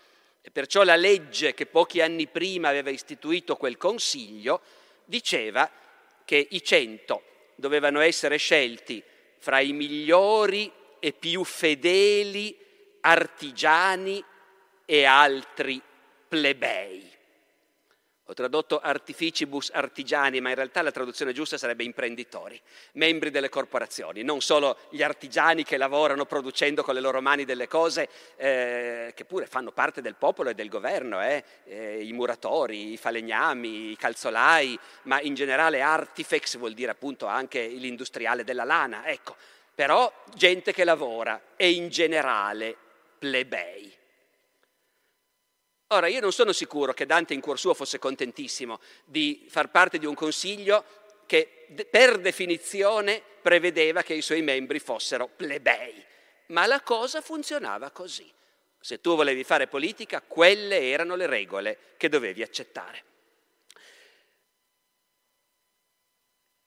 E 0.41 0.49
perciò 0.51 0.83
la 0.83 0.95
legge 0.95 1.53
che 1.53 1.65
pochi 1.65 2.01
anni 2.01 2.27
prima 2.27 2.69
aveva 2.69 2.89
istituito 2.89 3.55
quel 3.55 3.77
consiglio 3.77 4.61
diceva 5.05 5.69
che 6.25 6.47
i 6.51 6.63
cento 6.63 7.23
dovevano 7.55 7.99
essere 7.99 8.37
scelti 8.37 9.03
fra 9.37 9.59
i 9.59 9.73
migliori 9.73 10.71
e 10.99 11.13
più 11.13 11.43
fedeli 11.43 12.57
artigiani 13.01 14.23
e 14.85 15.03
altri 15.05 15.81
plebei. 16.27 17.17
Ho 18.29 18.33
tradotto 18.35 18.79
artificibus 18.79 19.71
artigiani, 19.73 20.39
ma 20.39 20.49
in 20.49 20.55
realtà 20.55 20.83
la 20.83 20.91
traduzione 20.91 21.33
giusta 21.33 21.57
sarebbe 21.57 21.83
imprenditori, 21.83 22.61
membri 22.91 23.31
delle 23.31 23.49
corporazioni, 23.49 24.21
non 24.21 24.39
solo 24.39 24.77
gli 24.91 25.01
artigiani 25.01 25.63
che 25.63 25.77
lavorano 25.77 26.27
producendo 26.27 26.83
con 26.83 26.93
le 26.93 26.99
loro 26.99 27.21
mani 27.21 27.43
delle 27.43 27.67
cose 27.67 28.07
eh, 28.35 29.13
che 29.15 29.25
pure 29.25 29.47
fanno 29.47 29.71
parte 29.71 30.03
del 30.03 30.13
popolo 30.13 30.51
e 30.51 30.53
del 30.53 30.69
governo, 30.69 31.23
eh, 31.23 31.43
eh, 31.65 32.03
i 32.03 32.13
muratori, 32.13 32.91
i 32.91 32.97
falegnami, 32.97 33.89
i 33.89 33.97
calzolai, 33.97 34.77
ma 35.03 35.19
in 35.21 35.33
generale 35.33 35.81
artifex 35.81 36.57
vuol 36.57 36.75
dire 36.75 36.91
appunto 36.91 37.25
anche 37.25 37.65
l'industriale 37.65 38.43
della 38.43 38.63
lana, 38.63 39.07
ecco, 39.07 39.35
però 39.73 40.13
gente 40.35 40.71
che 40.71 40.83
lavora 40.83 41.41
e 41.55 41.71
in 41.71 41.89
generale 41.89 42.75
plebei. 43.17 43.98
Ora, 45.91 46.07
io 46.07 46.19
non 46.19 46.31
sono 46.31 46.51
sicuro 46.51 46.93
che 46.93 47.07
Dante 47.07 47.33
in 47.33 47.41
cuor 47.41 47.57
suo 47.57 47.73
fosse 47.73 47.97
contentissimo 47.97 48.79
di 49.05 49.47
far 49.49 49.71
parte 49.71 49.97
di 49.97 50.05
un 50.05 50.13
consiglio 50.13 50.85
che 51.25 51.67
per 51.89 52.19
definizione 52.19 53.23
prevedeva 53.41 54.03
che 54.03 54.13
i 54.13 54.21
suoi 54.21 54.43
membri 54.43 54.77
fossero 54.77 55.27
plebei, 55.27 56.03
ma 56.47 56.67
la 56.67 56.81
cosa 56.81 57.21
funzionava 57.21 57.89
così. 57.89 58.31
Se 58.79 59.01
tu 59.01 59.15
volevi 59.15 59.43
fare 59.43 59.65
politica, 59.65 60.21
quelle 60.21 60.91
erano 60.91 61.15
le 61.15 61.25
regole 61.25 61.77
che 61.97 62.07
dovevi 62.07 62.43
accettare. 62.43 63.03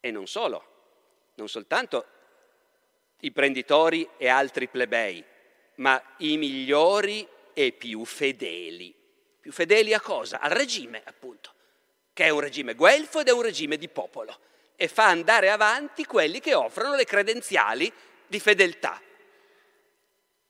E 0.01 0.11
non 0.11 0.27
solo, 0.27 0.65
non 1.35 1.49
soltanto 1.49 2.07
i 3.21 3.31
prenditori 3.31 4.09
e 4.17 4.27
altri 4.27 4.67
plebei, 4.67 5.25
ma 5.77 6.03
i 6.19 6.37
migliori 6.37 7.27
e 7.53 7.71
più 7.71 8.05
fedeli. 8.05 9.02
Più 9.43 9.51
fedeli 9.51 9.93
a 9.93 10.01
cosa? 10.01 10.39
Al 10.39 10.53
regime, 10.53 11.03
appunto, 11.05 11.53
che 12.13 12.27
è 12.27 12.29
un 12.29 12.39
regime 12.39 12.75
guelfo 12.75 13.19
ed 13.19 13.27
è 13.27 13.33
un 13.33 13.43
regime 13.43 13.77
di 13.77 13.89
popolo 13.89 14.39
e 14.77 14.87
fa 14.87 15.09
andare 15.09 15.51
avanti 15.51 16.05
quelli 16.05 16.39
che 16.39 16.55
offrono 16.55 16.95
le 16.95 17.05
credenziali 17.05 17.93
di 18.25 18.39
fedeltà. 18.39 19.03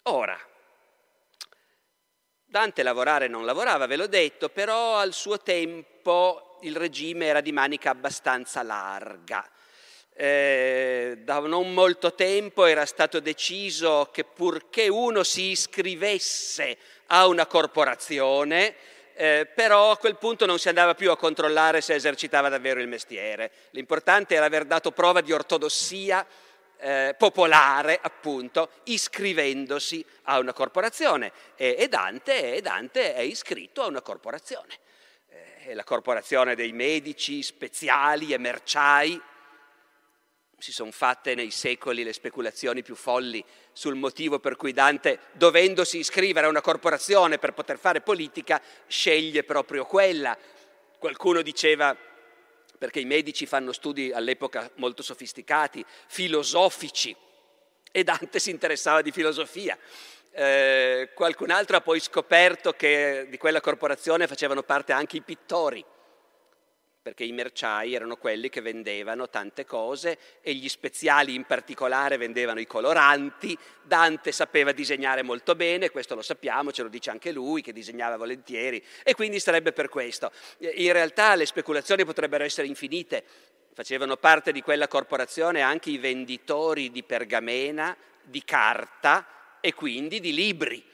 Ora, 0.02 0.38
Dante 2.44 2.82
lavorare 2.82 3.28
non 3.28 3.46
lavorava, 3.46 3.86
ve 3.86 3.96
l'ho 3.96 4.08
detto, 4.08 4.50
però 4.50 4.98
al 4.98 5.14
suo 5.14 5.40
tempo 5.40 6.58
il 6.60 6.76
regime 6.76 7.24
era 7.24 7.40
di 7.40 7.50
manica 7.50 7.88
abbastanza 7.88 8.62
larga. 8.62 9.50
Eh, 10.14 11.20
da 11.24 11.38
non 11.38 11.72
molto 11.72 12.12
tempo 12.12 12.66
era 12.66 12.84
stato 12.84 13.20
deciso 13.20 14.10
che 14.12 14.24
purché 14.24 14.88
uno 14.88 15.22
si 15.22 15.52
iscrivesse 15.52 16.76
a 17.14 17.26
una 17.26 17.46
corporazione, 17.46 18.74
eh, 19.14 19.46
però 19.54 19.90
a 19.90 19.98
quel 19.98 20.16
punto 20.16 20.46
non 20.46 20.58
si 20.58 20.68
andava 20.68 20.94
più 20.94 21.10
a 21.10 21.16
controllare 21.16 21.82
se 21.82 21.94
esercitava 21.94 22.48
davvero 22.48 22.80
il 22.80 22.88
mestiere. 22.88 23.50
L'importante 23.70 24.34
era 24.34 24.46
aver 24.46 24.64
dato 24.64 24.92
prova 24.92 25.20
di 25.20 25.30
ortodossia 25.30 26.26
eh, 26.78 27.14
popolare, 27.16 27.98
appunto, 28.00 28.70
iscrivendosi 28.84 30.04
a 30.24 30.38
una 30.38 30.54
corporazione. 30.54 31.32
E, 31.54 31.76
e, 31.78 31.88
Dante, 31.88 32.54
e 32.54 32.60
Dante, 32.62 33.14
è 33.14 33.20
iscritto 33.20 33.82
a 33.82 33.86
una 33.86 34.00
corporazione. 34.00 34.78
Eh, 35.28 35.66
è 35.66 35.74
la 35.74 35.84
corporazione 35.84 36.54
dei 36.54 36.72
medici, 36.72 37.42
speziali 37.42 38.32
e 38.32 38.38
merciai, 38.38 39.20
si 40.62 40.70
sono 40.70 40.92
fatte 40.92 41.34
nei 41.34 41.50
secoli 41.50 42.04
le 42.04 42.12
speculazioni 42.12 42.84
più 42.84 42.94
folli 42.94 43.44
sul 43.72 43.96
motivo 43.96 44.38
per 44.38 44.54
cui 44.54 44.72
Dante, 44.72 45.18
dovendosi 45.32 45.98
iscrivere 45.98 46.46
a 46.46 46.50
una 46.50 46.60
corporazione 46.60 47.38
per 47.38 47.52
poter 47.52 47.78
fare 47.78 48.00
politica, 48.00 48.62
sceglie 48.86 49.42
proprio 49.42 49.84
quella. 49.84 50.38
Qualcuno 50.98 51.42
diceva, 51.42 51.96
perché 52.78 53.00
i 53.00 53.04
medici 53.04 53.44
fanno 53.44 53.72
studi 53.72 54.12
all'epoca 54.12 54.70
molto 54.76 55.02
sofisticati, 55.02 55.84
filosofici, 56.06 57.16
e 57.90 58.04
Dante 58.04 58.38
si 58.38 58.50
interessava 58.50 59.02
di 59.02 59.10
filosofia. 59.10 59.76
Eh, 60.30 61.10
qualcun 61.12 61.50
altro 61.50 61.76
ha 61.76 61.80
poi 61.80 61.98
scoperto 61.98 62.72
che 62.74 63.26
di 63.28 63.36
quella 63.36 63.60
corporazione 63.60 64.28
facevano 64.28 64.62
parte 64.62 64.92
anche 64.92 65.16
i 65.16 65.22
pittori 65.22 65.84
perché 67.02 67.24
i 67.24 67.32
merciai 67.32 67.94
erano 67.94 68.16
quelli 68.16 68.48
che 68.48 68.60
vendevano 68.60 69.28
tante 69.28 69.64
cose 69.64 70.18
e 70.40 70.54
gli 70.54 70.68
speziali 70.68 71.34
in 71.34 71.44
particolare 71.44 72.16
vendevano 72.16 72.60
i 72.60 72.66
coloranti. 72.66 73.58
Dante 73.82 74.30
sapeva 74.30 74.70
disegnare 74.70 75.22
molto 75.22 75.56
bene, 75.56 75.90
questo 75.90 76.14
lo 76.14 76.22
sappiamo, 76.22 76.70
ce 76.70 76.84
lo 76.84 76.88
dice 76.88 77.10
anche 77.10 77.32
lui 77.32 77.60
che 77.60 77.72
disegnava 77.72 78.16
volentieri 78.16 78.82
e 79.02 79.14
quindi 79.14 79.40
sarebbe 79.40 79.72
per 79.72 79.88
questo. 79.88 80.30
In 80.58 80.92
realtà 80.92 81.34
le 81.34 81.46
speculazioni 81.46 82.04
potrebbero 82.04 82.44
essere 82.44 82.68
infinite. 82.68 83.24
Facevano 83.74 84.16
parte 84.16 84.52
di 84.52 84.62
quella 84.62 84.86
corporazione 84.86 85.60
anche 85.60 85.90
i 85.90 85.98
venditori 85.98 86.90
di 86.92 87.02
pergamena, 87.02 87.96
di 88.22 88.44
carta 88.44 89.58
e 89.60 89.74
quindi 89.74 90.20
di 90.20 90.32
libri 90.32 90.90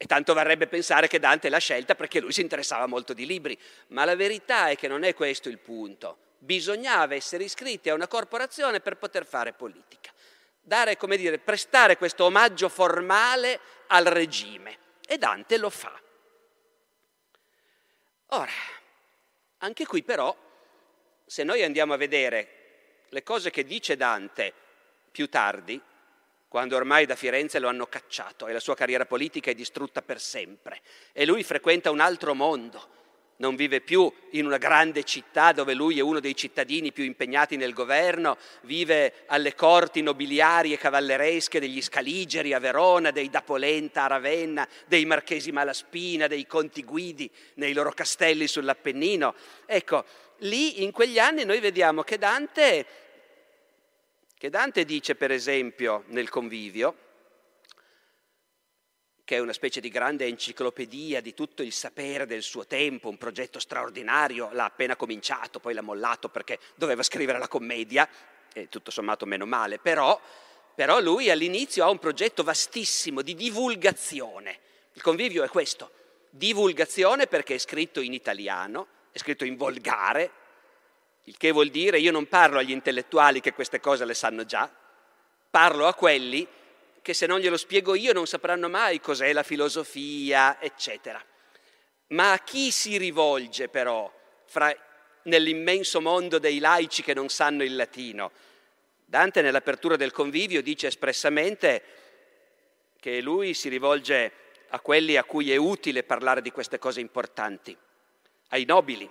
e 0.00 0.06
tanto 0.06 0.32
varrebbe 0.32 0.68
pensare 0.68 1.08
che 1.08 1.18
Dante 1.18 1.48
l'ha 1.48 1.58
scelta 1.58 1.96
perché 1.96 2.20
lui 2.20 2.32
si 2.32 2.40
interessava 2.40 2.86
molto 2.86 3.12
di 3.12 3.26
libri, 3.26 3.58
ma 3.88 4.04
la 4.04 4.14
verità 4.14 4.68
è 4.68 4.76
che 4.76 4.86
non 4.86 5.02
è 5.02 5.12
questo 5.12 5.48
il 5.48 5.58
punto. 5.58 6.18
Bisognava 6.38 7.16
essere 7.16 7.42
iscritti 7.42 7.90
a 7.90 7.94
una 7.94 8.06
corporazione 8.06 8.78
per 8.78 8.96
poter 8.96 9.26
fare 9.26 9.52
politica, 9.54 10.12
dare, 10.60 10.96
come 10.96 11.16
dire, 11.16 11.38
prestare 11.38 11.96
questo 11.96 12.24
omaggio 12.24 12.68
formale 12.68 13.58
al 13.88 14.04
regime 14.04 14.78
e 15.04 15.18
Dante 15.18 15.58
lo 15.58 15.68
fa. 15.68 16.00
Ora, 18.26 18.52
anche 19.58 19.84
qui 19.84 20.04
però, 20.04 20.36
se 21.26 21.42
noi 21.42 21.64
andiamo 21.64 21.94
a 21.94 21.96
vedere 21.96 23.06
le 23.08 23.24
cose 23.24 23.50
che 23.50 23.64
dice 23.64 23.96
Dante 23.96 24.52
più 25.10 25.28
tardi, 25.28 25.80
quando 26.48 26.76
ormai 26.76 27.04
da 27.04 27.14
Firenze 27.14 27.58
lo 27.58 27.68
hanno 27.68 27.86
cacciato 27.86 28.46
e 28.46 28.52
la 28.52 28.60
sua 28.60 28.74
carriera 28.74 29.04
politica 29.04 29.50
è 29.50 29.54
distrutta 29.54 30.02
per 30.02 30.20
sempre. 30.20 30.80
E 31.12 31.26
lui 31.26 31.42
frequenta 31.42 31.90
un 31.90 32.00
altro 32.00 32.34
mondo, 32.34 32.96
non 33.38 33.54
vive 33.54 33.80
più 33.80 34.10
in 34.32 34.46
una 34.46 34.56
grande 34.56 35.04
città 35.04 35.52
dove 35.52 35.74
lui 35.74 35.98
è 35.98 36.02
uno 36.02 36.20
dei 36.20 36.34
cittadini 36.34 36.90
più 36.90 37.04
impegnati 37.04 37.56
nel 37.56 37.72
governo, 37.72 38.36
vive 38.62 39.24
alle 39.26 39.54
corti 39.54 40.02
nobiliari 40.02 40.72
e 40.72 40.78
cavalleresche 40.78 41.60
degli 41.60 41.82
Scaligeri 41.82 42.52
a 42.52 42.58
Verona, 42.58 43.10
dei 43.10 43.30
da 43.30 43.42
Polenta 43.42 44.04
a 44.04 44.08
Ravenna, 44.08 44.66
dei 44.86 45.04
Marchesi 45.04 45.52
Malaspina, 45.52 46.26
dei 46.26 46.46
Conti 46.46 46.82
Guidi 46.82 47.30
nei 47.54 47.74
loro 47.74 47.92
castelli 47.92 48.48
sull'Appennino. 48.48 49.34
Ecco, 49.66 50.04
lì 50.38 50.82
in 50.82 50.92
quegli 50.92 51.18
anni 51.18 51.44
noi 51.44 51.60
vediamo 51.60 52.02
che 52.02 52.18
Dante 52.18 52.86
che 54.38 54.50
Dante 54.50 54.84
dice 54.84 55.16
per 55.16 55.32
esempio 55.32 56.04
nel 56.06 56.28
convivio, 56.28 56.96
che 59.24 59.36
è 59.36 59.40
una 59.40 59.52
specie 59.52 59.80
di 59.80 59.90
grande 59.90 60.26
enciclopedia 60.26 61.20
di 61.20 61.34
tutto 61.34 61.62
il 61.62 61.72
sapere 61.72 62.24
del 62.24 62.42
suo 62.42 62.64
tempo, 62.64 63.08
un 63.08 63.18
progetto 63.18 63.58
straordinario, 63.58 64.48
l'ha 64.52 64.64
appena 64.64 64.94
cominciato, 64.94 65.58
poi 65.58 65.74
l'ha 65.74 65.82
mollato 65.82 66.28
perché 66.28 66.60
doveva 66.76 67.02
scrivere 67.02 67.38
la 67.38 67.48
commedia, 67.48 68.08
e 68.54 68.68
tutto 68.68 68.92
sommato 68.92 69.26
meno 69.26 69.44
male, 69.44 69.80
però, 69.80 70.18
però 70.74 71.00
lui 71.00 71.30
all'inizio 71.30 71.84
ha 71.84 71.90
un 71.90 71.98
progetto 71.98 72.44
vastissimo 72.44 73.22
di 73.22 73.34
divulgazione. 73.34 74.60
Il 74.92 75.02
convivio 75.02 75.42
è 75.42 75.48
questo, 75.48 75.90
divulgazione 76.30 77.26
perché 77.26 77.56
è 77.56 77.58
scritto 77.58 78.00
in 78.00 78.14
italiano, 78.14 78.86
è 79.10 79.18
scritto 79.18 79.44
in 79.44 79.56
volgare, 79.56 80.30
il 81.28 81.36
che 81.36 81.52
vuol 81.52 81.68
dire 81.68 82.00
io 82.00 82.10
non 82.10 82.26
parlo 82.26 82.58
agli 82.58 82.70
intellettuali 82.70 83.40
che 83.40 83.52
queste 83.52 83.80
cose 83.80 84.06
le 84.06 84.14
sanno 84.14 84.46
già, 84.46 84.70
parlo 85.50 85.86
a 85.86 85.92
quelli 85.92 86.46
che 87.02 87.12
se 87.12 87.26
non 87.26 87.38
glielo 87.38 87.58
spiego 87.58 87.94
io 87.94 88.14
non 88.14 88.26
sapranno 88.26 88.70
mai 88.70 88.98
cos'è 88.98 89.32
la 89.34 89.42
filosofia, 89.42 90.58
eccetera. 90.58 91.22
Ma 92.08 92.32
a 92.32 92.38
chi 92.38 92.70
si 92.70 92.96
rivolge 92.96 93.68
però 93.68 94.10
fra, 94.46 94.74
nell'immenso 95.24 96.00
mondo 96.00 96.38
dei 96.38 96.60
laici 96.60 97.02
che 97.02 97.12
non 97.12 97.28
sanno 97.28 97.62
il 97.62 97.76
latino? 97.76 98.32
Dante 99.04 99.42
nell'apertura 99.42 99.96
del 99.96 100.12
convivio 100.12 100.62
dice 100.62 100.86
espressamente 100.86 101.82
che 102.98 103.20
lui 103.20 103.52
si 103.52 103.68
rivolge 103.68 104.32
a 104.70 104.80
quelli 104.80 105.18
a 105.18 105.24
cui 105.24 105.52
è 105.52 105.56
utile 105.56 106.04
parlare 106.04 106.40
di 106.40 106.50
queste 106.50 106.78
cose 106.78 107.00
importanti, 107.00 107.76
ai 108.48 108.64
nobili, 108.64 109.10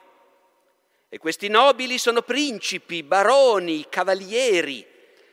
e 1.10 1.18
questi 1.18 1.48
nobili 1.48 1.98
sono 1.98 2.22
principi, 2.22 3.04
baroni, 3.04 3.88
cavalieri 3.90 4.86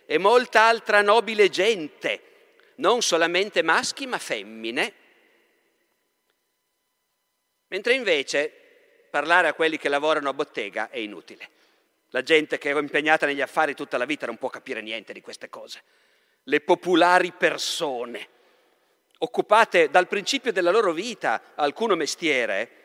e 0.06 0.18
molta 0.18 0.62
altra 0.62 1.02
nobile 1.02 1.48
gente, 1.48 2.22
non 2.76 3.02
solamente 3.02 3.62
maschi 3.62 4.06
ma 4.06 4.18
femmine. 4.18 4.94
Mentre 7.68 7.94
invece 7.94 8.52
parlare 9.10 9.48
a 9.48 9.54
quelli 9.54 9.78
che 9.78 9.88
lavorano 9.88 10.28
a 10.28 10.34
bottega 10.34 10.90
è 10.90 10.98
inutile. 10.98 11.50
La 12.10 12.22
gente 12.22 12.58
che 12.58 12.70
è 12.70 12.78
impegnata 12.78 13.26
negli 13.26 13.40
affari 13.40 13.74
tutta 13.74 13.98
la 13.98 14.04
vita 14.04 14.26
non 14.26 14.36
può 14.36 14.48
capire 14.48 14.80
niente 14.80 15.12
di 15.12 15.20
queste 15.20 15.48
cose. 15.48 15.82
Le 16.44 16.60
popolari 16.60 17.32
persone, 17.32 18.28
occupate 19.18 19.90
dal 19.90 20.06
principio 20.06 20.52
della 20.52 20.70
loro 20.70 20.92
vita 20.92 21.52
alcuno 21.56 21.96
mestiere, 21.96 22.82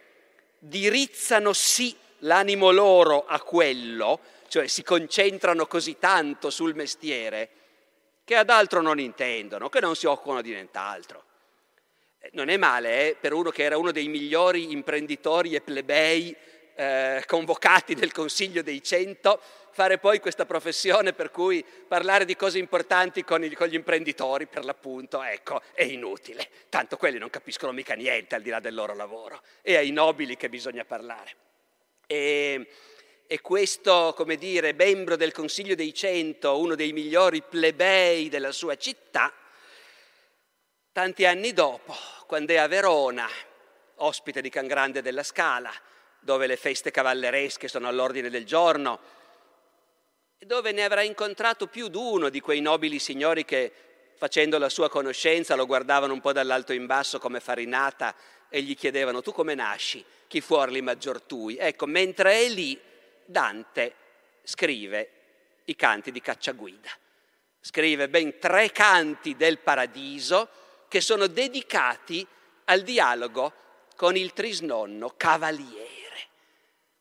dirizzano 0.58 1.54
sì 1.54 1.96
l'animo 2.20 2.72
loro 2.72 3.26
a 3.26 3.42
quello, 3.42 4.20
cioè 4.48 4.68
si 4.68 4.84
concentrano 4.84 5.68
così 5.68 5.98
tanto 6.00 6.50
sul 6.50 6.76
mestiere, 6.76 7.50
che 8.24 8.36
ad 8.36 8.50
altro 8.50 8.82
non 8.82 9.00
intendono, 9.00 9.70
che 9.70 9.80
non 9.80 9.96
si 9.96 10.06
occupano 10.06 10.42
di 10.42 10.52
nient'altro. 10.52 11.24
Eh, 12.20 12.30
non 12.34 12.50
è 12.50 12.58
male 12.58 13.10
eh, 13.10 13.16
per 13.20 13.34
uno 13.34 13.50
che 13.50 13.64
era 13.64 13.78
uno 13.78 13.92
dei 13.92 14.08
migliori 14.08 14.72
imprenditori 14.72 15.56
e 15.56 15.62
plebei 15.62 16.36
eh, 16.76 17.24
convocati 17.26 17.96
del 17.96 18.12
Consiglio 18.12 18.62
dei 18.62 18.84
Cento, 18.84 19.40
fare 19.72 19.98
poi 19.98 20.20
questa 20.20 20.46
professione 20.46 21.14
per 21.14 21.32
cui 21.32 21.66
parlare 21.88 22.26
di 22.26 22.36
cose 22.36 22.60
importanti 22.60 23.24
con, 23.24 23.44
il, 23.44 23.56
con, 23.56 23.68
gli 23.68 23.76
imprenditori, 23.76 24.46
per 24.46 24.66
l'appunto, 24.66 25.24
ecco, 25.24 25.62
è 25.74 25.84
inutile. 25.84 26.48
Tanto 26.70 26.98
quelli 26.98 27.18
non 27.18 27.30
capiscono 27.30 27.72
mica 27.72 27.96
niente 27.96 28.36
al 28.36 28.42
di 28.42 28.50
là 28.50 28.60
del 28.60 28.74
loro 28.74 28.94
lavoro. 28.94 29.42
È 29.62 29.76
ai 29.76 29.92
nobili 29.92 30.38
che 30.38 30.50
bisogna 30.50 30.86
parlare. 30.86 31.48
E, 32.12 32.68
e 33.28 33.42
questo, 33.42 34.16
come 34.16 34.36
dire, 34.36 34.74
membro 34.74 35.16
del 35.16 35.32
Consiglio 35.32 35.76
dei 35.76 35.94
Cento, 35.94 36.58
uno 36.58 36.74
dei 36.74 36.92
migliori 36.92 37.44
plebei 37.44 38.30
della 38.30 38.52
sua 38.52 38.76
città, 38.78 39.32
tanti 40.92 41.26
anni 41.26 41.54
dopo, 41.54 41.94
quando 42.26 42.54
è 42.54 42.56
a 42.56 42.66
Verona, 42.66 43.30
ospite 43.98 44.42
di 44.42 44.50
Can 44.50 44.66
Grande 44.66 45.04
della 45.04 45.22
Scala, 45.22 45.72
dove 46.20 46.48
le 46.48 46.58
feste 46.58 46.90
cavalleresche 46.90 47.68
sono 47.68 47.88
all'ordine 47.88 48.32
del 48.32 48.46
giorno, 48.46 49.00
dove 50.40 50.72
ne 50.72 50.84
avrà 50.84 51.04
incontrato 51.04 51.68
più 51.68 51.90
di 51.90 51.98
uno 51.98 52.30
di 52.30 52.40
quei 52.40 52.60
nobili 52.60 52.98
signori 52.98 53.46
che, 53.46 53.72
facendo 54.16 54.58
la 54.58 54.70
sua 54.70 54.90
conoscenza, 54.90 55.54
lo 55.54 55.68
guardavano 55.68 56.14
un 56.14 56.22
po' 56.22 56.34
dall'alto 56.34 56.74
in 56.74 56.88
basso 56.88 57.20
come 57.20 57.40
farinata 57.40 58.16
e 58.50 58.62
gli 58.62 58.76
chiedevano 58.76 59.22
tu 59.22 59.32
come 59.32 59.54
nasci, 59.54 60.04
chi 60.28 60.42
fuorli 60.42 60.82
maggior 60.82 61.22
tui. 61.22 61.58
Ecco, 61.58 61.86
mentre 61.86 62.34
è 62.34 62.50
lì, 62.50 62.80
Dante 63.26 63.94
scrive 64.44 65.12
i 65.66 65.76
canti 65.76 66.12
di 66.12 66.22
cacciaguida. 66.22 66.90
Scrive 67.62 68.10
ben 68.10 68.40
tre 68.40 68.72
canti 68.72 69.36
del 69.36 69.60
paradiso 69.60 70.50
che 70.88 71.02
sono 71.02 71.28
dedicati 71.28 72.26
al 72.66 72.82
dialogo 72.82 73.54
con 73.96 74.16
il 74.16 74.34
trisnonno 74.34 75.14
cavaliere, 75.16 76.28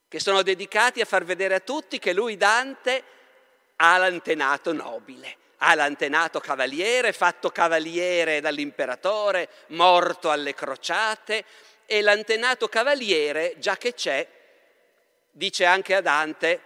che 0.09 0.19
sono 0.19 0.43
dedicati 0.43 1.01
a 1.01 1.05
far 1.05 1.25
vedere 1.25 1.55
a 1.55 1.61
tutti 1.61 1.99
che 1.99 2.13
lui 2.13 2.37
Dante 2.37 3.03
ha 3.77 3.97
l'antenato 3.97 4.73
nobile, 4.73 5.37
ha 5.59 5.75
l'antenato 5.75 6.41
cavaliere, 6.41 7.13
fatto 7.13 7.51
cavaliere 7.51 8.41
dall'imperatore, 8.41 9.49
morto 9.69 10.31
alle 10.31 10.55
crociate, 10.55 11.45
e 11.87 12.03
l'antenato 12.03 12.69
cavaliere, 12.69 13.55
già 13.59 13.77
che 13.77 13.95
c'è, 13.95 14.27
dice 15.31 15.65
anche 15.65 15.95
a 15.95 16.01
Dante, 16.01 16.61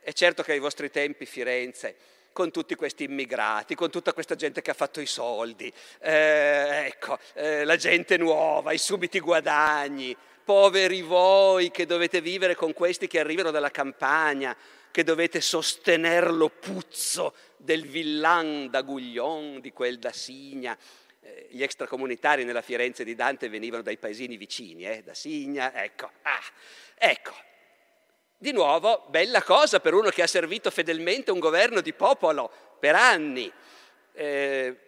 è 0.00 0.12
certo 0.12 0.42
che 0.42 0.52
ai 0.52 0.58
vostri 0.58 0.90
tempi 0.90 1.24
Firenze, 1.24 1.96
con 2.32 2.50
tutti 2.50 2.74
questi 2.74 3.04
immigrati, 3.04 3.74
con 3.74 3.90
tutta 3.90 4.12
questa 4.12 4.34
gente 4.34 4.60
che 4.60 4.70
ha 4.70 4.74
fatto 4.74 5.00
i 5.00 5.06
soldi, 5.06 5.72
eh, 6.00 6.86
ecco, 6.86 7.18
eh, 7.34 7.64
la 7.64 7.76
gente 7.76 8.16
nuova, 8.18 8.72
i 8.72 8.78
subiti 8.78 9.20
guadagni, 9.20 10.14
poveri 10.44 11.00
voi 11.00 11.70
che 11.70 11.86
dovete 11.86 12.20
vivere 12.20 12.54
con 12.54 12.72
questi 12.72 13.06
che 13.06 13.20
arrivano 13.20 13.50
dalla 13.50 13.70
campagna, 13.70 14.54
che 14.96 15.04
dovete 15.04 15.42
sostenere 15.42 16.30
lo 16.30 16.48
puzzo 16.48 17.34
del 17.58 17.86
villan 17.86 18.70
da 18.70 18.80
Guglion, 18.80 19.60
di 19.60 19.70
quel 19.70 19.98
da 19.98 20.10
Signa, 20.10 20.74
eh, 21.20 21.48
gli 21.50 21.62
extracomunitari 21.62 22.44
nella 22.44 22.62
Firenze 22.62 23.04
di 23.04 23.14
Dante 23.14 23.50
venivano 23.50 23.82
dai 23.82 23.98
paesini 23.98 24.38
vicini, 24.38 24.86
eh, 24.86 25.02
da 25.02 25.12
Signa, 25.12 25.84
ecco, 25.84 26.10
ah, 26.22 26.40
ecco. 26.94 27.34
Di 28.38 28.52
nuovo, 28.52 29.04
bella 29.10 29.42
cosa 29.42 29.80
per 29.80 29.92
uno 29.92 30.08
che 30.08 30.22
ha 30.22 30.26
servito 30.26 30.70
fedelmente 30.70 31.30
un 31.30 31.40
governo 31.40 31.82
di 31.82 31.92
popolo 31.92 32.50
per 32.80 32.94
anni. 32.94 33.52
Eh, 34.14 34.85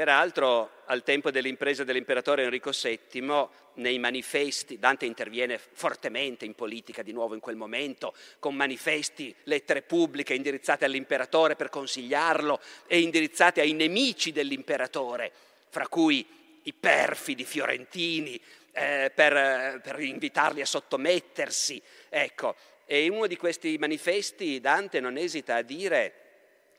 peraltro, 0.00 0.70
al 0.86 1.02
tempo 1.02 1.30
dell'impresa 1.30 1.84
dell'imperatore 1.84 2.44
Enrico 2.44 2.70
VII, 2.70 3.48
nei 3.74 3.98
manifesti, 3.98 4.78
Dante 4.78 5.04
interviene 5.04 5.58
fortemente 5.58 6.46
in 6.46 6.54
politica 6.54 7.02
di 7.02 7.12
nuovo 7.12 7.34
in 7.34 7.40
quel 7.40 7.56
momento, 7.56 8.14
con 8.38 8.54
manifesti, 8.54 9.34
lettere 9.42 9.82
pubbliche 9.82 10.32
indirizzate 10.32 10.86
all'imperatore 10.86 11.54
per 11.54 11.68
consigliarlo 11.68 12.60
e 12.86 12.98
indirizzate 13.00 13.60
ai 13.60 13.74
nemici 13.74 14.32
dell'imperatore, 14.32 15.30
fra 15.68 15.86
cui 15.86 16.26
i 16.62 16.72
perfidi 16.72 17.44
fiorentini, 17.44 18.40
eh, 18.72 19.12
per, 19.14 19.82
per 19.82 20.00
invitarli 20.00 20.62
a 20.62 20.66
sottomettersi. 20.66 21.82
Ecco, 22.08 22.56
e 22.86 23.04
in 23.04 23.12
uno 23.12 23.26
di 23.26 23.36
questi 23.36 23.76
manifesti 23.76 24.60
Dante 24.60 24.98
non 24.98 25.18
esita 25.18 25.56
a 25.56 25.62
dire 25.62 26.14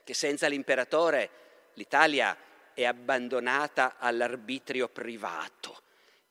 che 0.02 0.12
senza 0.12 0.48
l'imperatore 0.48 1.30
l'Italia 1.74 2.36
è 2.74 2.84
abbandonata 2.84 3.96
all'arbitrio 3.98 4.88
privato 4.88 5.80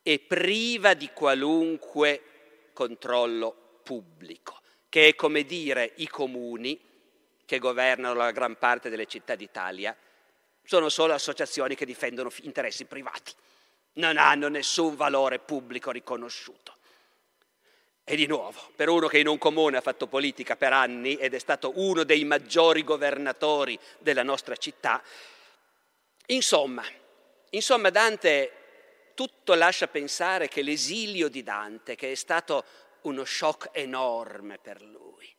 e 0.03 0.19
priva 0.19 0.93
di 0.93 1.09
qualunque 1.13 2.69
controllo 2.73 3.79
pubblico, 3.83 4.61
che 4.89 5.09
è 5.09 5.15
come 5.15 5.43
dire 5.43 5.93
i 5.97 6.07
comuni 6.07 6.79
che 7.45 7.59
governano 7.59 8.13
la 8.13 8.31
gran 8.31 8.57
parte 8.57 8.89
delle 8.89 9.05
città 9.05 9.35
d'Italia 9.35 9.95
sono 10.63 10.89
solo 10.89 11.13
associazioni 11.13 11.75
che 11.75 11.85
difendono 11.85 12.31
interessi 12.41 12.85
privati, 12.85 13.33
non 13.93 14.17
hanno 14.17 14.47
nessun 14.47 14.95
valore 14.95 15.39
pubblico 15.39 15.91
riconosciuto. 15.91 16.75
E 18.03 18.15
di 18.15 18.25
nuovo, 18.25 18.71
per 18.75 18.89
uno 18.89 19.07
che 19.07 19.19
in 19.19 19.27
un 19.27 19.37
comune 19.37 19.77
ha 19.77 19.81
fatto 19.81 20.07
politica 20.07 20.55
per 20.55 20.73
anni 20.73 21.15
ed 21.15 21.33
è 21.33 21.39
stato 21.39 21.73
uno 21.75 22.03
dei 22.03 22.23
maggiori 22.23 22.83
governatori 22.83 23.77
della 23.99 24.23
nostra 24.23 24.55
città, 24.55 25.01
insomma, 26.33 26.83
insomma 27.51 27.89
Dante 27.89 28.51
tutto 29.13 29.53
lascia 29.53 29.87
pensare 29.87 30.47
che 30.47 30.61
l'esilio 30.61 31.27
di 31.29 31.43
Dante, 31.43 31.95
che 31.95 32.11
è 32.11 32.15
stato 32.15 32.63
uno 33.01 33.23
shock 33.25 33.69
enorme 33.71 34.57
per 34.57 34.81
lui, 34.81 35.33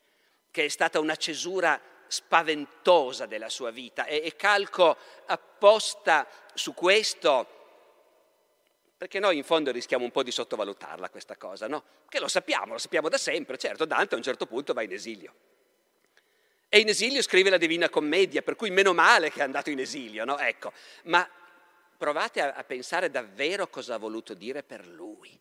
che 0.50 0.64
è 0.64 0.68
stata 0.68 1.00
una 1.00 1.16
cesura 1.16 1.80
spaventosa 2.06 3.26
della 3.26 3.48
sua 3.48 3.70
vita 3.70 4.04
e, 4.04 4.22
e 4.24 4.36
calco 4.36 4.96
apposta 5.26 6.28
su 6.54 6.74
questo 6.74 7.60
perché 9.02 9.18
noi 9.18 9.36
in 9.36 9.42
fondo 9.42 9.72
rischiamo 9.72 10.04
un 10.04 10.12
po' 10.12 10.22
di 10.22 10.30
sottovalutarla 10.30 11.10
questa 11.10 11.36
cosa, 11.36 11.66
no? 11.66 11.82
Che 12.08 12.20
lo 12.20 12.28
sappiamo, 12.28 12.74
lo 12.74 12.78
sappiamo 12.78 13.08
da 13.08 13.18
sempre, 13.18 13.58
certo, 13.58 13.84
Dante 13.84 14.14
a 14.14 14.16
un 14.16 14.22
certo 14.22 14.46
punto 14.46 14.72
va 14.74 14.82
in 14.82 14.92
esilio. 14.92 15.34
E 16.74 16.78
in 16.78 16.88
esilio 16.88 17.20
scrive 17.20 17.50
la 17.50 17.58
Divina 17.58 17.90
Commedia, 17.90 18.40
per 18.40 18.56
cui 18.56 18.70
meno 18.70 18.94
male 18.94 19.30
che 19.30 19.40
è 19.40 19.42
andato 19.42 19.68
in 19.68 19.78
esilio, 19.78 20.24
no? 20.24 20.38
Ecco, 20.38 20.72
ma 21.02 21.28
provate 21.98 22.40
a, 22.40 22.54
a 22.54 22.64
pensare 22.64 23.10
davvero 23.10 23.68
cosa 23.68 23.96
ha 23.96 23.98
voluto 23.98 24.32
dire 24.32 24.62
per 24.62 24.86
lui. 24.86 25.38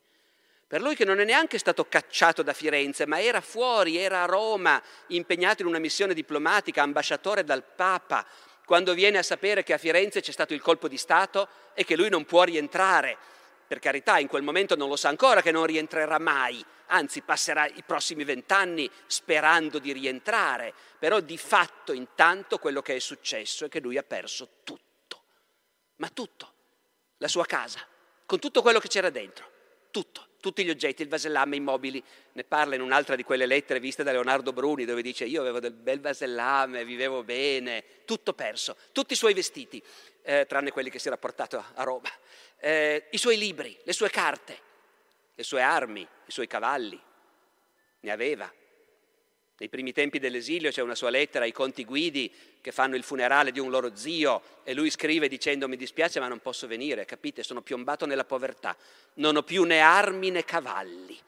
Per 0.67 0.81
lui 0.81 0.93
che 0.93 1.05
non 1.05 1.21
è 1.21 1.23
neanche 1.23 1.57
stato 1.57 1.85
cacciato 1.85 2.41
da 2.41 2.51
Firenze, 2.51 3.05
ma 3.05 3.21
era 3.21 3.39
fuori, 3.39 3.95
era 3.95 4.23
a 4.23 4.25
Roma, 4.25 4.83
impegnato 5.07 5.61
in 5.61 5.69
una 5.69 5.79
missione 5.79 6.13
diplomatica, 6.13 6.81
ambasciatore 6.81 7.45
dal 7.45 7.63
Papa, 7.63 8.25
quando 8.65 8.93
viene 8.93 9.17
a 9.17 9.23
sapere 9.23 9.63
che 9.63 9.71
a 9.71 9.77
Firenze 9.77 10.19
c'è 10.19 10.33
stato 10.33 10.53
il 10.53 10.59
colpo 10.59 10.89
di 10.89 10.97
Stato 10.97 11.47
e 11.73 11.85
che 11.85 11.95
lui 11.95 12.09
non 12.09 12.25
può 12.25 12.43
rientrare. 12.43 13.17
Per 13.65 13.79
carità, 13.79 14.19
in 14.19 14.27
quel 14.27 14.43
momento 14.43 14.75
non 14.75 14.89
lo 14.89 14.97
sa 14.97 15.07
ancora 15.07 15.41
che 15.41 15.51
non 15.51 15.65
rientrerà 15.65 16.19
mai, 16.19 16.61
anzi 16.91 17.21
passerà 17.21 17.65
i 17.67 17.83
prossimi 17.85 18.23
vent'anni 18.23 18.89
sperando 19.07 19.79
di 19.79 19.91
rientrare, 19.91 20.73
però 20.99 21.19
di 21.19 21.37
fatto 21.37 21.93
intanto 21.93 22.57
quello 22.59 22.81
che 22.81 22.95
è 22.95 22.99
successo 22.99 23.65
è 23.65 23.69
che 23.69 23.79
lui 23.79 23.97
ha 23.97 24.03
perso 24.03 24.47
tutto. 24.63 25.23
Ma 25.97 26.09
tutto, 26.09 26.53
la 27.17 27.27
sua 27.27 27.45
casa, 27.45 27.85
con 28.25 28.39
tutto 28.39 28.61
quello 28.61 28.79
che 28.79 28.87
c'era 28.87 29.09
dentro, 29.09 29.49
tutto, 29.91 30.27
tutti 30.39 30.65
gli 30.65 30.69
oggetti, 30.69 31.03
il 31.03 31.07
vasellame, 31.07 31.55
i 31.55 31.59
mobili. 31.59 32.03
Ne 32.33 32.43
parla 32.43 32.75
in 32.75 32.81
un'altra 32.81 33.15
di 33.15 33.23
quelle 33.23 33.45
lettere 33.45 33.79
viste 33.79 34.03
da 34.03 34.11
Leonardo 34.11 34.51
Bruni 34.51 34.85
dove 34.85 35.01
dice 35.01 35.25
io 35.25 35.41
avevo 35.41 35.59
del 35.59 35.73
bel 35.73 36.01
vasellame, 36.01 36.83
vivevo 36.83 37.23
bene, 37.23 37.83
tutto 38.05 38.33
perso, 38.33 38.75
tutti 38.91 39.13
i 39.13 39.15
suoi 39.15 39.33
vestiti, 39.33 39.81
eh, 40.23 40.45
tranne 40.47 40.71
quelli 40.71 40.89
che 40.89 40.99
si 40.99 41.07
era 41.07 41.17
portato 41.17 41.63
a 41.73 41.83
Roma, 41.83 42.09
eh, 42.57 43.07
i 43.11 43.17
suoi 43.17 43.37
libri, 43.37 43.77
le 43.83 43.93
sue 43.93 44.09
carte, 44.09 44.69
le 45.41 45.43
sue 45.43 45.61
armi, 45.61 46.01
i 46.01 46.31
suoi 46.31 46.45
cavalli, 46.45 46.99
ne 48.01 48.11
aveva. 48.11 48.51
Nei 49.57 49.69
primi 49.69 49.91
tempi 49.91 50.19
dell'esilio 50.19 50.69
c'è 50.69 50.81
una 50.81 50.95
sua 50.95 51.09
lettera 51.09 51.45
ai 51.45 51.51
conti 51.51 51.83
guidi 51.83 52.31
che 52.61 52.71
fanno 52.71 52.95
il 52.95 53.03
funerale 53.03 53.51
di 53.51 53.59
un 53.59 53.71
loro 53.71 53.95
zio 53.95 54.41
e 54.63 54.73
lui 54.73 54.91
scrive 54.91 55.27
dicendo 55.27 55.67
mi 55.67 55.77
dispiace 55.77 56.19
ma 56.19 56.27
non 56.27 56.39
posso 56.39 56.67
venire, 56.67 57.05
capite? 57.05 57.41
Sono 57.41 57.61
piombato 57.61 58.05
nella 58.05 58.23
povertà, 58.23 58.75
non 59.15 59.35
ho 59.35 59.43
più 59.43 59.63
né 59.63 59.79
armi 59.79 60.29
né 60.29 60.43
cavalli 60.43 61.19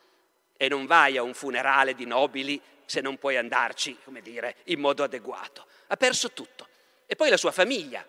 e 0.57 0.70
non 0.70 0.86
vai 0.86 1.18
a 1.18 1.24
un 1.24 1.34
funerale 1.34 1.95
di 1.95 2.05
nobili 2.05 2.61
se 2.86 3.01
non 3.01 3.18
puoi 3.18 3.38
andarci, 3.38 3.97
come 4.03 4.22
dire, 4.22 4.57
in 4.66 4.80
modo 4.80 5.03
adeguato. 5.03 5.66
Ha 5.88 5.97
perso 5.97 6.32
tutto. 6.32 6.68
E 7.07 7.16
poi 7.16 7.30
la 7.30 7.38
sua 7.38 7.51
famiglia. 7.51 8.05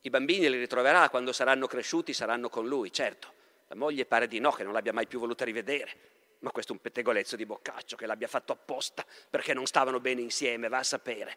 I 0.00 0.10
bambini 0.10 0.50
li 0.50 0.58
ritroverà 0.58 1.08
quando 1.08 1.32
saranno 1.32 1.66
cresciuti, 1.68 2.12
saranno 2.12 2.48
con 2.48 2.66
lui, 2.66 2.92
certo. 2.92 3.34
La 3.68 3.74
moglie 3.74 4.06
pare 4.06 4.28
di 4.28 4.38
no, 4.38 4.52
che 4.52 4.62
non 4.62 4.72
l'abbia 4.72 4.92
mai 4.92 5.06
più 5.06 5.18
voluta 5.18 5.44
rivedere. 5.44 6.14
Ma 6.40 6.50
questo 6.50 6.72
è 6.72 6.76
un 6.76 6.82
pettegolezzo 6.82 7.34
di 7.36 7.46
Boccaccio 7.46 7.96
che 7.96 8.06
l'abbia 8.06 8.28
fatto 8.28 8.52
apposta 8.52 9.04
perché 9.28 9.54
non 9.54 9.66
stavano 9.66 10.00
bene 10.00 10.20
insieme, 10.20 10.68
va 10.68 10.78
a 10.78 10.84
sapere. 10.84 11.36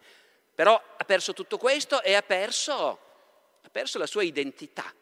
Però 0.53 0.73
ha 0.73 1.03
perso 1.05 1.34
tutto 1.34 1.57
questo 1.57 2.03
e 2.03 2.13
ha 2.13 2.21
perso, 2.21 2.99
ha 3.61 3.69
perso 3.71 3.97
la 3.97 4.05
sua 4.05 4.23
identità. 4.23 4.93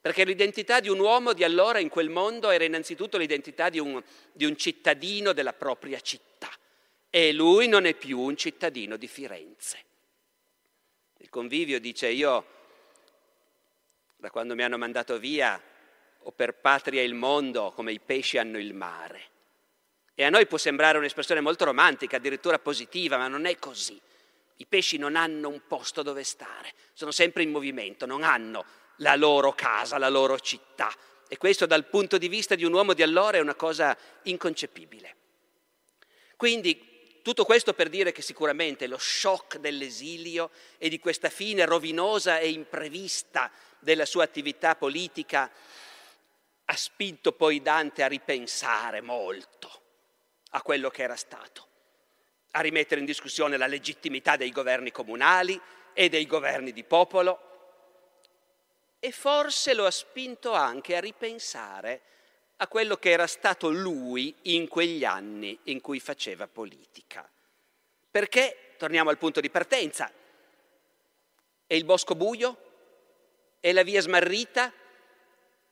Perché 0.00 0.24
l'identità 0.24 0.78
di 0.78 0.88
un 0.88 1.00
uomo 1.00 1.32
di 1.32 1.42
allora 1.42 1.80
in 1.80 1.88
quel 1.88 2.10
mondo 2.10 2.50
era 2.50 2.62
innanzitutto 2.62 3.18
l'identità 3.18 3.70
di 3.70 3.80
un, 3.80 4.00
di 4.32 4.44
un 4.44 4.56
cittadino 4.56 5.32
della 5.32 5.54
propria 5.54 5.98
città. 5.98 6.50
E 7.10 7.32
lui 7.32 7.66
non 7.66 7.86
è 7.86 7.94
più 7.94 8.20
un 8.20 8.36
cittadino 8.36 8.96
di 8.96 9.08
Firenze. 9.08 9.84
Il 11.16 11.28
convivio 11.28 11.80
dice 11.80 12.08
io, 12.08 12.46
da 14.16 14.30
quando 14.30 14.54
mi 14.54 14.62
hanno 14.62 14.78
mandato 14.78 15.18
via, 15.18 15.60
ho 16.26 16.32
per 16.32 16.54
patria 16.54 17.02
il 17.02 17.14
mondo 17.14 17.70
come 17.70 17.92
i 17.92 18.00
pesci 18.00 18.36
hanno 18.36 18.58
il 18.58 18.74
mare. 18.74 19.22
E 20.12 20.24
a 20.24 20.28
noi 20.28 20.46
può 20.46 20.58
sembrare 20.58 20.98
un'espressione 20.98 21.40
molto 21.40 21.64
romantica, 21.64 22.16
addirittura 22.16 22.58
positiva, 22.58 23.16
ma 23.16 23.28
non 23.28 23.44
è 23.44 23.56
così. 23.60 24.00
I 24.56 24.66
pesci 24.66 24.98
non 24.98 25.14
hanno 25.14 25.48
un 25.48 25.60
posto 25.68 26.02
dove 26.02 26.24
stare, 26.24 26.72
sono 26.94 27.12
sempre 27.12 27.44
in 27.44 27.50
movimento, 27.50 28.06
non 28.06 28.24
hanno 28.24 28.64
la 28.96 29.14
loro 29.14 29.52
casa, 29.52 29.98
la 29.98 30.08
loro 30.08 30.40
città. 30.40 30.92
E 31.28 31.36
questo 31.36 31.64
dal 31.64 31.86
punto 31.86 32.18
di 32.18 32.26
vista 32.26 32.56
di 32.56 32.64
un 32.64 32.72
uomo 32.72 32.92
di 32.92 33.04
allora 33.04 33.36
è 33.36 33.40
una 33.40 33.54
cosa 33.54 33.96
inconcepibile. 34.22 35.14
Quindi 36.34 37.20
tutto 37.22 37.44
questo 37.44 37.72
per 37.72 37.88
dire 37.88 38.10
che 38.10 38.22
sicuramente 38.22 38.88
lo 38.88 38.98
shock 38.98 39.58
dell'esilio 39.58 40.50
e 40.78 40.88
di 40.88 40.98
questa 40.98 41.28
fine 41.28 41.64
rovinosa 41.66 42.40
e 42.40 42.50
imprevista 42.50 43.48
della 43.78 44.04
sua 44.04 44.24
attività 44.24 44.74
politica 44.74 45.50
ha 46.66 46.76
spinto 46.76 47.32
poi 47.32 47.62
Dante 47.62 48.02
a 48.02 48.08
ripensare 48.08 49.00
molto 49.00 49.82
a 50.50 50.62
quello 50.62 50.90
che 50.90 51.02
era 51.02 51.16
stato, 51.16 51.66
a 52.52 52.60
rimettere 52.60 53.00
in 53.00 53.06
discussione 53.06 53.56
la 53.56 53.66
legittimità 53.66 54.36
dei 54.36 54.50
governi 54.50 54.90
comunali 54.90 55.60
e 55.92 56.08
dei 56.08 56.26
governi 56.26 56.72
di 56.72 56.84
popolo 56.84 57.46
e 58.98 59.12
forse 59.12 59.74
lo 59.74 59.86
ha 59.86 59.90
spinto 59.90 60.52
anche 60.52 60.96
a 60.96 61.00
ripensare 61.00 62.02
a 62.56 62.68
quello 62.68 62.96
che 62.96 63.10
era 63.10 63.26
stato 63.26 63.70
lui 63.70 64.34
in 64.42 64.66
quegli 64.66 65.04
anni 65.04 65.58
in 65.64 65.80
cui 65.80 66.00
faceva 66.00 66.48
politica. 66.48 67.28
Perché, 68.10 68.74
torniamo 68.78 69.10
al 69.10 69.18
punto 69.18 69.40
di 69.40 69.50
partenza, 69.50 70.10
è 71.66 71.74
il 71.74 71.84
bosco 71.84 72.14
buio? 72.14 72.56
È 73.60 73.72
la 73.72 73.82
via 73.82 74.00
smarrita? 74.00 74.72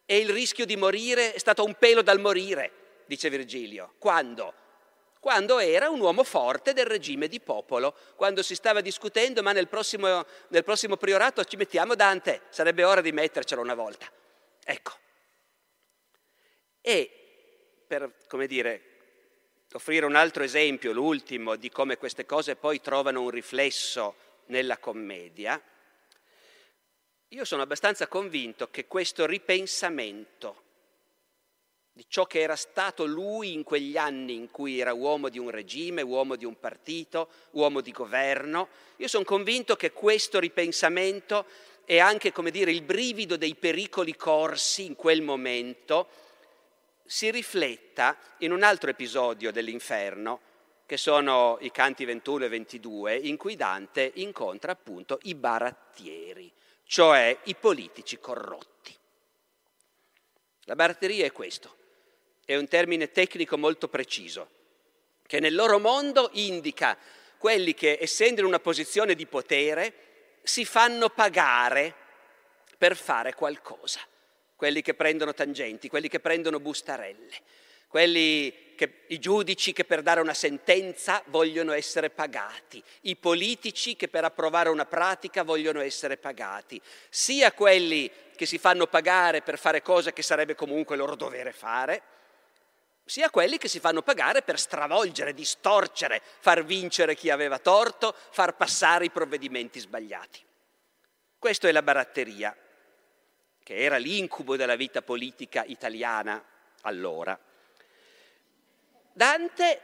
E 0.07 0.19
il 0.19 0.29
rischio 0.31 0.67
di 0.67 0.77
morire 0.77 1.33
è 1.33 1.39
stato 1.39 1.65
un 1.65 1.75
pelo 1.79 2.03
dal 2.03 2.21
morire, 2.21 3.03
dice 3.07 3.31
Virgilio. 3.31 3.95
Quando? 3.99 4.55
Quando 5.19 5.59
era 5.59 5.89
un 5.89 6.01
uomo 6.01 6.23
forte 6.23 6.75
del 6.75 6.85
regime 6.85 7.29
di 7.29 7.41
popolo, 7.41 7.95
quando 8.15 8.43
si 8.43 8.55
stava 8.55 8.83
discutendo, 8.83 9.43
ma 9.43 9.53
nel 9.53 9.69
prossimo, 9.69 10.27
nel 10.49 10.65
prossimo 10.65 10.99
priorato 10.99 11.43
ci 11.45 11.57
mettiamo 11.57 11.95
Dante, 11.95 12.43
sarebbe 12.51 12.85
ora 12.85 13.01
di 13.01 13.11
mettercelo 13.11 13.63
una 13.63 13.75
volta. 13.75 14.07
Ecco. 14.63 14.93
E 16.83 17.11
per, 17.87 18.13
come 18.29 18.47
dire, 18.47 18.83
offrire 19.73 20.05
un 20.05 20.15
altro 20.15 20.43
esempio, 20.43 20.93
l'ultimo, 20.93 21.57
di 21.57 21.71
come 21.71 21.97
queste 21.97 22.27
cose 22.27 22.57
poi 22.57 22.83
trovano 22.83 23.23
un 23.23 23.31
riflesso 23.31 24.17
nella 24.47 24.77
commedia, 24.77 25.61
io 27.35 27.45
sono 27.45 27.63
abbastanza 27.63 28.07
convinto 28.07 28.71
che 28.71 28.87
questo 28.87 29.27
ripensamento 29.27 30.63
di 31.93 32.05
ciò 32.07 32.27
che 32.27 32.41
era 32.41 32.55
stato 32.55 33.07
lui 33.07 33.53
in 33.53 33.65
quegli 33.65 33.97
anni 33.97 34.35
in 34.35 34.51
cui 34.53 34.79
era 34.79 34.93
uomo 34.93 35.29
di 35.29 35.41
un 35.41 35.51
regime, 35.51 36.03
uomo 36.03 36.37
di 36.37 36.45
un 36.45 36.59
partito, 36.59 37.29
uomo 37.53 37.81
di 37.81 37.91
governo, 37.91 38.69
io 38.97 39.09
sono 39.09 39.25
convinto 39.25 39.75
che 39.75 39.91
questo 39.93 40.39
ripensamento 40.39 41.47
e 41.85 41.99
anche, 41.99 42.31
come 42.31 42.53
dire, 42.53 42.71
il 42.71 42.83
brivido 42.83 43.37
dei 43.37 43.57
pericoli 43.57 44.15
corsi 44.15 44.85
in 44.85 44.95
quel 44.95 45.23
momento 45.23 46.09
si 47.05 47.31
rifletta 47.33 48.17
in 48.39 48.53
un 48.53 48.63
altro 48.63 48.91
episodio 48.91 49.51
dell'inferno, 49.51 50.41
che 50.87 50.97
sono 50.97 51.59
i 51.61 51.73
canti 51.73 52.05
21 52.05 52.45
e 52.45 52.49
22, 52.49 53.17
in 53.17 53.37
cui 53.37 53.57
Dante 53.57 54.13
incontra 54.15 54.73
appunto 54.73 55.19
i 55.23 55.35
barattieri 55.35 56.53
cioè 56.85 57.37
i 57.45 57.55
politici 57.55 58.19
corrotti. 58.19 58.97
La 60.65 60.75
baratteria 60.75 61.27
è 61.27 61.33
questo, 61.33 61.77
è 62.45 62.57
un 62.57 62.69
termine 62.69 63.11
tecnico 63.11 63.59
molto 63.59 63.89
preciso, 63.89 64.49
che 65.27 65.41
nel 65.41 65.55
loro 65.55 65.79
mondo 65.79 66.31
indica 66.35 66.97
quelli 67.39 67.75
che, 67.75 67.99
essendo 68.01 68.41
in 68.41 68.47
una 68.47 68.61
posizione 68.61 69.15
di 69.15 69.27
potere, 69.27 70.39
si 70.43 70.65
fanno 70.65 71.11
pagare 71.11 71.95
per 72.79 72.97
fare 72.97 73.35
qualcosa, 73.35 74.01
quelli 74.57 74.83
che 74.83 74.95
prendono 74.95 75.35
tangenti, 75.35 75.89
quelli 75.89 76.09
che 76.09 76.21
prendono 76.21 76.61
bustarelle, 76.61 77.41
quelli 77.89 78.64
che, 78.75 79.05
i 79.09 79.19
giudici 79.19 79.73
che 79.73 79.85
per 79.85 80.03
dare 80.03 80.21
una 80.21 80.35
sentenza 80.35 81.23
vogliono 81.27 81.73
essere 81.73 82.11
pagati, 82.11 82.83
i 83.03 83.17
politici 83.17 83.97
che 83.97 84.09
per 84.09 84.25
approvare 84.25 84.69
una 84.69 84.87
pratica 84.87 85.43
vogliono 85.43 85.81
essere 85.81 86.17
pagati, 86.17 86.81
sia 87.09 87.53
quelli 87.53 88.11
che 88.37 88.47
si 88.47 88.59
fanno 88.59 88.87
pagare 88.87 89.43
per 89.43 89.59
fare 89.59 89.83
cose 89.83 90.13
che 90.13 90.23
sarebbe 90.23 90.55
comunque 90.55 90.97
loro 90.97 91.15
dovere 91.15 91.53
fare, 91.53 92.03
sia 93.05 93.31
quelli 93.31 93.59
che 93.59 93.69
si 93.69 93.81
fanno 93.81 94.03
pagare 94.03 94.43
per 94.43 94.59
stravolgere, 94.59 95.35
distorcere, 95.35 96.23
far 96.41 96.65
vincere 96.65 97.15
chi 97.15 97.31
aveva 97.31 97.59
torto, 97.59 98.15
far 98.31 98.57
passare 98.57 99.05
i 99.05 99.11
provvedimenti 99.11 99.79
sbagliati. 99.79 100.43
Questo 101.39 101.67
è 101.67 101.73
la 101.73 101.83
baratteria, 101.83 102.57
che 103.63 103.77
era 103.77 103.99
l'incubo 103.99 104.57
della 104.57 104.77
vita 104.77 105.03
politica 105.03 105.65
italiana 105.65 106.43
allora. 106.83 107.39
Dante, 109.17 109.81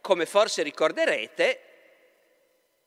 come 0.00 0.26
forse 0.26 0.64
ricorderete, 0.64 1.60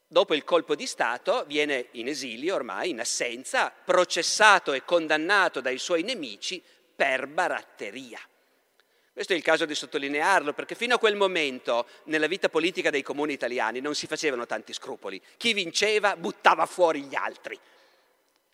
dopo 0.06 0.36
il 0.36 0.44
colpo 0.44 0.76
di 0.76 0.86
Stato 0.86 1.46
viene 1.48 1.88
in 1.92 2.10
esilio 2.10 2.56
ormai, 2.56 2.90
in 2.90 3.00
assenza, 3.00 3.74
processato 3.86 4.74
e 4.74 4.84
condannato 4.84 5.62
dai 5.62 5.78
suoi 5.78 6.04
nemici 6.04 6.62
per 6.94 7.28
baratteria. 7.28 8.20
Questo 9.14 9.32
è 9.32 9.38
il 9.38 9.44
caso 9.44 9.64
di 9.64 9.76
sottolinearlo, 9.76 10.52
perché 10.52 10.76
fino 10.76 10.96
a 10.96 11.00
quel 11.00 11.16
momento 11.16 11.88
nella 12.04 12.28
vita 12.28 12.50
politica 12.50 12.90
dei 12.90 13.02
comuni 13.02 13.32
italiani 13.32 13.80
non 13.80 13.96
si 13.96 14.08
facevano 14.08 14.46
tanti 14.46 14.74
scrupoli. 14.74 15.22
Chi 15.38 15.54
vinceva 15.54 16.18
buttava 16.18 16.66
fuori 16.66 17.04
gli 17.04 17.16
altri. 17.16 17.58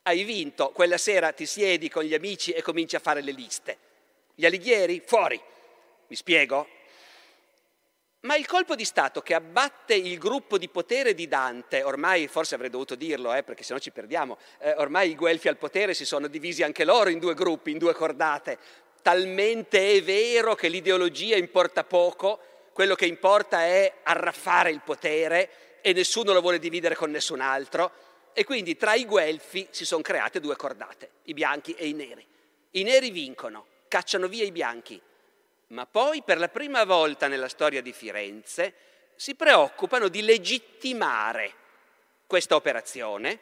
Hai 0.04 0.24
vinto, 0.24 0.70
quella 0.70 1.00
sera 1.00 1.32
ti 1.32 1.48
siedi 1.48 1.90
con 1.90 2.04
gli 2.04 2.14
amici 2.14 2.52
e 2.52 2.62
cominci 2.62 2.96
a 2.96 3.00
fare 3.00 3.22
le 3.22 3.32
liste. 3.32 3.78
Gli 4.36 4.46
alighieri? 4.46 5.02
Fuori. 5.04 5.42
Mi 6.06 6.16
spiego? 6.16 6.82
Ma 8.24 8.38
il 8.38 8.46
colpo 8.46 8.76
di 8.76 8.86
Stato 8.86 9.22
che 9.22 9.34
abbatte 9.34 9.94
il 9.96 10.18
gruppo 10.18 10.58
di 10.58 10.70
potere 10.70 11.14
di 11.14 11.28
Dante, 11.28 11.84
ormai 11.84 12.30
forse 12.30 12.56
avrei 12.56 12.70
dovuto 12.70 12.96
dirlo, 12.96 13.34
eh, 13.34 13.44
perché 13.44 13.64
sennò 13.64 13.80
ci 13.80 13.92
perdiamo, 13.92 14.38
eh, 14.60 14.74
ormai 14.78 15.10
i 15.10 15.16
Guelfi 15.16 15.50
al 15.50 15.58
potere 15.58 15.94
si 15.94 16.06
sono 16.06 16.28
divisi 16.28 16.64
anche 16.64 16.86
loro 16.86 17.10
in 17.10 17.20
due 17.20 17.34
gruppi, 17.34 17.72
in 17.72 17.78
due 17.78 17.94
cordate. 17.94 18.58
Talmente 19.02 19.96
è 19.96 20.02
vero 20.02 20.56
che 20.56 20.70
l'ideologia 20.70 21.36
importa 21.36 21.84
poco, 21.84 22.40
quello 22.72 22.96
che 22.96 23.08
importa 23.08 23.64
è 23.64 23.92
arraffare 24.04 24.72
il 24.72 24.80
potere 24.86 25.82
e 25.82 25.92
nessuno 25.92 26.32
lo 26.32 26.40
vuole 26.40 26.60
dividere 26.60 26.96
con 26.96 27.12
nessun 27.12 27.42
altro. 27.42 27.92
E 28.32 28.46
quindi 28.46 28.78
tra 28.78 28.94
i 28.94 29.04
Guelfi 29.04 29.68
si 29.70 29.84
sono 29.84 30.02
create 30.02 30.40
due 30.40 30.56
cordate, 30.56 31.10
i 31.24 31.34
bianchi 31.34 31.74
e 31.74 31.90
i 31.90 31.94
neri. 31.94 32.26
I 32.72 32.84
neri 32.84 33.12
vincono, 33.12 33.66
cacciano 33.90 34.30
via 34.30 34.46
i 34.46 34.52
bianchi, 34.54 35.00
ma 35.74 35.88
poi 35.88 36.22
per 36.22 36.38
la 36.38 36.50
prima 36.50 36.84
volta 36.84 37.28
nella 37.28 37.48
storia 37.50 37.82
di 37.82 37.92
Firenze 37.94 38.74
si 39.16 39.34
preoccupano 39.36 40.08
di 40.08 40.22
legittimare 40.22 41.54
questa 42.28 42.56
operazione 42.56 43.40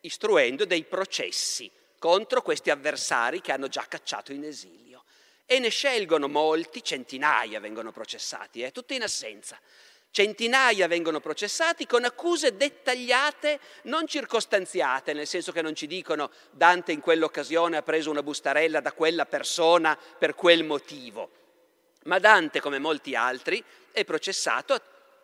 istruendo 0.00 0.64
dei 0.64 0.84
processi 0.84 1.70
contro 1.98 2.40
questi 2.40 2.70
avversari 2.70 3.42
che 3.42 3.52
hanno 3.52 3.68
già 3.68 3.84
cacciato 3.86 4.32
in 4.32 4.44
esilio. 4.44 5.04
E 5.44 5.58
ne 5.58 5.68
scelgono 5.68 6.28
molti, 6.28 6.82
centinaia 6.82 7.60
vengono 7.60 7.92
processati, 7.92 8.62
eh, 8.62 8.72
tutti 8.72 8.94
in 8.94 9.02
assenza. 9.02 9.58
Centinaia 10.12 10.88
vengono 10.88 11.20
processati 11.20 11.86
con 11.86 12.04
accuse 12.04 12.56
dettagliate, 12.56 13.60
non 13.82 14.06
circostanziate, 14.06 15.12
nel 15.12 15.26
senso 15.26 15.52
che 15.52 15.60
non 15.60 15.74
ci 15.74 15.86
dicono 15.86 16.30
Dante 16.50 16.92
in 16.92 17.00
quell'occasione 17.00 17.76
ha 17.76 17.82
preso 17.82 18.10
una 18.10 18.22
bustarella 18.22 18.80
da 18.80 18.92
quella 18.92 19.26
persona 19.26 19.96
per 20.18 20.34
quel 20.34 20.64
motivo. 20.64 21.39
Ma 22.04 22.18
Dante, 22.18 22.60
come 22.60 22.78
molti 22.78 23.14
altri, 23.14 23.62
è 23.92 24.04
processato 24.04 24.80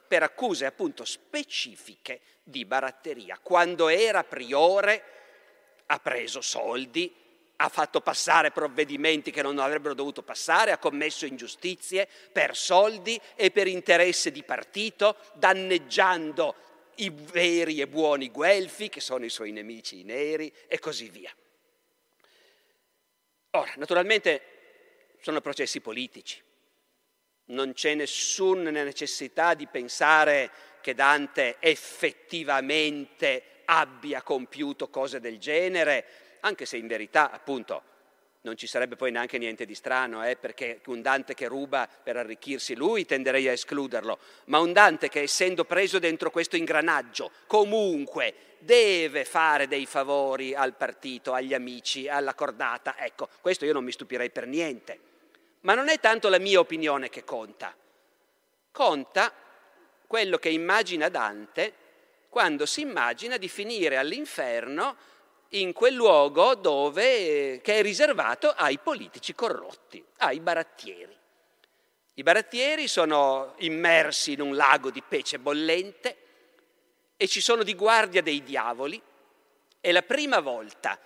per 0.07 0.23
accuse 0.23 0.67
appunto 0.67 1.05
specifiche 1.05 2.21
di 2.43 2.65
baratteria. 2.65 3.39
Quando 3.43 3.89
era 3.89 4.25
priore 4.25 5.03
ha 5.87 5.99
preso 5.99 6.41
soldi, 6.41 7.13
ha 7.57 7.69
fatto 7.69 8.01
passare 8.01 8.51
provvedimenti 8.51 9.31
che 9.31 9.43
non 9.43 9.59
avrebbero 9.59 9.95
dovuto 9.95 10.23
passare, 10.23 10.73
ha 10.73 10.79
commesso 10.79 11.25
ingiustizie 11.25 12.09
per 12.31 12.55
soldi 12.55 13.19
e 13.35 13.51
per 13.51 13.67
interesse 13.67 14.31
di 14.31 14.43
partito, 14.43 15.17
danneggiando 15.35 16.55
i 16.97 17.11
veri 17.11 17.81
e 17.81 17.89
buoni 17.89 18.31
guelfi, 18.31 18.89
che 18.89 19.01
sono 19.01 19.25
i 19.25 19.31
suoi 19.31 19.53
nemici 19.53 20.03
neri, 20.03 20.53
e 20.67 20.79
così 20.79 21.09
via. 21.09 21.35
Ora, 23.51 23.73
naturalmente 23.77 24.43
sono 25.21 25.41
processi 25.41 25.81
politici, 25.81 26.43
non 27.47 27.73
c'è 27.73 27.95
nessuna 27.95 28.71
necessità 28.71 29.55
di 29.55 29.67
pensare 29.67 30.51
che 30.81 30.95
Dante 30.95 31.57
effettivamente 31.61 33.43
abbia 33.67 34.23
compiuto 34.23 34.89
cose 34.89 35.21
del 35.21 35.39
genere, 35.39 36.05
anche 36.41 36.65
se 36.65 36.77
in 36.77 36.87
verità, 36.87 37.31
appunto, 37.31 37.83
non 38.43 38.57
ci 38.57 38.69
sarebbe 38.69 38.95
poi 38.95 39.11
neanche 39.11 39.39
niente 39.39 39.67
di 39.67 39.75
strano, 39.75 40.25
eh, 40.25 40.37
perché 40.37 40.81
un 40.87 41.03
Dante 41.03 41.35
che 41.35 41.49
ruba 41.49 41.89
per 42.03 42.17
arricchirsi 42.17 42.77
lui 42.77 43.05
tenderei 43.05 43.49
a 43.49 43.53
escluderlo, 43.53 44.19
ma 44.47 44.61
un 44.61 44.73
Dante 44.73 45.09
che 45.09 45.23
essendo 45.23 45.65
preso 45.65 45.99
dentro 45.99 46.31
questo 46.31 46.57
ingranaggio 46.57 47.33
comunque 47.49 48.35
deve 48.61 49.25
fare 49.25 49.67
dei 49.67 49.87
favori 49.87 50.55
al 50.55 50.75
partito, 50.75 51.33
agli 51.33 51.55
amici, 51.55 52.09
alla 52.09 52.35
cordata, 52.35 52.97
ecco, 52.99 53.29
questo 53.41 53.65
io 53.65 53.73
non 53.73 53.85
mi 53.85 53.93
stupirei 53.93 54.31
per 54.31 54.47
niente. 54.47 55.15
Ma 55.67 55.75
non 55.75 55.89
è 55.89 55.99
tanto 55.99 56.29
la 56.29 56.39
mia 56.39 56.61
opinione 56.61 57.09
che 57.09 57.25
conta, 57.25 57.75
conta 58.71 59.33
quello 60.07 60.39
che 60.39 60.49
immagina 60.49 61.09
Dante 61.09 61.75
quando 62.29 62.67
si 62.67 62.83
immagina 62.83 63.37
di 63.37 63.49
finire 63.49 63.97
all'inferno 63.97 64.97
in 65.51 65.73
quel 65.73 65.95
luogo 65.95 66.55
dove, 66.55 67.61
che 67.63 67.79
è 67.79 67.83
riservato 67.83 68.51
ai 68.51 68.79
politici 68.79 69.35
corrotti, 69.35 70.05
ai 70.19 70.39
barattieri. 70.39 71.17
I 72.15 72.23
barattieri 72.23 72.87
sono 72.87 73.55
immersi 73.59 74.35
in 74.35 74.43
un 74.43 74.55
lago 74.55 74.91
di 74.91 75.03
pece 75.03 75.41
bollente 75.41 76.17
e 77.17 77.27
ci 77.27 77.41
sono 77.41 77.65
di 77.65 77.75
guardia 77.75 78.23
dei 78.23 78.45
diavoli. 78.45 79.03
È 79.81 79.91
la 79.91 80.03
prima 80.03 80.39
volta 80.39 80.97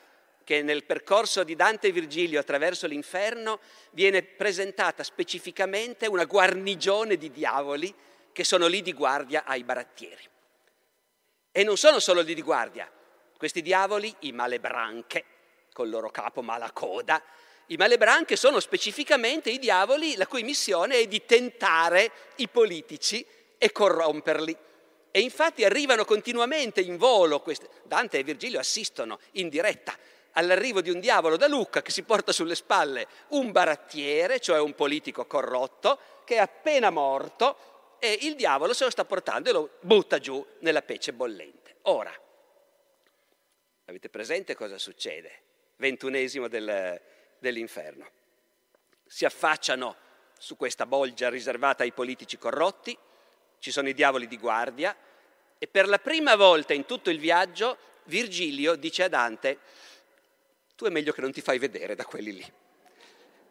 che 0.51 0.63
nel 0.63 0.83
percorso 0.83 1.45
di 1.45 1.55
Dante 1.55 1.87
e 1.87 1.93
Virgilio 1.93 2.41
attraverso 2.41 2.89
l'inferno 2.89 3.61
viene 3.93 4.25
presentata 4.25 5.05
specificamente 5.05 6.09
una 6.09 6.25
guarnigione 6.25 7.17
di 7.17 7.31
diavoli 7.31 7.95
che 8.33 8.43
sono 8.43 8.67
lì 8.67 8.83
di 8.83 8.93
guardia 8.93 9.45
ai 9.45 9.63
barattieri. 9.63 10.29
E 11.53 11.63
non 11.63 11.77
sono 11.77 12.01
solo 12.01 12.21
lì 12.23 12.35
di 12.35 12.43
guardia, 12.43 12.91
questi 13.39 13.63
diavoli, 13.63 14.13
i 14.21 14.33
malebranche, 14.33 15.25
col 15.73 15.89
loro 15.89 16.11
capo 16.11 16.43
malacoda, 16.43 17.23
i 17.67 17.77
malebranche 17.77 18.35
sono 18.35 18.59
specificamente 18.59 19.51
i 19.51 19.61
diavoli 19.61 20.17
la 20.17 20.27
cui 20.27 20.43
missione 20.43 20.97
è 20.97 21.07
di 21.07 21.25
tentare 21.27 22.11
i 22.39 22.49
politici 22.49 23.25
e 23.57 23.71
corromperli. 23.71 24.57
E 25.13 25.21
infatti 25.21 25.65
arrivano 25.65 26.05
continuamente 26.05 26.81
in 26.81 26.97
volo, 26.97 27.39
queste... 27.39 27.69
Dante 27.85 28.19
e 28.19 28.25
Virgilio 28.25 28.59
assistono 28.59 29.21
in 29.33 29.49
diretta 29.49 29.97
all'arrivo 30.33 30.81
di 30.81 30.91
un 30.91 31.01
diavolo 31.01 31.37
da 31.37 31.47
Lucca 31.47 31.83
che 31.83 31.91
si 31.91 32.03
porta 32.03 32.33
sulle 32.33 32.55
spalle 32.55 33.07
un 33.29 33.53
barattiere, 33.53 34.41
cioè 34.41 34.61
un 34.61 34.75
politico 34.75 35.27
corrotto, 35.27 35.99
che 36.25 36.37
è 36.37 36.39
appena 36.39 36.91
morto 36.91 37.97
e 37.99 38.19
il 38.23 38.37
diavolo 38.37 38.73
se 38.73 38.85
lo 38.85 38.91
sta 38.91 39.05
portando 39.05 39.51
e 39.51 39.53
lo 39.53 39.71
butta 39.81 40.19
giù 40.19 40.45
nella 40.61 40.83
pece 40.83 41.13
bollente. 41.13 41.77
Ora, 41.83 42.13
Avete 43.91 44.09
presente 44.09 44.55
cosa 44.55 44.79
succede? 44.79 45.43
Ventunesimo 45.79 46.47
del, 46.47 47.01
dell'inferno. 47.41 48.09
Si 49.05 49.25
affacciano 49.25 49.97
su 50.39 50.57
questa 50.57 50.87
bolgia 50.87 51.29
riservata 51.29 51.83
ai 51.83 51.91
politici 51.91 52.39
corrotti, 52.39 52.97
ci 53.59 53.73
sono 53.73 53.89
i 53.89 53.93
diavoli 53.93 54.29
di 54.29 54.39
guardia 54.39 54.97
e 55.59 55.67
per 55.67 55.89
la 55.89 55.99
prima 55.99 56.37
volta 56.37 56.73
in 56.73 56.87
tutto 56.87 57.11
il 57.11 57.19
viaggio 57.19 57.79
Virgilio 58.05 58.77
dice 58.77 59.03
a 59.03 59.09
Dante, 59.09 59.59
tu 60.81 60.87
è 60.87 60.89
meglio 60.89 61.13
che 61.13 61.21
non 61.21 61.31
ti 61.31 61.43
fai 61.43 61.59
vedere 61.59 61.95
da 61.95 62.07
quelli 62.07 62.33
lì. 62.33 62.53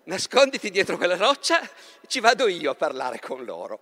Nasconditi 0.06 0.72
dietro 0.72 0.98
quella 0.98 1.16
roccia, 1.16 1.62
ci 2.08 2.20
vado 2.20 2.48
io 2.48 2.72
a 2.72 2.74
parlare 2.74 3.20
con 3.20 3.46
loro. 3.46 3.80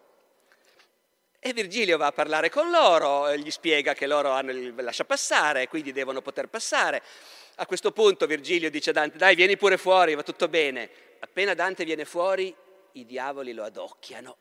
E 1.39 1.53
Virgilio 1.53 1.95
va 1.95 2.07
a 2.07 2.11
parlare 2.11 2.49
con 2.49 2.69
loro, 2.69 3.33
gli 3.37 3.49
spiega 3.49 3.93
che 3.93 4.05
loro 4.05 4.31
hanno 4.31 4.51
il 4.51 4.75
lascia 4.75 5.05
passare, 5.05 5.69
quindi 5.69 5.93
devono 5.93 6.21
poter 6.21 6.49
passare. 6.49 7.01
A 7.55 7.65
questo 7.65 7.93
punto 7.93 8.25
Virgilio 8.25 8.69
dice 8.69 8.89
a 8.89 8.93
Dante, 8.93 9.17
dai 9.17 9.35
vieni 9.35 9.55
pure 9.55 9.77
fuori, 9.77 10.13
va 10.13 10.23
tutto 10.23 10.49
bene. 10.49 10.89
Appena 11.19 11.53
Dante 11.53 11.85
viene 11.85 12.03
fuori, 12.03 12.53
i 12.93 13.05
diavoli 13.05 13.53
lo 13.53 13.63
adocchiano 13.63 14.35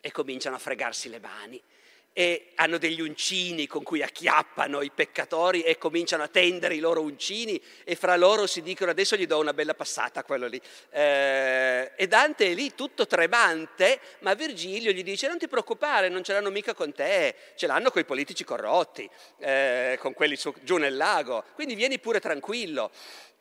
e 0.00 0.10
cominciano 0.10 0.56
a 0.56 0.58
fregarsi 0.58 1.10
le 1.10 1.20
mani 1.20 1.62
e 2.18 2.52
hanno 2.54 2.78
degli 2.78 3.02
uncini 3.02 3.66
con 3.66 3.82
cui 3.82 4.02
acchiappano 4.02 4.80
i 4.80 4.90
peccatori 4.90 5.60
e 5.60 5.76
cominciano 5.76 6.22
a 6.22 6.28
tendere 6.28 6.74
i 6.74 6.78
loro 6.78 7.02
uncini 7.02 7.62
e 7.84 7.94
fra 7.94 8.16
loro 8.16 8.46
si 8.46 8.62
dicono 8.62 8.90
adesso 8.90 9.16
gli 9.16 9.26
do 9.26 9.38
una 9.38 9.52
bella 9.52 9.74
passata 9.74 10.20
a 10.20 10.24
quello 10.24 10.46
lì. 10.46 10.58
Eh, 10.88 11.92
e 11.94 12.06
Dante 12.06 12.46
è 12.46 12.54
lì 12.54 12.74
tutto 12.74 13.06
tremante, 13.06 14.00
ma 14.20 14.32
Virgilio 14.32 14.92
gli 14.92 15.02
dice 15.02 15.28
non 15.28 15.36
ti 15.36 15.46
preoccupare, 15.46 16.08
non 16.08 16.24
ce 16.24 16.32
l'hanno 16.32 16.48
mica 16.48 16.72
con 16.72 16.90
te, 16.94 17.34
ce 17.54 17.66
l'hanno 17.66 17.90
con 17.90 18.00
i 18.00 18.06
politici 18.06 18.44
corrotti, 18.44 19.06
eh, 19.40 19.98
con 20.00 20.14
quelli 20.14 20.36
su, 20.36 20.54
giù 20.62 20.78
nel 20.78 20.96
lago, 20.96 21.44
quindi 21.52 21.74
vieni 21.74 21.98
pure 21.98 22.18
tranquillo. 22.18 22.92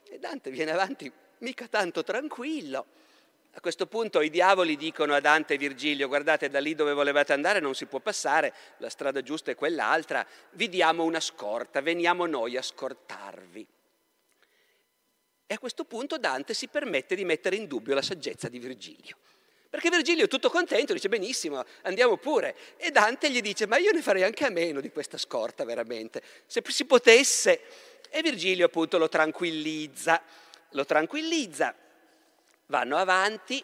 E 0.09 0.19
Dante 0.19 0.49
viene 0.49 0.71
avanti 0.71 1.09
mica 1.37 1.67
tanto 1.69 2.03
tranquillo. 2.03 2.87
A 3.57 3.61
questo 3.61 3.87
punto 3.87 4.19
i 4.19 4.29
diavoli 4.29 4.75
dicono 4.75 5.15
a 5.15 5.21
Dante 5.21 5.53
e 5.53 5.57
Virgilio, 5.57 6.09
guardate 6.09 6.49
da 6.49 6.59
lì 6.59 6.75
dove 6.75 6.91
volevate 6.91 7.31
andare 7.31 7.61
non 7.61 7.73
si 7.73 7.85
può 7.85 8.01
passare, 8.01 8.53
la 8.79 8.89
strada 8.89 9.21
giusta 9.21 9.49
è 9.49 9.55
quell'altra, 9.55 10.27
vi 10.51 10.67
diamo 10.67 11.05
una 11.05 11.21
scorta, 11.21 11.79
veniamo 11.79 12.25
noi 12.25 12.57
a 12.57 12.61
scortarvi. 12.61 13.65
E 15.47 15.53
a 15.53 15.57
questo 15.57 15.85
punto 15.85 16.17
Dante 16.17 16.53
si 16.53 16.67
permette 16.67 17.15
di 17.15 17.23
mettere 17.23 17.55
in 17.55 17.65
dubbio 17.65 17.95
la 17.95 18.01
saggezza 18.01 18.49
di 18.49 18.59
Virgilio. 18.59 19.15
Perché 19.69 19.89
Virgilio 19.89 20.25
è 20.25 20.27
tutto 20.27 20.49
contento, 20.49 20.91
dice 20.91 21.07
benissimo, 21.07 21.63
andiamo 21.83 22.17
pure. 22.17 22.57
E 22.75 22.91
Dante 22.91 23.31
gli 23.31 23.41
dice, 23.41 23.67
ma 23.67 23.77
io 23.77 23.91
ne 23.93 24.01
farei 24.01 24.23
anche 24.23 24.43
a 24.43 24.49
meno 24.49 24.81
di 24.81 24.91
questa 24.91 25.17
scorta 25.17 25.63
veramente, 25.63 26.21
se 26.45 26.61
si 26.67 26.83
potesse. 26.83 27.61
E 28.09 28.21
Virgilio 28.21 28.65
appunto 28.65 28.97
lo 28.97 29.07
tranquillizza, 29.07 30.21
lo 30.71 30.83
tranquillizza 30.83 31.73
vanno 32.67 32.97
avanti, 32.97 33.63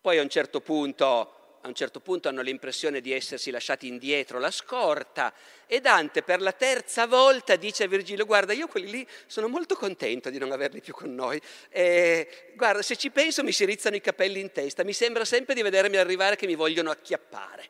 poi 0.00 0.18
a 0.18 0.22
un 0.22 0.28
certo 0.28 0.60
punto 0.60 1.32
a 1.62 1.68
un 1.68 1.74
certo 1.74 1.98
punto 2.00 2.28
hanno 2.28 2.40
l'impressione 2.40 3.00
di 3.00 3.12
essersi 3.12 3.50
lasciati 3.50 3.88
indietro 3.88 4.38
la 4.38 4.50
scorta 4.50 5.34
e 5.66 5.80
Dante 5.80 6.22
per 6.22 6.40
la 6.40 6.52
terza 6.52 7.06
volta 7.06 7.56
dice 7.56 7.84
a 7.84 7.88
Virgilio 7.88 8.24
guarda 8.24 8.52
io 8.52 8.68
quelli 8.68 8.90
lì 8.90 9.06
sono 9.26 9.48
molto 9.48 9.74
contento 9.74 10.30
di 10.30 10.38
non 10.38 10.52
averli 10.52 10.80
più 10.80 10.94
con 10.94 11.14
noi. 11.14 11.40
E, 11.68 12.52
guarda 12.54 12.80
se 12.82 12.96
ci 12.96 13.10
penso 13.10 13.42
mi 13.42 13.52
si 13.52 13.64
rizzano 13.64 13.96
i 13.96 14.00
capelli 14.00 14.38
in 14.40 14.52
testa 14.52 14.84
mi 14.84 14.92
sembra 14.92 15.24
sempre 15.24 15.54
di 15.54 15.62
vedermi 15.62 15.96
arrivare 15.96 16.36
che 16.36 16.46
mi 16.46 16.54
vogliono 16.54 16.90
acchiappare. 16.90 17.68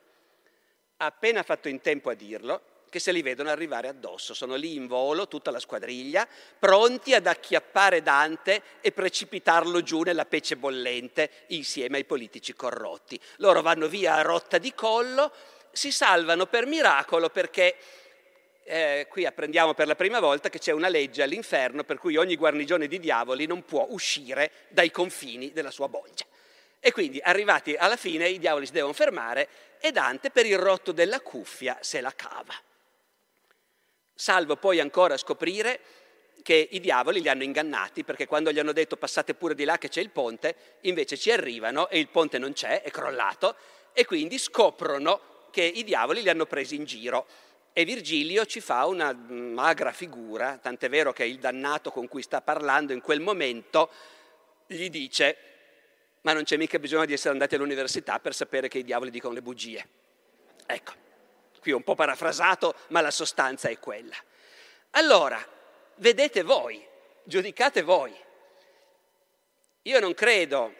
Appena 0.98 1.42
fatto 1.42 1.68
in 1.68 1.80
tempo 1.80 2.10
a 2.10 2.14
dirlo 2.14 2.62
che 2.88 2.98
se 2.98 3.12
li 3.12 3.22
vedono 3.22 3.50
arrivare 3.50 3.88
addosso. 3.88 4.34
Sono 4.34 4.54
lì 4.54 4.74
in 4.74 4.86
volo, 4.86 5.28
tutta 5.28 5.50
la 5.50 5.60
squadriglia, 5.60 6.26
pronti 6.58 7.14
ad 7.14 7.26
acchiappare 7.26 8.02
Dante 8.02 8.62
e 8.80 8.92
precipitarlo 8.92 9.82
giù 9.82 10.02
nella 10.02 10.24
pece 10.24 10.56
bollente 10.56 11.30
insieme 11.48 11.98
ai 11.98 12.04
politici 12.04 12.54
corrotti. 12.54 13.20
Loro 13.36 13.62
vanno 13.62 13.88
via 13.88 14.14
a 14.14 14.22
rotta 14.22 14.58
di 14.58 14.72
collo, 14.74 15.32
si 15.72 15.92
salvano 15.92 16.46
per 16.46 16.66
miracolo 16.66 17.28
perché 17.28 17.76
eh, 18.64 19.06
qui 19.08 19.24
apprendiamo 19.24 19.74
per 19.74 19.86
la 19.86 19.94
prima 19.94 20.20
volta 20.20 20.50
che 20.50 20.58
c'è 20.58 20.72
una 20.72 20.88
legge 20.88 21.22
all'inferno 21.22 21.84
per 21.84 21.98
cui 21.98 22.16
ogni 22.16 22.36
guarnigione 22.36 22.86
di 22.86 22.98
diavoli 22.98 23.46
non 23.46 23.64
può 23.64 23.86
uscire 23.90 24.50
dai 24.68 24.90
confini 24.90 25.52
della 25.52 25.70
sua 25.70 25.88
bolgia. 25.88 26.24
E 26.80 26.92
quindi 26.92 27.18
arrivati 27.20 27.74
alla 27.74 27.96
fine 27.96 28.28
i 28.28 28.38
diavoli 28.38 28.66
si 28.66 28.72
devono 28.72 28.92
fermare 28.92 29.48
e 29.80 29.90
Dante 29.90 30.30
per 30.30 30.46
il 30.46 30.58
rotto 30.58 30.92
della 30.92 31.20
cuffia 31.20 31.78
se 31.80 32.00
la 32.00 32.12
cava 32.14 32.54
salvo 34.18 34.56
poi 34.56 34.80
ancora 34.80 35.16
scoprire 35.16 35.78
che 36.42 36.68
i 36.72 36.80
diavoli 36.80 37.20
li 37.20 37.28
hanno 37.28 37.44
ingannati 37.44 38.02
perché 38.02 38.26
quando 38.26 38.50
gli 38.50 38.58
hanno 38.58 38.72
detto 38.72 38.96
passate 38.96 39.34
pure 39.34 39.54
di 39.54 39.62
là 39.62 39.78
che 39.78 39.88
c'è 39.88 40.00
il 40.00 40.10
ponte, 40.10 40.56
invece 40.82 41.16
ci 41.16 41.30
arrivano 41.30 41.88
e 41.88 42.00
il 42.00 42.08
ponte 42.08 42.36
non 42.38 42.52
c'è, 42.52 42.82
è 42.82 42.90
crollato 42.90 43.54
e 43.92 44.04
quindi 44.04 44.36
scoprono 44.38 45.20
che 45.52 45.62
i 45.62 45.84
diavoli 45.84 46.22
li 46.22 46.28
hanno 46.28 46.46
presi 46.46 46.74
in 46.74 46.84
giro. 46.84 47.26
E 47.72 47.84
Virgilio 47.84 48.44
ci 48.44 48.60
fa 48.60 48.86
una 48.86 49.12
magra 49.12 49.92
figura, 49.92 50.58
tant'è 50.60 50.88
vero 50.88 51.12
che 51.12 51.24
il 51.24 51.38
dannato 51.38 51.92
con 51.92 52.08
cui 52.08 52.22
sta 52.22 52.40
parlando 52.40 52.92
in 52.92 53.00
quel 53.00 53.20
momento 53.20 53.88
gli 54.66 54.90
dice, 54.90 55.36
ma 56.22 56.32
non 56.32 56.42
c'è 56.42 56.56
mica 56.56 56.80
bisogno 56.80 57.04
di 57.04 57.12
essere 57.12 57.30
andati 57.30 57.54
all'università 57.54 58.18
per 58.18 58.34
sapere 58.34 58.66
che 58.66 58.78
i 58.78 58.84
diavoli 58.84 59.10
dicono 59.10 59.34
le 59.34 59.42
bugie. 59.42 59.86
Ecco, 60.66 61.06
qui 61.60 61.72
un 61.72 61.82
po' 61.82 61.94
parafrasato, 61.94 62.74
ma 62.88 63.00
la 63.00 63.10
sostanza 63.10 63.68
è 63.68 63.78
quella. 63.78 64.16
Allora, 64.90 65.44
vedete 65.96 66.42
voi, 66.42 66.84
giudicate 67.24 67.82
voi. 67.82 68.14
Io 69.82 70.00
non 70.00 70.14
credo 70.14 70.74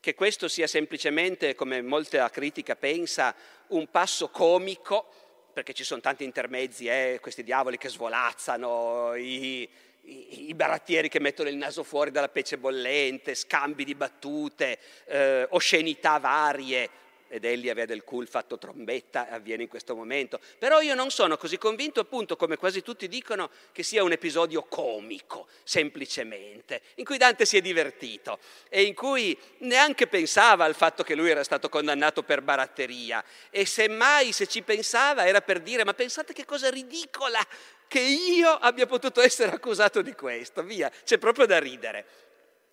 che 0.00 0.14
questo 0.14 0.48
sia 0.48 0.66
semplicemente, 0.66 1.54
come 1.54 1.80
molta 1.80 2.28
critica 2.28 2.76
pensa, 2.76 3.34
un 3.68 3.90
passo 3.90 4.28
comico, 4.28 5.08
perché 5.52 5.72
ci 5.72 5.84
sono 5.84 6.00
tanti 6.00 6.24
intermezzi, 6.24 6.86
eh, 6.86 7.18
questi 7.22 7.42
diavoli 7.42 7.78
che 7.78 7.88
svolazzano, 7.88 9.14
i, 9.14 9.68
i, 10.02 10.48
i, 10.48 10.54
barattieri 10.54 11.08
che 11.08 11.20
mettono 11.20 11.48
il 11.48 11.56
naso 11.56 11.82
fuori 11.82 12.10
dalla 12.10 12.28
pece 12.28 12.58
bollente, 12.58 13.34
scambi 13.34 13.84
di 13.84 13.94
battute, 13.94 14.78
eh, 15.06 15.46
oscenità 15.50 16.18
varie, 16.18 16.90
ed 17.34 17.44
Elia 17.44 17.74
vede 17.74 17.94
il 17.94 18.04
cul 18.04 18.28
fatto 18.28 18.58
trombetta, 18.58 19.28
avviene 19.28 19.64
in 19.64 19.68
questo 19.68 19.96
momento. 19.96 20.38
Però 20.56 20.80
io 20.80 20.94
non 20.94 21.10
sono 21.10 21.36
così 21.36 21.58
convinto, 21.58 21.98
appunto, 21.98 22.36
come 22.36 22.56
quasi 22.56 22.80
tutti 22.80 23.08
dicono, 23.08 23.50
che 23.72 23.82
sia 23.82 24.04
un 24.04 24.12
episodio 24.12 24.62
comico, 24.62 25.48
semplicemente, 25.64 26.80
in 26.94 27.04
cui 27.04 27.18
Dante 27.18 27.44
si 27.44 27.56
è 27.56 27.60
divertito 27.60 28.38
e 28.68 28.84
in 28.84 28.94
cui 28.94 29.36
neanche 29.58 30.06
pensava 30.06 30.64
al 30.64 30.76
fatto 30.76 31.02
che 31.02 31.16
lui 31.16 31.28
era 31.28 31.42
stato 31.42 31.68
condannato 31.68 32.22
per 32.22 32.40
baratteria. 32.40 33.24
E 33.50 33.66
semmai, 33.66 34.30
se 34.30 34.46
ci 34.46 34.62
pensava, 34.62 35.26
era 35.26 35.40
per 35.40 35.58
dire, 35.58 35.82
ma 35.82 35.92
pensate 35.92 36.32
che 36.32 36.44
cosa 36.44 36.70
ridicola 36.70 37.44
che 37.88 37.98
io 37.98 38.50
abbia 38.50 38.86
potuto 38.86 39.20
essere 39.20 39.50
accusato 39.50 40.02
di 40.02 40.14
questo, 40.14 40.62
via, 40.62 40.88
c'è 41.02 41.18
proprio 41.18 41.46
da 41.46 41.58
ridere. 41.58 42.06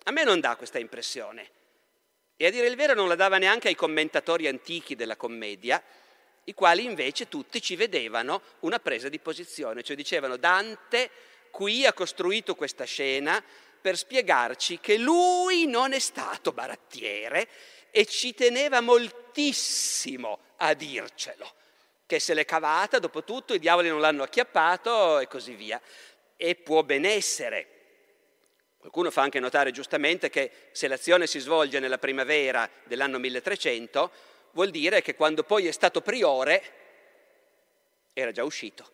A 0.03 0.11
me 0.11 0.23
non 0.23 0.39
dà 0.39 0.55
questa 0.55 0.77
impressione. 0.77 1.49
E 2.41 2.47
a 2.47 2.49
dire 2.49 2.65
il 2.65 2.75
vero 2.75 2.95
non 2.95 3.07
la 3.07 3.13
dava 3.13 3.37
neanche 3.37 3.67
ai 3.67 3.75
commentatori 3.75 4.47
antichi 4.47 4.95
della 4.95 5.15
commedia, 5.15 5.79
i 6.45 6.55
quali 6.55 6.83
invece 6.83 7.29
tutti 7.29 7.61
ci 7.61 7.75
vedevano 7.75 8.41
una 8.61 8.79
presa 8.79 9.09
di 9.09 9.19
posizione, 9.19 9.83
cioè 9.83 9.95
dicevano 9.95 10.37
Dante 10.37 11.11
qui 11.51 11.85
ha 11.85 11.93
costruito 11.93 12.55
questa 12.55 12.83
scena 12.83 13.43
per 13.79 13.95
spiegarci 13.95 14.79
che 14.79 14.97
lui 14.97 15.67
non 15.67 15.93
è 15.93 15.99
stato 15.99 16.51
barattiere 16.51 17.47
e 17.91 18.07
ci 18.07 18.33
teneva 18.33 18.81
moltissimo 18.81 20.39
a 20.57 20.73
dircelo, 20.73 21.53
che 22.07 22.19
se 22.19 22.33
l'è 22.33 22.43
cavata, 22.43 22.97
dopo 22.97 23.23
tutto 23.23 23.53
i 23.53 23.59
diavoli 23.59 23.89
non 23.89 23.99
l'hanno 23.99 24.23
acchiappato 24.23 25.19
e 25.19 25.27
così 25.27 25.53
via. 25.53 25.79
E 26.37 26.55
può 26.55 26.81
ben 26.81 27.05
essere 27.05 27.80
Qualcuno 28.81 29.11
fa 29.11 29.21
anche 29.21 29.39
notare 29.39 29.69
giustamente 29.69 30.31
che 30.31 30.49
se 30.71 30.87
l'azione 30.87 31.27
si 31.27 31.37
svolge 31.37 31.79
nella 31.79 31.99
primavera 31.99 32.67
dell'anno 32.85 33.19
1300, 33.19 34.11
vuol 34.53 34.71
dire 34.71 35.03
che 35.03 35.13
quando 35.13 35.43
poi 35.43 35.67
è 35.67 35.71
stato 35.71 36.01
priore 36.01 36.63
era 38.11 38.31
già 38.31 38.43
uscito, 38.43 38.89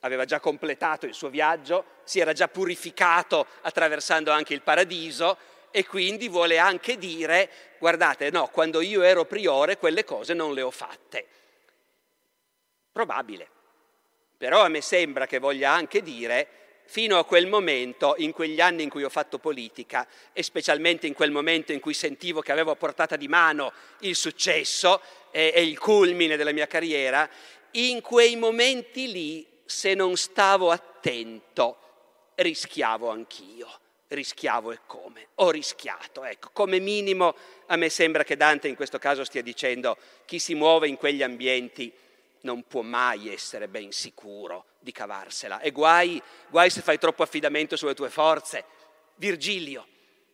aveva 0.00 0.26
già 0.26 0.40
completato 0.40 1.06
il 1.06 1.14
suo 1.14 1.30
viaggio, 1.30 1.86
si 2.04 2.20
era 2.20 2.34
già 2.34 2.48
purificato 2.48 3.46
attraversando 3.62 4.30
anche 4.30 4.52
il 4.52 4.60
paradiso 4.60 5.38
e 5.70 5.86
quindi 5.86 6.28
vuole 6.28 6.58
anche 6.58 6.98
dire, 6.98 7.50
guardate, 7.78 8.28
no, 8.28 8.48
quando 8.48 8.82
io 8.82 9.00
ero 9.00 9.24
priore 9.24 9.78
quelle 9.78 10.04
cose 10.04 10.34
non 10.34 10.52
le 10.52 10.60
ho 10.60 10.70
fatte. 10.70 11.26
Probabile. 12.92 13.48
Però 14.36 14.62
a 14.62 14.68
me 14.68 14.82
sembra 14.82 15.26
che 15.26 15.38
voglia 15.38 15.72
anche 15.72 16.02
dire 16.02 16.48
fino 16.90 17.18
a 17.18 17.24
quel 17.24 17.46
momento, 17.46 18.16
in 18.18 18.32
quegli 18.32 18.60
anni 18.60 18.82
in 18.82 18.88
cui 18.88 19.04
ho 19.04 19.08
fatto 19.08 19.38
politica 19.38 20.04
e 20.32 20.42
specialmente 20.42 21.06
in 21.06 21.14
quel 21.14 21.30
momento 21.30 21.70
in 21.70 21.78
cui 21.78 21.94
sentivo 21.94 22.40
che 22.40 22.50
avevo 22.50 22.72
a 22.72 22.74
portata 22.74 23.14
di 23.14 23.28
mano 23.28 23.72
il 24.00 24.16
successo 24.16 25.00
e, 25.30 25.52
e 25.54 25.62
il 25.62 25.78
culmine 25.78 26.36
della 26.36 26.50
mia 26.50 26.66
carriera, 26.66 27.30
in 27.72 28.00
quei 28.00 28.34
momenti 28.34 29.12
lì, 29.12 29.46
se 29.64 29.94
non 29.94 30.16
stavo 30.16 30.72
attento, 30.72 31.78
rischiavo 32.34 33.08
anch'io. 33.08 33.68
Rischiavo 34.08 34.72
e 34.72 34.80
come? 34.86 35.28
Ho 35.36 35.50
rischiato, 35.52 36.24
ecco. 36.24 36.50
Come 36.52 36.80
minimo 36.80 37.36
a 37.66 37.76
me 37.76 37.88
sembra 37.88 38.24
che 38.24 38.36
Dante 38.36 38.66
in 38.66 38.74
questo 38.74 38.98
caso 38.98 39.22
stia 39.22 39.42
dicendo 39.42 39.96
chi 40.24 40.40
si 40.40 40.56
muove 40.56 40.88
in 40.88 40.96
quegli 40.96 41.22
ambienti 41.22 41.92
non 42.40 42.64
può 42.66 42.82
mai 42.82 43.32
essere 43.32 43.68
ben 43.68 43.92
sicuro 43.92 44.64
di 44.80 44.92
cavarsela. 44.92 45.60
E 45.60 45.70
guai, 45.70 46.20
guai 46.48 46.70
se 46.70 46.80
fai 46.80 46.98
troppo 46.98 47.22
affidamento 47.22 47.76
sulle 47.76 47.94
tue 47.94 48.10
forze. 48.10 48.64
Virgilio, 49.16 49.86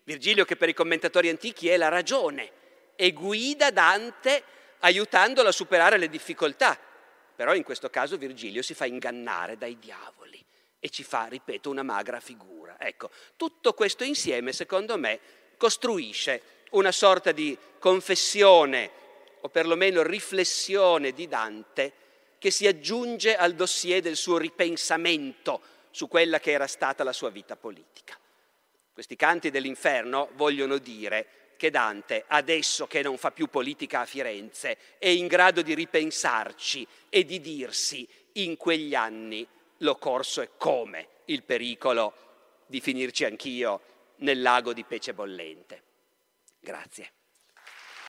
Virgilio 0.04 0.44
che 0.44 0.56
per 0.56 0.68
i 0.68 0.74
commentatori 0.74 1.28
antichi 1.28 1.68
è 1.68 1.76
la 1.76 1.88
ragione 1.88 2.52
e 2.94 3.12
guida 3.12 3.70
Dante 3.70 4.42
aiutandolo 4.78 5.48
a 5.48 5.52
superare 5.52 5.98
le 5.98 6.08
difficoltà. 6.08 6.78
Però 7.34 7.54
in 7.54 7.64
questo 7.64 7.90
caso 7.90 8.16
Virgilio 8.16 8.62
si 8.62 8.72
fa 8.72 8.86
ingannare 8.86 9.58
dai 9.58 9.78
diavoli 9.78 10.42
e 10.78 10.88
ci 10.88 11.02
fa, 11.02 11.26
ripeto, 11.26 11.68
una 11.68 11.82
magra 11.82 12.20
figura. 12.20 12.76
Ecco, 12.78 13.10
tutto 13.36 13.74
questo 13.74 14.04
insieme, 14.04 14.52
secondo 14.52 14.96
me, 14.96 15.18
costruisce 15.56 16.42
una 16.70 16.92
sorta 16.92 17.32
di 17.32 17.56
confessione 17.78 18.90
o 19.40 19.48
perlomeno 19.48 20.02
riflessione 20.02 21.12
di 21.12 21.28
Dante 21.28 21.92
che 22.46 22.52
si 22.52 22.68
aggiunge 22.68 23.34
al 23.34 23.54
dossier 23.56 24.00
del 24.00 24.14
suo 24.14 24.38
ripensamento 24.38 25.60
su 25.90 26.06
quella 26.06 26.38
che 26.38 26.52
era 26.52 26.68
stata 26.68 27.02
la 27.02 27.12
sua 27.12 27.28
vita 27.28 27.56
politica. 27.56 28.16
Questi 28.92 29.16
canti 29.16 29.50
dell'inferno 29.50 30.28
vogliono 30.34 30.78
dire 30.78 31.54
che 31.56 31.70
Dante, 31.70 32.22
adesso 32.28 32.86
che 32.86 33.02
non 33.02 33.18
fa 33.18 33.32
più 33.32 33.48
politica 33.48 34.02
a 34.02 34.06
Firenze, 34.06 34.78
è 34.98 35.08
in 35.08 35.26
grado 35.26 35.60
di 35.60 35.74
ripensarci 35.74 36.86
e 37.08 37.24
di 37.24 37.40
dirsi 37.40 38.06
in 38.34 38.56
quegli 38.56 38.94
anni 38.94 39.44
l'ho 39.78 39.96
corso 39.96 40.40
e 40.40 40.50
come 40.56 41.08
il 41.24 41.42
pericolo 41.42 42.14
di 42.66 42.80
finirci 42.80 43.24
anch'io 43.24 43.80
nel 44.18 44.40
lago 44.40 44.72
di 44.72 44.84
pece 44.84 45.14
bollente. 45.14 45.82
Grazie. 46.60 47.10